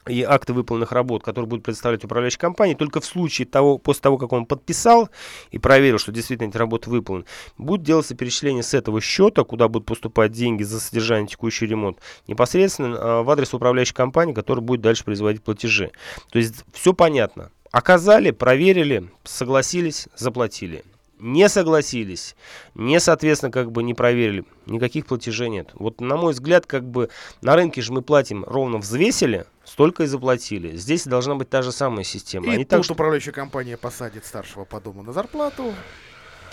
и 0.07 0.23
акты 0.23 0.53
выполненных 0.53 0.91
работ, 0.91 1.23
которые 1.23 1.47
будут 1.47 1.65
представлять 1.65 2.03
управляющая 2.03 2.39
компания, 2.39 2.75
только 2.75 3.01
в 3.01 3.05
случае 3.05 3.47
того, 3.47 3.77
после 3.77 4.01
того, 4.01 4.17
как 4.17 4.31
он 4.33 4.45
подписал 4.45 5.09
и 5.51 5.59
проверил, 5.59 5.97
что 5.97 6.11
действительно 6.11 6.49
эти 6.49 6.57
работы 6.57 6.89
выполнены, 6.89 7.25
будет 7.57 7.83
делаться 7.83 8.15
перечисление 8.15 8.63
с 8.63 8.73
этого 8.73 9.01
счета, 9.01 9.43
куда 9.43 9.67
будут 9.67 9.87
поступать 9.87 10.31
деньги 10.31 10.63
за 10.63 10.79
содержание 10.79 11.27
текущий 11.27 11.65
ремонт, 11.65 11.99
непосредственно 12.27 12.97
а, 12.99 13.23
в 13.23 13.29
адрес 13.29 13.53
управляющей 13.53 13.93
компании, 13.93 14.33
которая 14.33 14.63
будет 14.63 14.81
дальше 14.81 15.03
производить 15.03 15.43
платежи. 15.43 15.91
То 16.31 16.39
есть 16.39 16.63
все 16.73 16.93
понятно. 16.93 17.51
Оказали, 17.71 18.31
проверили, 18.31 19.09
согласились, 19.23 20.07
заплатили 20.15 20.83
не 21.23 21.47
согласились, 21.47 22.35
не, 22.75 22.99
соответственно, 22.99 23.51
как 23.51 23.71
бы 23.71 23.81
не 23.81 23.93
проверили, 23.93 24.43
никаких 24.65 25.05
платежей 25.05 25.49
нет. 25.49 25.69
Вот, 25.73 26.01
на 26.01 26.17
мой 26.17 26.33
взгляд, 26.33 26.65
как 26.65 26.83
бы 26.83 27.09
на 27.41 27.55
рынке 27.55 27.81
же 27.81 27.93
мы 27.93 28.01
платим 28.01 28.43
ровно 28.43 28.77
взвесили, 28.77 29.45
столько 29.63 30.03
и 30.03 30.05
заплатили. 30.05 30.75
Здесь 30.75 31.05
должна 31.05 31.35
быть 31.35 31.49
та 31.49 31.61
же 31.61 31.71
самая 31.71 32.03
система. 32.03 32.47
И 32.47 32.49
Они 32.49 32.65
тут 32.65 32.69
так, 32.69 32.83
что... 32.83 32.93
управляющая 32.93 33.31
компания 33.31 33.77
посадит 33.77 34.25
старшего 34.25 34.65
по 34.65 34.81
дому 34.81 35.01
на 35.01 35.13
зарплату. 35.13 35.73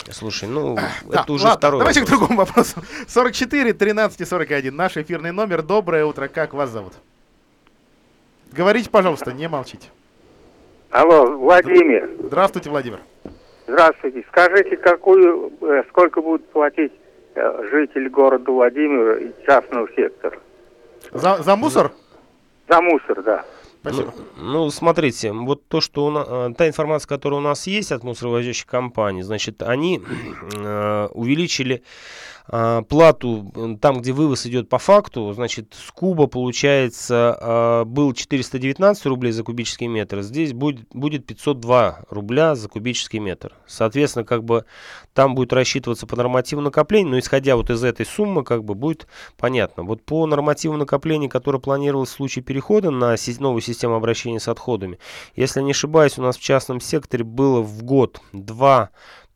Слушай, 0.09 0.47
ну, 0.47 0.77
А, 0.77 0.89
это 1.05 1.25
да, 1.27 1.33
уже 1.33 1.43
ладно, 1.43 1.57
второй 1.57 1.79
Давайте 1.79 1.99
вопрос. 1.99 2.17
к 2.17 2.19
другому 2.19 2.39
вопросу. 2.39 2.81
44 3.07 3.73
13 3.73 4.27
41. 4.27 4.75
Наш 4.75 4.97
эфирный 4.97 5.33
номер. 5.33 5.61
Доброе 5.61 6.05
утро. 6.05 6.27
Как 6.29 6.53
вас 6.53 6.69
зовут? 6.71 6.93
Говорите, 8.51 8.89
пожалуйста, 8.89 9.33
не 9.33 9.47
молчите. 9.47 9.89
Алло, 10.89 11.37
Владимир. 11.37 12.09
Здравствуйте, 12.23 12.69
Владимир. 12.69 13.01
Здравствуйте. 13.71 14.25
Скажите, 14.29 14.75
какую, 14.75 15.53
э, 15.61 15.83
сколько 15.89 16.21
будут 16.21 16.45
платить 16.51 16.91
э, 17.35 17.69
жители 17.71 18.09
города 18.09 18.51
Владимира 18.51 19.17
и 19.17 19.31
частного 19.45 19.87
сектора? 19.95 20.37
За, 21.13 21.37
за 21.41 21.55
мусор? 21.55 21.91
За 22.67 22.81
мусор, 22.81 23.23
да. 23.23 23.45
Спасибо. 23.79 24.13
Ну, 24.37 24.69
смотрите, 24.71 25.31
вот 25.31 25.65
то, 25.69 25.79
что 25.79 26.05
у 26.05 26.11
на- 26.11 26.49
э, 26.49 26.53
та 26.57 26.67
информация, 26.67 27.07
которая 27.07 27.39
у 27.39 27.43
нас 27.43 27.65
есть 27.65 27.93
от 27.93 28.03
мусоровозящих 28.03 28.65
компаний, 28.65 29.21
значит, 29.23 29.63
они 29.63 30.01
э, 30.53 31.07
увеличили 31.13 31.81
э, 32.47 32.81
плату 32.87 33.51
э, 33.55 33.75
там, 33.79 34.01
где 34.01 34.11
вывоз 34.11 34.45
идет 34.45 34.69
по 34.69 34.77
факту, 34.77 35.31
значит, 35.33 35.73
с 35.73 35.91
Куба, 35.91 36.27
получается, 36.27 37.37
э, 37.39 37.83
был 37.85 38.13
419 38.13 39.05
рублей 39.05 39.31
за 39.31 39.43
кубический 39.43 39.87
метр, 39.87 40.21
здесь 40.21 40.53
будет, 40.53 40.87
будет 40.93 41.25
502 41.25 42.05
рубля 42.09 42.55
за 42.55 42.69
кубический 42.69 43.19
метр. 43.19 43.53
Соответственно, 43.67 44.25
как 44.25 44.43
бы 44.43 44.65
там 45.13 45.35
будет 45.35 45.53
рассчитываться 45.53 46.07
по 46.07 46.15
нормативу 46.15 46.61
накопления, 46.61 47.11
но 47.11 47.19
исходя 47.19 47.55
вот 47.55 47.69
из 47.69 47.83
этой 47.83 48.05
суммы, 48.05 48.43
как 48.43 48.63
бы 48.63 48.75
будет 48.75 49.07
понятно. 49.37 49.83
Вот 49.83 50.03
по 50.03 50.25
нормативу 50.25 50.77
накопления, 50.77 51.29
который 51.29 51.59
планировалось 51.59 52.09
в 52.09 52.13
случае 52.13 52.43
перехода 52.43 52.91
на 52.91 53.15
новую 53.39 53.61
систему 53.61 53.95
обращения 53.95 54.39
с 54.39 54.47
отходами, 54.47 54.99
если 55.35 55.61
не 55.61 55.71
ошибаюсь, 55.71 56.17
у 56.17 56.21
нас 56.21 56.37
в 56.37 56.41
частном 56.41 56.79
секторе 56.79 57.23
было 57.23 57.61
в 57.61 57.83
год 57.83 58.21
2 58.33 58.89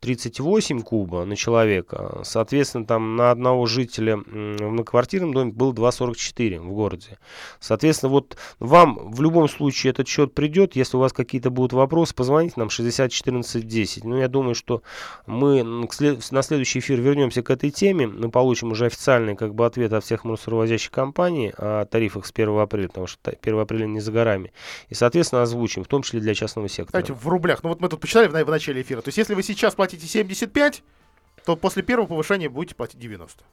38 0.06 0.82
куба 0.82 1.24
на 1.24 1.34
человека. 1.34 2.20
Соответственно, 2.22 2.86
там 2.86 3.16
на 3.16 3.32
одного 3.32 3.66
жителя 3.66 4.18
в 4.18 4.24
многоквартирном 4.28 5.34
доме 5.34 5.50
было 5.50 5.72
2,44 5.72 6.60
в 6.60 6.68
городе. 6.72 7.18
Соответственно, 7.58 8.10
вот 8.10 8.36
вам 8.60 9.10
в 9.10 9.20
любом 9.20 9.48
случае 9.48 9.90
этот 9.90 10.06
счет 10.06 10.32
придет. 10.32 10.76
Если 10.76 10.96
у 10.96 11.00
вас 11.00 11.12
какие-то 11.12 11.50
будут 11.50 11.72
вопросы, 11.72 12.14
позвоните 12.14 12.54
нам 12.56 12.70
60 12.70 13.10
14 13.10 13.66
10. 13.66 14.04
Ну, 14.04 14.16
я 14.16 14.28
думаю, 14.28 14.54
что 14.54 14.82
мы 15.26 15.64
на 15.64 16.42
следующий 16.42 16.78
эфир 16.78 17.00
вернемся 17.00 17.42
к 17.42 17.50
этой 17.50 17.70
теме. 17.70 18.06
Мы 18.06 18.30
получим 18.30 18.70
уже 18.70 18.86
официальный 18.86 19.34
как 19.34 19.56
бы 19.56 19.66
ответ 19.66 19.92
от 19.92 20.04
всех 20.04 20.22
мусоровозящих 20.22 20.92
компаний 20.92 21.52
о 21.58 21.84
тарифах 21.84 22.26
с 22.26 22.30
1 22.30 22.60
апреля, 22.60 22.86
потому 22.86 23.08
что 23.08 23.18
та- 23.22 23.32
1 23.32 23.58
апреля 23.58 23.86
не 23.86 23.98
за 23.98 24.12
горами. 24.12 24.52
И, 24.88 24.94
соответственно, 24.94 25.42
озвучим, 25.42 25.82
в 25.82 25.88
том 25.88 26.02
числе 26.02 26.20
для 26.20 26.34
частного 26.34 26.68
сектора. 26.68 27.02
Кстати, 27.02 27.18
в 27.20 27.26
рублях. 27.26 27.64
Ну 27.64 27.70
вот 27.70 27.80
мы 27.80 27.88
тут 27.88 28.04
на- 28.14 28.44
в 28.44 28.50
начале 28.50 28.82
эфира. 28.82 29.00
То 29.00 29.08
есть 29.08 29.18
если 29.18 29.34
вы 29.34 29.42
сейчас 29.42 29.74
платите 29.74 29.95
75, 30.02 30.82
то 31.44 31.56
после 31.56 31.82
первого 31.82 32.06
повышения 32.06 32.48
будете 32.48 32.74
платить 32.74 32.98
90. 33.00 33.44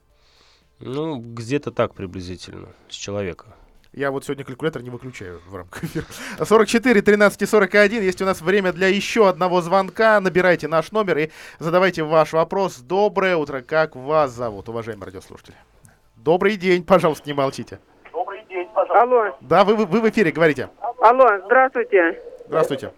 Ну, 0.80 1.16
где-то 1.18 1.70
так 1.70 1.94
приблизительно, 1.94 2.68
с 2.88 2.94
человека. 2.94 3.46
Я 3.92 4.10
вот 4.10 4.24
сегодня 4.24 4.44
калькулятор 4.44 4.82
не 4.82 4.90
выключаю 4.90 5.40
в 5.46 5.54
рамках 5.54 5.84
эфира. 5.84 6.04
44 6.44 7.00
13 7.00 7.42
и 7.42 7.46
41. 7.46 8.02
Есть 8.02 8.20
у 8.20 8.24
нас 8.24 8.40
время 8.40 8.72
для 8.72 8.88
еще 8.88 9.28
одного 9.28 9.60
звонка. 9.60 10.20
Набирайте 10.20 10.66
наш 10.66 10.90
номер 10.90 11.18
и 11.18 11.30
задавайте 11.60 12.02
ваш 12.02 12.32
вопрос. 12.32 12.78
Доброе 12.78 13.36
утро. 13.36 13.60
Как 13.62 13.94
вас 13.94 14.32
зовут, 14.32 14.68
уважаемые 14.68 15.06
радиослушатели? 15.06 15.54
Добрый 16.16 16.56
день. 16.56 16.82
Пожалуйста, 16.82 17.28
не 17.28 17.34
молчите. 17.34 17.78
Алло, 18.90 19.36
Да, 19.40 19.64
вы, 19.64 19.74
вы, 19.76 19.86
вы 19.86 20.00
в 20.00 20.08
эфире, 20.10 20.30
говорите. 20.30 20.70
алло, 21.00 21.26
здравствуйте. 21.46 22.20
Здравствуйте. 22.46 22.92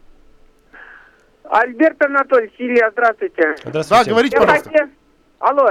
Альберт 1.50 2.02
Анатольевич, 2.02 2.54
Илья, 2.58 2.90
здравствуйте. 2.90 3.56
Да, 3.64 4.04
говорите, 4.04 4.36
Я 4.36 4.40
пожалуйста. 4.40 4.70
хотел- 4.70 4.88
Алло, 5.38 5.68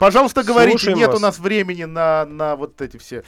Пожалуйста, 0.00 0.42
говорите. 0.42 0.78
Слушаем 0.78 0.96
Нет 0.96 1.08
вас. 1.08 1.18
у 1.18 1.20
нас 1.20 1.38
времени 1.38 1.84
на, 1.84 2.24
на 2.24 2.56
вот 2.56 2.80
эти 2.80 2.96
все 2.96 3.22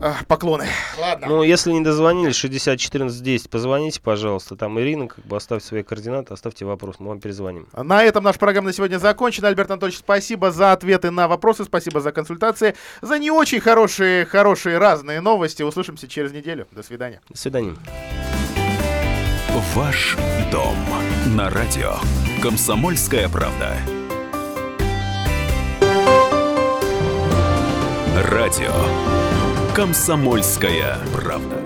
а, 0.00 0.14
поклоны. 0.28 0.64
Ладно. 0.96 1.26
Ну, 1.26 1.42
если 1.42 1.72
не 1.72 1.80
дозвонились, 1.80 2.36
60 2.36 2.78
14 2.78 3.20
10, 3.20 3.50
позвоните, 3.50 4.00
пожалуйста. 4.00 4.54
Там 4.54 4.78
Ирина, 4.78 5.08
как 5.08 5.24
бы 5.26 5.36
оставьте 5.36 5.66
свои 5.66 5.82
координаты, 5.82 6.32
оставьте 6.32 6.66
вопрос, 6.66 7.00
мы 7.00 7.08
вам 7.08 7.20
перезвоним. 7.20 7.66
На 7.72 8.04
этом 8.04 8.22
наша 8.22 8.38
программа 8.38 8.68
на 8.68 8.72
сегодня 8.72 8.98
закончена. 8.98 9.48
Альберт 9.48 9.72
Анатольевич, 9.72 9.98
спасибо 9.98 10.52
за 10.52 10.70
ответы 10.70 11.10
на 11.10 11.26
вопросы, 11.26 11.64
спасибо 11.64 12.00
за 12.00 12.12
консультации, 12.12 12.76
за 13.02 13.18
не 13.18 13.32
очень 13.32 13.58
хорошие, 13.58 14.24
хорошие 14.24 14.78
разные 14.78 15.20
новости. 15.20 15.64
Услышимся 15.64 16.06
через 16.06 16.30
неделю. 16.30 16.68
До 16.70 16.84
свидания. 16.84 17.22
До 17.28 17.36
свидания. 17.36 17.74
Ваш 19.74 20.16
дом 20.52 20.76
на 21.34 21.50
радио. 21.50 21.94
Комсомольская 22.40 23.28
правда. 23.28 23.76
Радио. 28.30 28.72
Комсомольская 29.74 30.96
правда. 31.12 31.60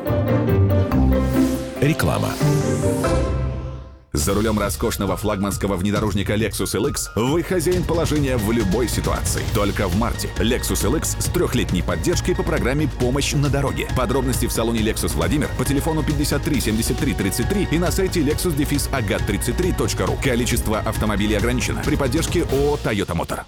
Реклама. 1.83 2.31
За 4.19 4.35
рулем 4.35 4.59
роскошного 4.59 5.17
флагманского 5.17 5.77
внедорожника 5.77 6.35
Lexus 6.35 6.75
LX 6.75 7.11
вы 7.15 7.45
хозяин 7.45 7.85
положения 7.85 8.37
в 8.37 8.51
любой 8.51 8.89
ситуации. 8.89 9.45
Только 9.55 9.87
в 9.87 9.97
марте 9.97 10.29
Lexus 10.39 10.85
LX 10.85 11.23
с 11.23 11.27
трехлетней 11.27 11.85
поддержкой 11.85 12.35
по 12.35 12.43
программе 12.43 12.89
«Помощь 12.99 13.33
на 13.35 13.49
дороге». 13.49 13.87
Подробности 13.97 14.47
в 14.47 14.53
салоне 14.53 14.81
Lexus 14.81 15.15
Владимир 15.15 15.49
по 15.57 15.65
телефону 15.65 16.03
53 16.03 16.61
73 16.61 17.15
33 17.15 17.69
и 17.71 17.79
на 17.79 17.93
сайте 17.93 18.21
lexus-agat33.ru. 18.23 20.21
Количество 20.21 20.81
автомобилей 20.81 21.37
ограничено 21.37 21.81
при 21.85 21.95
поддержке 21.95 22.43
ООО 22.43 22.77
«Тойота 22.79 23.15
Мотор». 23.15 23.45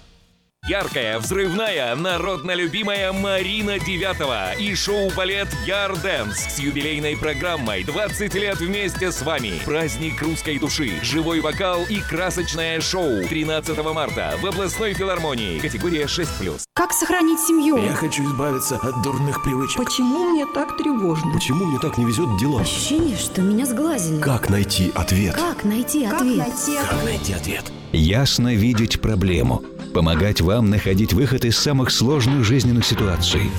Яркая, 0.67 1.17
взрывная, 1.17 1.95
народно 1.95 2.53
любимая 2.53 3.11
Марина 3.11 3.79
Девятова 3.79 4.53
и 4.53 4.75
шоу-балет 4.75 5.47
Ярденс 5.65 6.37
с 6.37 6.59
юбилейной 6.59 7.17
программой 7.17 7.81
«20 7.81 8.39
лет 8.39 8.59
вместе 8.59 9.11
с 9.11 9.23
вами». 9.23 9.59
Праздник 9.65 10.21
русской 10.21 10.59
души, 10.59 10.91
живой 11.01 11.39
вокал 11.39 11.83
и 11.89 11.99
красочное 11.99 12.79
шоу 12.79 13.23
13 13.27 13.75
марта 13.91 14.35
в 14.39 14.45
областной 14.45 14.93
филармонии. 14.93 15.57
Категория 15.57 16.03
6+. 16.03 16.61
Как 16.75 16.93
сохранить 16.93 17.39
семью? 17.39 17.77
Я 17.77 17.93
хочу 17.93 18.23
избавиться 18.23 18.75
от 18.75 19.01
дурных 19.01 19.41
привычек. 19.43 19.83
Почему 19.83 20.29
мне 20.29 20.45
так 20.45 20.77
тревожно? 20.77 21.33
Почему 21.33 21.65
мне 21.65 21.79
так 21.79 21.97
не 21.97 22.05
везет 22.05 22.27
в 22.27 22.39
делах? 22.39 22.61
Ощущение, 22.61 23.17
что 23.17 23.41
меня 23.41 23.65
сглазили. 23.65 24.21
Как 24.21 24.47
найти 24.51 24.91
ответ? 24.93 25.33
Как 25.33 25.63
найти 25.63 26.05
ответ? 26.05 26.45
Как 26.87 27.03
найти 27.03 27.33
ответ? 27.33 27.71
Ясно 27.93 28.53
видеть 28.53 29.01
проблему. 29.01 29.63
Помогать 29.93 30.39
вам 30.51 30.69
находить 30.69 31.13
выход 31.13 31.45
из 31.45 31.57
самых 31.57 31.91
сложных 31.91 32.43
жизненных 32.43 32.85
ситуаций. 32.85 33.49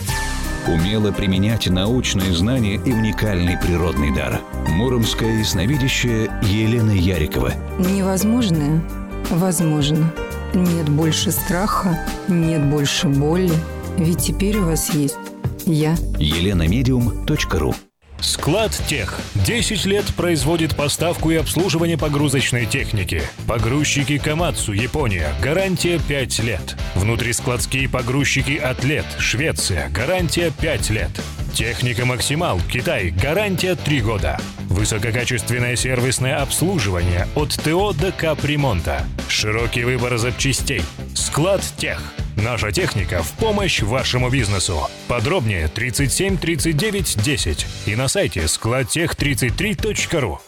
Умело 0.69 1.11
применять 1.11 1.67
научные 1.67 2.35
знания 2.35 2.75
и 2.75 2.93
уникальный 2.93 3.57
природный 3.57 4.15
дар. 4.15 4.43
Муромская 4.69 5.39
ясновидящая 5.39 6.39
Елена 6.43 6.91
Ярикова. 6.91 7.55
Невозможное 7.79 8.85
возможно. 9.31 10.13
Нет 10.53 10.91
больше 10.91 11.31
страха, 11.31 11.99
нет 12.29 12.63
больше 12.63 13.09
боли. 13.09 13.51
Ведь 13.97 14.19
теперь 14.19 14.59
у 14.59 14.67
вас 14.67 14.93
есть 14.93 15.17
я. 15.65 15.97
еленамедиум.ру 16.19 17.75
Склад 18.23 18.71
Тех. 18.87 19.21
10 19.35 19.85
лет 19.85 20.05
производит 20.15 20.77
поставку 20.77 21.31
и 21.33 21.37
обслуживание 21.37 21.99
погрузочной 21.99 22.67
техники. 22.67 23.23
Погрузчики 23.49 24.17
Камацу, 24.19 24.73
Япония. 24.73 25.35
Гарантия 25.43 25.99
5 25.99 26.39
лет. 26.41 26.77
Внутрискладские 26.95 27.89
погрузчики 27.89 28.53
Атлет, 28.53 29.07
Швеция. 29.19 29.89
Гарантия 29.91 30.53
5 30.61 30.91
лет. 30.91 31.11
Техника 31.53 32.07
Максимал, 32.07 32.61
Китай. 32.73 33.11
Гарантия 33.11 33.75
3 33.75 34.01
года. 34.03 34.41
Высококачественное 34.69 35.75
сервисное 35.75 36.41
обслуживание 36.41 37.27
от 37.35 37.51
ТО 37.63 37.93
до 37.93 38.13
капремонта. 38.13 39.05
Широкий 39.29 39.85
выбор 39.85 40.17
запчастей. 40.17 40.83
Склад 41.15 41.63
Тех. 41.77 42.01
Наша 42.37 42.73
техника 42.73 43.23
в 43.23 43.33
помощь 43.33 43.83
вашему 43.83 44.31
бизнесу. 44.31 44.89
Подробнее 45.09 45.69
37 45.69 46.39
39 46.39 47.23
10 47.23 47.67
и 47.87 47.97
на 47.97 48.09
сайте 48.09 48.45
складтех33.ру. 48.45 50.41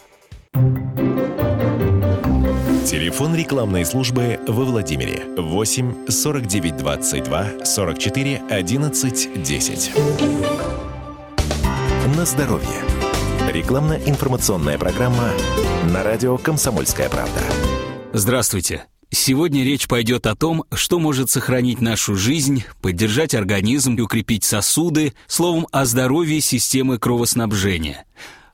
Телефон 2.85 3.35
рекламной 3.35 3.85
службы 3.85 4.39
во 4.47 4.63
Владимире 4.63 5.23
8 5.37 6.07
49 6.07 6.77
22 6.77 7.65
44 7.65 8.41
11 8.49 9.43
10. 9.43 9.91
На 12.15 12.25
здоровье. 12.25 12.83
Рекламно-информационная 13.51 14.77
программа 14.77 15.31
на 15.91 16.03
радио 16.03 16.37
«Комсомольская 16.37 17.09
правда». 17.09 17.41
Здравствуйте. 18.13 18.85
Сегодня 19.15 19.63
речь 19.63 19.87
пойдет 19.87 20.27
о 20.27 20.35
том, 20.35 20.65
что 20.73 20.99
может 20.99 21.29
сохранить 21.29 21.79
нашу 21.79 22.15
жизнь, 22.15 22.65
поддержать 22.81 23.33
организм 23.33 23.95
и 23.95 24.01
укрепить 24.01 24.43
сосуды, 24.43 25.13
словом, 25.25 25.67
о 25.71 25.85
здоровье 25.85 26.41
системы 26.41 26.99
кровоснабжения. 26.99 28.05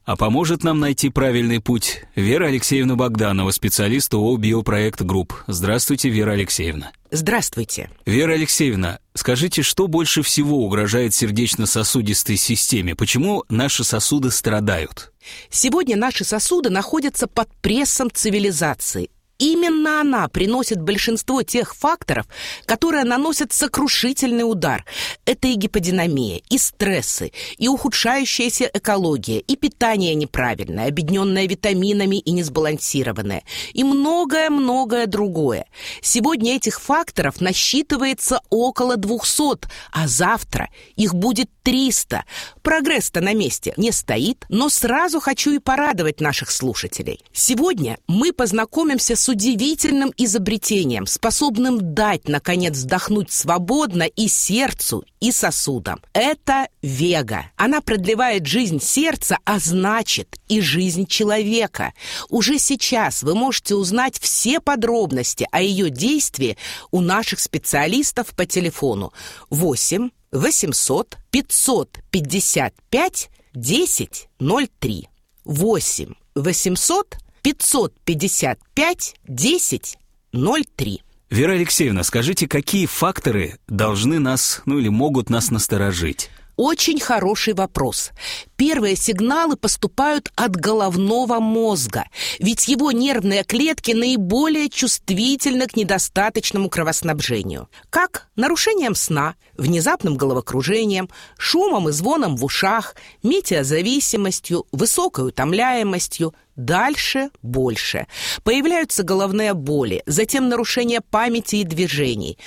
А 0.05 0.15
поможет 0.15 0.63
нам 0.63 0.79
найти 0.79 1.09
правильный 1.09 1.59
путь 1.59 2.03
Вера 2.15 2.45
Алексеевна 2.45 2.95
Богданова, 2.95 3.49
специалист 3.49 4.13
ООО 4.13 4.37
«Биопроект 4.37 5.01
Групп». 5.01 5.33
Здравствуйте, 5.47 6.09
Вера 6.09 6.33
Алексеевна. 6.33 6.91
Здравствуйте. 7.09 7.89
Вера 8.05 8.33
Алексеевна, 8.33 8.99
скажите, 9.15 9.63
что 9.63 9.87
больше 9.87 10.21
всего 10.21 10.63
угрожает 10.63 11.15
сердечно-сосудистой 11.15 12.37
системе? 12.37 12.95
Почему 12.95 13.45
наши 13.49 13.83
сосуды 13.83 14.29
страдают? 14.29 15.11
Сегодня 15.49 15.97
наши 15.97 16.23
сосуды 16.23 16.69
находятся 16.69 17.25
под 17.25 17.49
прессом 17.61 18.11
цивилизации– 18.13 19.09
Именно 19.41 20.01
она 20.01 20.27
приносит 20.27 20.79
большинство 20.79 21.41
тех 21.41 21.75
факторов, 21.75 22.27
которые 22.67 23.03
наносят 23.05 23.51
сокрушительный 23.51 24.43
удар. 24.43 24.85
Это 25.25 25.47
и 25.47 25.55
гиподинамия, 25.55 26.41
и 26.47 26.59
стрессы, 26.59 27.31
и 27.57 27.67
ухудшающаяся 27.67 28.69
экология, 28.71 29.39
и 29.39 29.55
питание 29.55 30.13
неправильное, 30.13 30.89
объединенное 30.89 31.47
витаминами 31.47 32.17
и 32.17 32.31
несбалансированное, 32.33 33.41
и 33.73 33.83
многое-многое 33.83 35.07
другое. 35.07 35.65
Сегодня 36.03 36.55
этих 36.55 36.79
факторов 36.79 37.41
насчитывается 37.41 38.41
около 38.51 38.95
200, 38.95 39.67
а 39.91 40.07
завтра 40.07 40.69
их 40.95 41.15
будет 41.15 41.49
300. 41.63 42.25
Прогресс-то 42.61 43.21
на 43.21 43.33
месте 43.33 43.73
не 43.75 43.91
стоит, 43.91 44.45
но 44.49 44.69
сразу 44.69 45.19
хочу 45.19 45.49
и 45.51 45.57
порадовать 45.57 46.21
наших 46.21 46.51
слушателей. 46.51 47.25
Сегодня 47.33 47.97
мы 48.05 48.33
познакомимся 48.33 49.15
с 49.15 49.30
удивительным 49.31 50.13
изобретением, 50.17 51.07
способным 51.07 51.93
дать, 51.93 52.27
наконец, 52.27 52.73
вздохнуть 52.73 53.31
свободно 53.31 54.03
и 54.03 54.27
сердцу, 54.27 55.03
и 55.19 55.31
сосудам. 55.31 56.01
Это 56.13 56.67
Вега. 56.81 57.45
Она 57.55 57.81
продлевает 57.81 58.45
жизнь 58.45 58.81
сердца, 58.81 59.37
а 59.45 59.59
значит 59.59 60.37
и 60.49 60.61
жизнь 60.61 61.07
человека. 61.07 61.93
Уже 62.29 62.59
сейчас 62.59 63.23
вы 63.23 63.33
можете 63.33 63.75
узнать 63.75 64.19
все 64.19 64.59
подробности 64.59 65.47
о 65.51 65.61
ее 65.61 65.89
действии 65.89 66.57
у 66.91 67.01
наших 67.01 67.39
специалистов 67.39 68.27
по 68.35 68.45
телефону 68.45 69.13
8 69.49 70.09
800 70.31 71.17
555 71.31 73.29
1003 73.53 75.09
8 75.45 76.13
800 76.35 77.17
555 77.41 79.15
10 79.27 79.97
03. 80.31 81.01
Вера 81.29 81.53
Алексеевна, 81.53 82.03
скажите, 82.03 82.47
какие 82.47 82.85
факторы 82.85 83.57
должны 83.67 84.19
нас, 84.19 84.61
ну 84.65 84.79
или 84.79 84.89
могут 84.89 85.29
нас 85.29 85.49
насторожить? 85.49 86.29
Очень 86.57 86.99
хороший 86.99 87.53
вопрос. 87.53 88.11
Первые 88.55 88.95
сигналы 88.95 89.55
поступают 89.55 90.31
от 90.35 90.55
головного 90.55 91.39
мозга, 91.39 92.05
ведь 92.39 92.67
его 92.67 92.91
нервные 92.91 93.43
клетки 93.43 93.93
наиболее 93.93 94.69
чувствительны 94.69 95.67
к 95.67 95.75
недостаточному 95.75 96.69
кровоснабжению. 96.69 97.69
Как 97.89 98.27
нарушением 98.35 98.93
сна, 98.93 99.35
внезапным 99.57 100.17
головокружением, 100.17 101.09
шумом 101.37 101.89
и 101.89 101.91
звоном 101.93 102.35
в 102.35 102.45
ушах, 102.45 102.95
метеозависимостью, 103.23 104.65
высокой 104.71 105.29
утомляемостью, 105.29 106.35
Дальше 106.65 107.31
больше. 107.41 108.05
Появляются 108.43 109.01
головные 109.01 109.55
боли, 109.55 110.03
затем 110.05 110.47
нарушение 110.47 111.01
памяти 111.01 111.55
и 111.55 111.63
движений. 111.63 112.37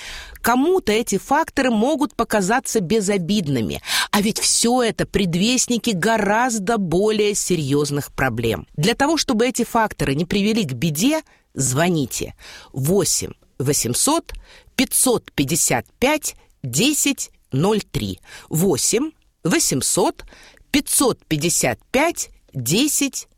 Кому-то 0.41 0.93
эти 0.93 1.17
факторы 1.17 1.69
могут 1.69 2.15
показаться 2.15 2.79
безобидными, 2.79 3.81
а 4.11 4.21
ведь 4.21 4.39
все 4.39 4.83
это 4.83 5.05
предвестники 5.05 5.89
гораздо 5.89 6.77
более 6.77 7.35
серьезных 7.35 8.13
проблем. 8.13 8.67
Для 8.77 8.95
того, 8.95 9.17
чтобы 9.17 9.47
эти 9.47 9.65
факторы 9.65 10.15
не 10.15 10.23
привели 10.23 10.63
к 10.63 10.71
беде, 10.71 11.21
звоните 11.53 12.35
8 12.71 13.31
800 13.59 14.33
555 14.77 16.35
1003 16.63 18.19
8 18.49 19.11
800 19.43 20.23
555 20.71 22.29
1003. 22.53 23.34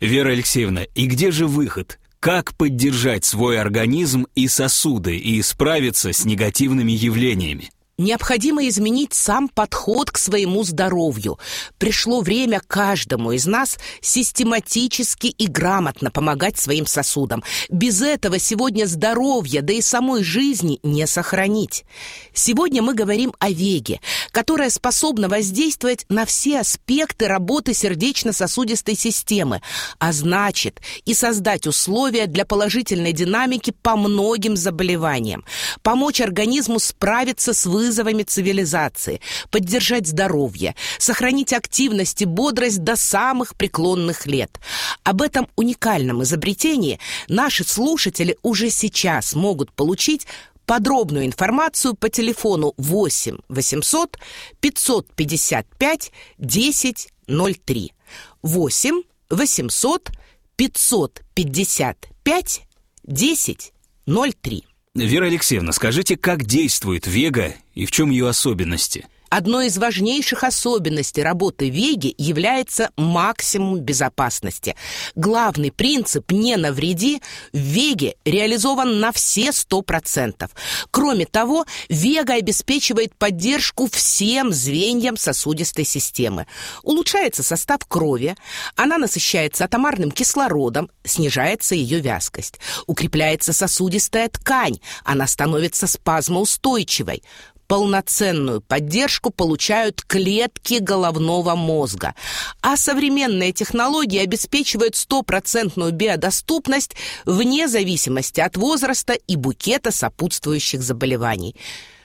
Вера 0.00 0.30
Алексеевна, 0.30 0.84
и 0.94 1.06
где 1.06 1.30
же 1.30 1.46
выход? 1.46 1.98
Как 2.20 2.54
поддержать 2.54 3.26
свой 3.26 3.60
организм 3.60 4.26
и 4.34 4.48
сосуды 4.48 5.18
и 5.18 5.42
справиться 5.42 6.12
с 6.14 6.24
негативными 6.24 6.92
явлениями? 6.92 7.70
Необходимо 7.96 8.66
изменить 8.66 9.14
сам 9.14 9.48
подход 9.48 10.10
к 10.10 10.18
своему 10.18 10.64
здоровью. 10.64 11.38
Пришло 11.78 12.22
время 12.22 12.60
каждому 12.66 13.30
из 13.30 13.46
нас 13.46 13.78
систематически 14.00 15.28
и 15.28 15.46
грамотно 15.46 16.10
помогать 16.10 16.58
своим 16.58 16.86
сосудам. 16.86 17.44
Без 17.70 18.02
этого 18.02 18.40
сегодня 18.40 18.86
здоровье, 18.86 19.62
да 19.62 19.72
и 19.74 19.80
самой 19.80 20.24
жизни 20.24 20.80
не 20.82 21.06
сохранить. 21.06 21.84
Сегодня 22.32 22.82
мы 22.82 22.94
говорим 22.94 23.32
о 23.38 23.50
веге, 23.50 24.00
которая 24.32 24.70
способна 24.70 25.28
воздействовать 25.28 26.04
на 26.08 26.24
все 26.24 26.60
аспекты 26.60 27.28
работы 27.28 27.74
сердечно-сосудистой 27.74 28.96
системы, 28.96 29.62
а 30.00 30.12
значит 30.12 30.80
и 31.04 31.14
создать 31.14 31.68
условия 31.68 32.26
для 32.26 32.44
положительной 32.44 33.12
динамики 33.12 33.72
по 33.82 33.94
многим 33.94 34.56
заболеваниям, 34.56 35.44
помочь 35.82 36.20
организму 36.20 36.80
справиться 36.80 37.54
с 37.54 37.66
вызовами 37.66 37.83
вызовами 37.84 38.22
цивилизации, 38.22 39.20
поддержать 39.50 40.06
здоровье, 40.06 40.74
сохранить 40.98 41.52
активность 41.52 42.22
и 42.22 42.24
бодрость 42.24 42.82
до 42.82 42.96
самых 42.96 43.56
преклонных 43.56 44.26
лет. 44.26 44.58
Об 45.02 45.20
этом 45.20 45.48
уникальном 45.56 46.22
изобретении 46.22 46.98
наши 47.28 47.64
слушатели 47.64 48.38
уже 48.42 48.70
сейчас 48.70 49.34
могут 49.34 49.72
получить 49.72 50.26
подробную 50.66 51.26
информацию 51.26 51.94
по 51.94 52.08
телефону 52.08 52.72
8 52.78 53.36
800 53.48 54.18
555 54.60 56.12
1003. 56.38 57.92
8 58.42 59.02
800 59.30 60.10
555 60.56 62.62
1003. 63.06 64.73
Вера 64.94 65.26
Алексеевна, 65.26 65.72
скажите, 65.72 66.16
как 66.16 66.44
действует 66.44 67.08
Вега 67.08 67.52
и 67.74 67.84
в 67.84 67.90
чем 67.90 68.10
ее 68.10 68.28
особенности? 68.28 69.08
Одной 69.36 69.66
из 69.66 69.78
важнейших 69.78 70.44
особенностей 70.44 71.20
работы 71.20 71.68
Веги 71.68 72.14
является 72.18 72.90
максимум 72.96 73.80
безопасности. 73.80 74.76
Главный 75.16 75.72
принцип 75.72 76.30
«не 76.30 76.56
навреди» 76.56 77.20
в 77.52 77.58
Веге 77.58 78.14
реализован 78.24 79.00
на 79.00 79.10
все 79.10 79.48
100%. 79.48 80.48
Кроме 80.92 81.26
того, 81.26 81.66
Вега 81.88 82.34
обеспечивает 82.34 83.16
поддержку 83.16 83.90
всем 83.90 84.52
звеньям 84.52 85.16
сосудистой 85.16 85.84
системы. 85.84 86.46
Улучшается 86.84 87.42
состав 87.42 87.80
крови, 87.88 88.36
она 88.76 88.98
насыщается 88.98 89.64
атомарным 89.64 90.12
кислородом, 90.12 90.92
снижается 91.02 91.74
ее 91.74 91.98
вязкость. 91.98 92.60
Укрепляется 92.86 93.52
сосудистая 93.52 94.28
ткань, 94.28 94.78
она 95.04 95.26
становится 95.26 95.88
спазмоустойчивой 95.88 97.24
полноценную 97.74 98.60
поддержку 98.60 99.30
получают 99.30 100.00
клетки 100.02 100.74
головного 100.74 101.56
мозга. 101.56 102.14
А 102.60 102.76
современные 102.76 103.50
технологии 103.50 104.20
обеспечивают 104.22 104.94
стопроцентную 104.94 105.90
биодоступность 105.90 106.94
вне 107.24 107.66
зависимости 107.66 108.40
от 108.40 108.56
возраста 108.56 109.14
и 109.14 109.34
букета 109.34 109.90
сопутствующих 109.90 110.82
заболеваний. 110.82 111.56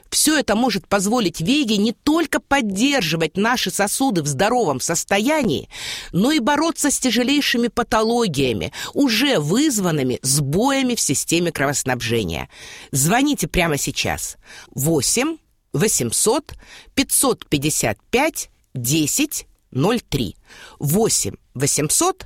Все 0.09 0.39
это 0.39 0.55
может 0.55 0.88
позволить 0.88 1.39
Веге 1.39 1.78
не 1.78 1.91
только 1.91 2.39
поддерживать 2.39 3.38
наши 3.38 3.70
сосуды 3.70 4.24
в 4.24 4.26
здоровом 4.26 4.80
состоянии, 4.80 5.70
но 6.11 6.32
и 6.32 6.39
бороться 6.39 6.89
с 6.89 6.97
тяжелейшими 6.97 7.67
патологиями, 7.67 8.74
уже 8.95 9.38
вызванными 9.38 10.17
сбоями 10.24 10.95
в 10.95 10.99
системе 10.99 11.51
кровоснабжения. 11.51 12.49
Звоните 12.91 13.47
прямо 13.47 13.78
сейчас. 13.78 14.38
8 14.74 15.38
800 15.74 16.53
555 16.95 18.49
10 18.74 19.45
03. 19.72 20.36
8 20.80 21.36
800 21.55 22.26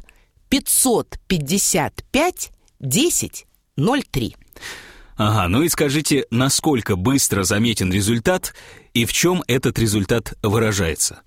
555 0.49 2.51
10 2.79 3.45
03. 3.77 4.35
Ага, 5.15 5.47
ну 5.47 5.61
и 5.61 5.69
скажите, 5.69 6.25
насколько 6.31 6.95
быстро 6.95 7.43
заметен 7.43 7.91
результат 7.91 8.53
и 8.93 9.05
в 9.05 9.13
чем 9.13 9.43
этот 9.47 9.79
результат 9.79 10.33
выражается? 10.43 11.21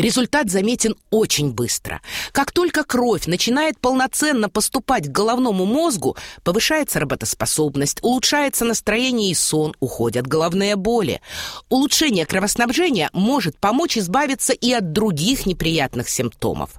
Результат 0.00 0.50
заметен 0.50 0.96
очень 1.10 1.52
быстро. 1.52 2.00
Как 2.32 2.52
только 2.52 2.84
кровь 2.84 3.26
начинает 3.26 3.78
полноценно 3.78 4.48
поступать 4.48 5.08
к 5.08 5.10
головному 5.10 5.66
мозгу, 5.66 6.16
повышается 6.42 7.00
работоспособность, 7.00 7.98
улучшается 8.02 8.64
настроение 8.64 9.30
и 9.30 9.34
сон, 9.34 9.74
уходят 9.78 10.26
головные 10.26 10.76
боли. 10.76 11.20
Улучшение 11.68 12.24
кровоснабжения 12.24 13.10
может 13.12 13.58
помочь 13.58 13.98
избавиться 13.98 14.54
и 14.54 14.72
от 14.72 14.92
других 14.92 15.44
неприятных 15.44 16.08
симптомов. 16.08 16.70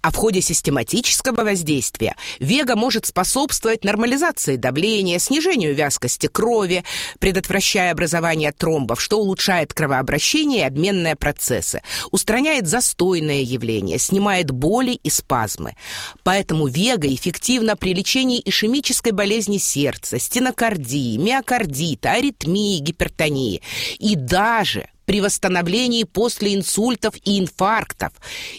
А 0.00 0.10
в 0.10 0.16
ходе 0.16 0.40
систематического 0.40 1.44
воздействия 1.44 2.16
Вега 2.40 2.74
может 2.74 3.06
способствовать 3.06 3.84
нормализации 3.84 4.56
давления, 4.56 5.20
снижению 5.20 5.76
вязкости 5.76 6.26
крови, 6.26 6.82
предотвращая 7.20 7.92
образование 7.92 8.50
тромбов, 8.50 9.00
что 9.00 9.20
улучшает 9.20 9.72
кровообращение 9.76 10.60
и 10.60 10.64
обменные 10.64 11.14
процессы, 11.14 11.82
устраняет 12.10 12.66
застойное 12.66 13.42
явление, 13.42 13.98
снимает 13.98 14.50
боли 14.50 14.92
и 15.02 15.10
спазмы. 15.10 15.76
Поэтому 16.24 16.66
Вега 16.66 17.12
эффективна 17.14 17.76
при 17.76 17.94
лечении 17.94 18.42
ишемической 18.44 19.12
болезни 19.12 19.58
сердца, 19.58 20.18
стенокардии, 20.18 21.16
миокардита, 21.18 22.12
аритмии, 22.12 22.78
гипертонии 22.78 23.62
и 23.98 24.16
даже 24.16 24.88
при 25.06 25.20
восстановлении 25.20 26.04
после 26.04 26.54
инсультов 26.54 27.14
и 27.24 27.38
инфарктов. 27.38 28.12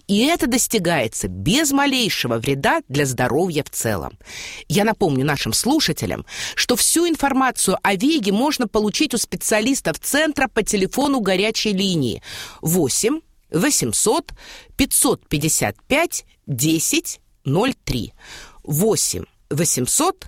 И 0.07 0.25
это 0.25 0.47
достигается 0.47 1.27
без 1.27 1.71
малейшего 1.71 2.37
вреда 2.37 2.81
для 2.87 3.05
здоровья 3.05 3.63
в 3.63 3.69
целом. 3.69 4.17
Я 4.67 4.83
напомню 4.83 5.25
нашим 5.25 5.53
слушателям, 5.53 6.25
что 6.55 6.75
всю 6.75 7.07
информацию 7.07 7.77
о 7.83 7.95
Веге 7.95 8.31
можно 8.31 8.67
получить 8.67 9.13
у 9.13 9.17
специалистов 9.17 9.99
центра 9.99 10.47
по 10.47 10.63
телефону 10.63 11.19
горячей 11.19 11.73
линии 11.73 12.23
8 12.61 13.19
800 13.51 14.31
555 14.75 16.25
10 16.47 17.19
03. 17.45 18.13
8 18.63 19.23
800 19.49 20.25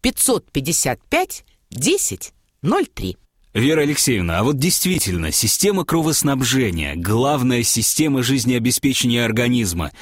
555 0.00 1.44
10 1.70 2.32
03. 2.62 3.16
Вера 3.54 3.82
Алексеевна, 3.82 4.38
а 4.38 4.44
вот 4.44 4.56
действительно, 4.56 5.30
система 5.30 5.84
кровоснабжения– 5.84 6.94
главная 6.96 7.62
система 7.62 8.22
жизнеобеспечения 8.22 9.24
организма. 9.26 9.92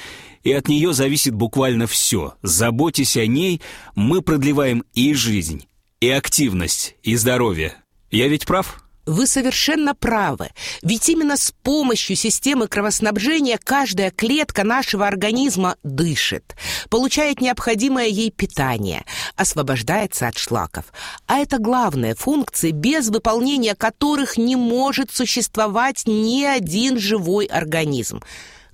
И 0.44 0.52
от 0.52 0.68
нее 0.68 0.92
зависит 0.92 1.34
буквально 1.34 1.88
все. 1.88 2.34
Заботьтесь 2.42 3.16
о 3.16 3.26
ней, 3.26 3.60
мы 3.96 4.22
продлеваем 4.22 4.84
и 4.94 5.14
жизнь, 5.14 5.66
и 6.00 6.08
активность, 6.08 6.94
и 7.02 7.16
здоровье. 7.16 7.74
Я 8.12 8.28
ведь 8.28 8.46
прав? 8.46 8.84
Вы 9.10 9.26
совершенно 9.26 9.96
правы. 9.96 10.50
Ведь 10.82 11.08
именно 11.08 11.36
с 11.36 11.52
помощью 11.64 12.14
системы 12.14 12.68
кровоснабжения 12.68 13.58
каждая 13.58 14.12
клетка 14.12 14.62
нашего 14.62 15.04
организма 15.04 15.74
дышит, 15.82 16.54
получает 16.90 17.40
необходимое 17.40 18.06
ей 18.06 18.30
питание, 18.30 19.04
освобождается 19.34 20.28
от 20.28 20.38
шлаков. 20.38 20.84
А 21.26 21.38
это 21.38 21.58
главные 21.58 22.14
функции, 22.14 22.70
без 22.70 23.08
выполнения 23.08 23.74
которых 23.74 24.36
не 24.36 24.54
может 24.54 25.10
существовать 25.10 26.04
ни 26.06 26.44
один 26.44 26.96
живой 26.96 27.46
организм. 27.46 28.22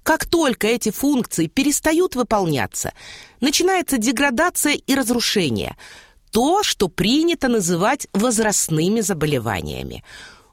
Как 0.02 0.26
только 0.26 0.66
эти 0.66 0.90
функции 0.90 1.46
перестают 1.46 2.14
выполняться, 2.14 2.92
начинается 3.40 3.96
деградация 3.96 4.74
и 4.74 4.94
разрушение– 4.94 5.78
то, 6.30 6.62
что 6.62 6.88
принято 6.88 7.48
называть 7.48 8.06
возрастными 8.12 9.00
заболеваниями. 9.00 10.04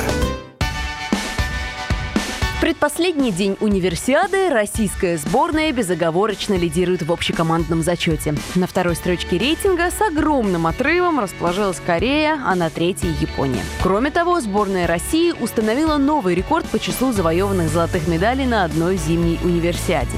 Предпоследний 2.65 3.31
день 3.31 3.59
универсиады 3.61 4.49
российская 4.49 5.19
сборная 5.19 5.71
безоговорочно 5.71 6.55
лидирует 6.55 7.03
в 7.03 7.13
общекомандном 7.13 7.83
зачете. 7.83 8.35
На 8.55 8.67
второй 8.67 8.97
строчке 8.97 9.37
рейтинга 9.37 9.91
с 9.91 10.01
огромным 10.01 10.67
отрывом 10.67 11.21
расположилась 11.21 11.79
Корея, 11.85 12.41
а 12.43 12.55
на 12.55 12.71
третьей– 12.71 13.11
Япония. 13.21 13.61
Кроме 13.83 14.11
того, 14.11 14.41
сборная 14.41 14.87
России 14.87 15.35
установила 15.39 15.99
новый 15.99 16.35
рекорд 16.35 16.65
по 16.65 16.79
числу 16.79 17.13
завоеванных 17.13 17.69
золотых 17.69 18.09
медалей 18.09 18.47
на 18.47 18.65
одной 18.65 18.97
зимней 18.97 19.39
универсиаде. 19.45 20.17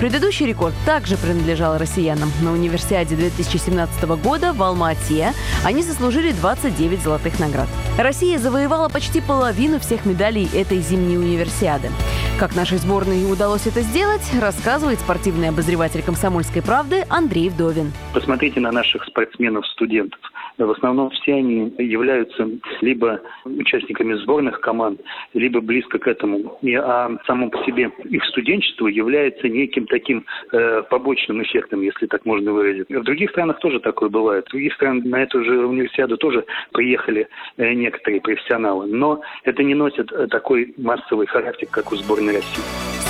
Предыдущий 0.00 0.46
рекорд 0.46 0.74
также 0.84 1.16
принадлежал 1.16 1.78
россиянам. 1.78 2.30
На 2.42 2.52
универсиаде 2.52 3.16
2017 3.16 4.02
года 4.22 4.52
в 4.52 4.62
Алма-Ате 4.62 5.32
они 5.64 5.82
заслужили 5.82 6.32
29 6.32 7.02
золотых 7.02 7.38
наград. 7.38 7.68
Россия 7.98 8.38
завоевала 8.38 8.88
почти 8.88 9.20
половину 9.20 9.80
всех 9.80 10.04
медалей 10.04 10.48
этой 10.54 10.80
зимней 10.80 11.16
универсиады. 11.16 11.90
Как 12.38 12.54
нашей 12.54 12.76
сборной 12.76 13.32
удалось 13.32 13.66
это 13.66 13.80
сделать, 13.80 14.20
рассказывает 14.38 14.98
спортивный 14.98 15.48
обозреватель 15.48 16.02
«Комсомольской 16.02 16.60
правды» 16.60 17.04
Андрей 17.08 17.48
Вдовин. 17.48 17.92
Посмотрите 18.12 18.60
на 18.60 18.70
наших 18.70 19.04
спортсменов-студентов. 19.04 20.20
В 20.58 20.70
основном 20.70 21.10
все 21.10 21.34
они 21.34 21.72
являются 21.78 22.48
либо 22.80 23.20
участниками 23.44 24.14
сборных 24.14 24.60
команд, 24.60 25.00
либо 25.34 25.60
близко 25.60 25.98
к 25.98 26.06
этому. 26.06 26.58
И, 26.62 26.74
а 26.74 27.10
само 27.26 27.50
по 27.50 27.62
себе 27.64 27.90
их 28.04 28.24
студенчество 28.24 28.86
является 28.86 29.48
неким 29.48 29.86
таким 29.86 30.24
э, 30.52 30.82
побочным 30.88 31.42
эффектом, 31.42 31.82
если 31.82 32.06
так 32.06 32.24
можно 32.24 32.52
выразить. 32.52 32.88
В 32.88 33.02
других 33.02 33.30
странах 33.30 33.58
тоже 33.60 33.80
такое 33.80 34.08
бывает. 34.08 34.46
В 34.46 34.50
других 34.50 34.74
странах 34.74 35.04
на 35.04 35.22
эту 35.22 35.44
же 35.44 35.66
универсиаду 35.66 36.16
тоже 36.16 36.44
приехали 36.72 37.28
э, 37.58 37.74
некоторые 37.74 38.20
профессионалы. 38.20 38.86
Но 38.86 39.20
это 39.44 39.62
не 39.62 39.74
носит 39.74 40.10
э, 40.12 40.26
такой 40.28 40.72
массовый 40.78 41.26
характер, 41.26 41.68
как 41.70 41.92
у 41.92 41.96
сборной 41.96 42.25
России. 42.32 42.62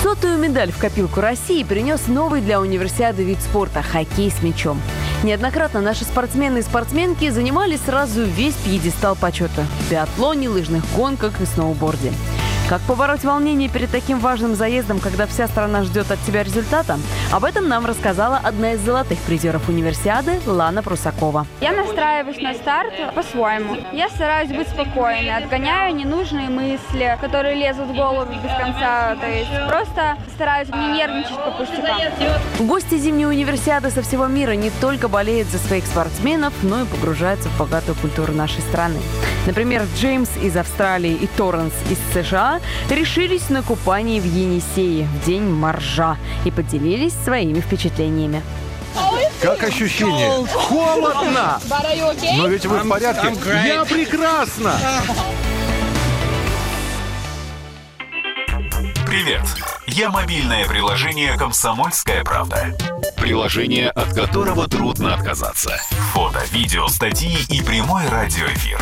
Сотую 0.03 0.37
медаль 0.37 0.71
в 0.71 0.77
копилку 0.77 1.21
России 1.21 1.63
принес 1.63 2.07
новый 2.07 2.41
для 2.41 2.61
универсиады 2.61 3.23
вид 3.23 3.39
спорта– 3.41 3.81
хоккей 3.83 4.31
с 4.31 4.43
мячом. 4.43 4.79
Неоднократно 5.23 5.81
наши 5.81 6.03
спортсмены 6.03 6.59
и 6.59 6.61
спортсменки 6.61 7.29
занимали 7.29 7.77
сразу 7.77 8.23
весь 8.23 8.53
пьедестал 8.53 9.15
почета– 9.15 9.65
в 9.81 9.91
биатлоне, 9.91 10.49
лыжных 10.49 10.83
гонках 10.95 11.41
и 11.41 11.45
сноуборде. 11.45 12.13
Как 12.69 12.81
побороть 12.81 13.23
волнение 13.23 13.69
перед 13.69 13.89
таким 13.91 14.19
важным 14.19 14.53
заездом, 14.53 14.99
когда 14.99 15.25
вся 15.25 15.47
страна 15.47 15.83
ждет 15.83 16.11
от 16.11 16.19
тебя 16.23 16.43
результата? 16.43 16.99
Об 17.31 17.45
этом 17.45 17.69
нам 17.69 17.85
рассказала 17.85 18.41
одна 18.43 18.73
из 18.73 18.81
золотых 18.81 19.19
призеров 19.19 19.69
универсиады 19.69 20.41
Лана 20.45 20.83
Прусакова. 20.83 21.47
Я 21.61 21.71
настраиваюсь 21.71 22.41
на 22.41 22.53
старт 22.55 22.91
по-своему. 23.15 23.77
Я 23.93 24.09
стараюсь 24.09 24.49
быть 24.49 24.67
спокойной, 24.67 25.37
отгоняю 25.37 25.95
ненужные 25.95 26.49
мысли, 26.49 27.17
которые 27.21 27.55
лезут 27.55 27.87
в 27.87 27.95
голову 27.95 28.33
без 28.33 28.51
конца. 28.57 29.15
То 29.15 29.29
есть 29.29 29.67
просто 29.69 30.17
стараюсь 30.35 30.67
не 30.67 30.97
нервничать 30.97 31.37
по 31.37 31.51
пустякам. 31.51 32.67
Гости 32.67 32.97
зимней 32.97 33.27
универсиады 33.27 33.91
со 33.91 34.01
всего 34.01 34.27
мира 34.27 34.51
не 34.51 34.71
только 34.81 35.07
болеют 35.07 35.47
за 35.47 35.57
своих 35.59 35.85
спортсменов, 35.85 36.53
но 36.63 36.81
и 36.81 36.85
погружаются 36.85 37.47
в 37.47 37.57
богатую 37.57 37.95
культуру 37.95 38.33
нашей 38.33 38.59
страны. 38.59 38.99
Например, 39.45 39.83
Джеймс 39.95 40.29
из 40.43 40.57
Австралии 40.57 41.13
и 41.13 41.27
Торренс 41.27 41.73
из 41.89 41.97
США 42.13 42.56
решились 42.89 43.49
на 43.49 43.61
купание 43.63 44.21
в 44.21 44.25
Енисее 44.25 45.07
в 45.07 45.25
день 45.25 45.43
моржа 45.43 46.17
и 46.45 46.51
поделились 46.51 47.13
своими 47.23 47.59
впечатлениями. 47.59 48.41
Как 49.41 49.63
ощущение? 49.63 50.45
Холодно! 50.47 51.59
Но 52.37 52.47
ведь 52.47 52.65
вы 52.65 52.79
в 52.79 52.89
порядке? 52.89 53.33
Я 53.65 53.85
прекрасно! 53.85 54.73
Привет! 59.05 59.41
Я 59.89 60.09
мобильное 60.09 60.67
приложение 60.67 61.37
«Комсомольская 61.37 62.21
правда». 62.21 62.75
Приложение, 63.15 63.89
от 63.89 64.13
которого 64.13 64.67
трудно 64.67 65.13
отказаться. 65.13 65.77
Фото, 66.11 66.43
видео, 66.51 66.87
статьи 66.89 67.37
и 67.49 67.63
прямой 67.63 68.05
радиоэфир. 68.09 68.79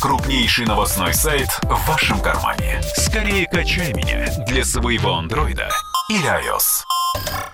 Крупнейший 0.00 0.66
новостной 0.66 1.12
сайт 1.12 1.48
в 1.64 1.88
вашем 1.88 2.20
кармане. 2.20 2.80
Скорее 2.96 3.46
качай 3.46 3.92
меня 3.94 4.28
для 4.46 4.64
своего 4.64 5.16
андроида 5.16 5.68
или 6.08 6.24
iOS. 6.24 7.53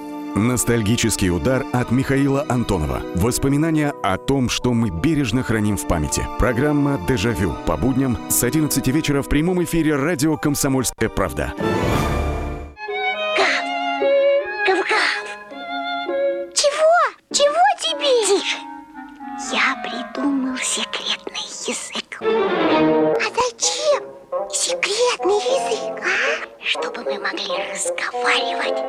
Ностальгический 0.35 1.29
удар 1.29 1.65
от 1.73 1.91
Михаила 1.91 2.45
Антонова. 2.47 3.01
Воспоминания 3.15 3.93
о 4.01 4.17
том, 4.17 4.47
что 4.49 4.73
мы 4.73 4.89
бережно 4.89 5.43
храним 5.43 5.75
в 5.75 5.85
памяти. 5.87 6.25
Программа 6.39 6.97
«Дежавю» 7.05 7.53
по 7.65 7.75
будням 7.75 8.17
с 8.29 8.41
11 8.41 8.87
вечера 8.87 9.21
в 9.21 9.27
прямом 9.27 9.61
эфире 9.65 9.97
радио 9.97 10.37
«Комсомольская 10.37 11.09
правда». 11.09 11.53
Гав-гав! 14.65 15.25
Чего? 16.53 16.95
Чего 17.33 17.63
тебе? 17.81 18.25
Тише! 18.25 18.57
Я 19.51 19.75
придумал 19.83 20.55
секретный 20.57 21.45
язык. 21.67 22.21
А 22.21 23.27
зачем 23.35 24.03
секретный 24.49 25.35
язык? 25.35 25.60
Чтобы 26.71 27.03
мы 27.03 27.19
могли 27.19 27.49
разговаривать, 27.69 28.81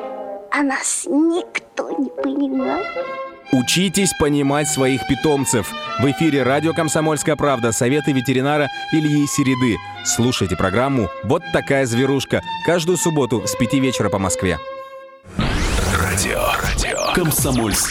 а 0.52 0.62
нас 0.62 1.04
никто 1.08 1.90
не 1.90 2.10
понимал. 2.10 2.80
Учитесь 3.50 4.12
понимать 4.20 4.68
своих 4.68 5.04
питомцев. 5.08 5.68
В 5.98 6.08
эфире 6.12 6.44
радио 6.44 6.74
«Комсомольская 6.74 7.34
правда» 7.34 7.72
советы 7.72 8.12
ветеринара 8.12 8.68
Ильи 8.92 9.26
Середы. 9.26 9.78
Слушайте 10.04 10.54
программу 10.54 11.08
«Вот 11.24 11.42
такая 11.52 11.84
зверушка» 11.84 12.40
каждую 12.64 12.98
субботу 12.98 13.48
с 13.48 13.56
5 13.56 13.72
вечера 13.74 14.10
по 14.10 14.20
Москве. 14.20 14.60
Радио. 15.98 16.40
Радио. 16.62 17.12
Комсомольская 17.14 17.90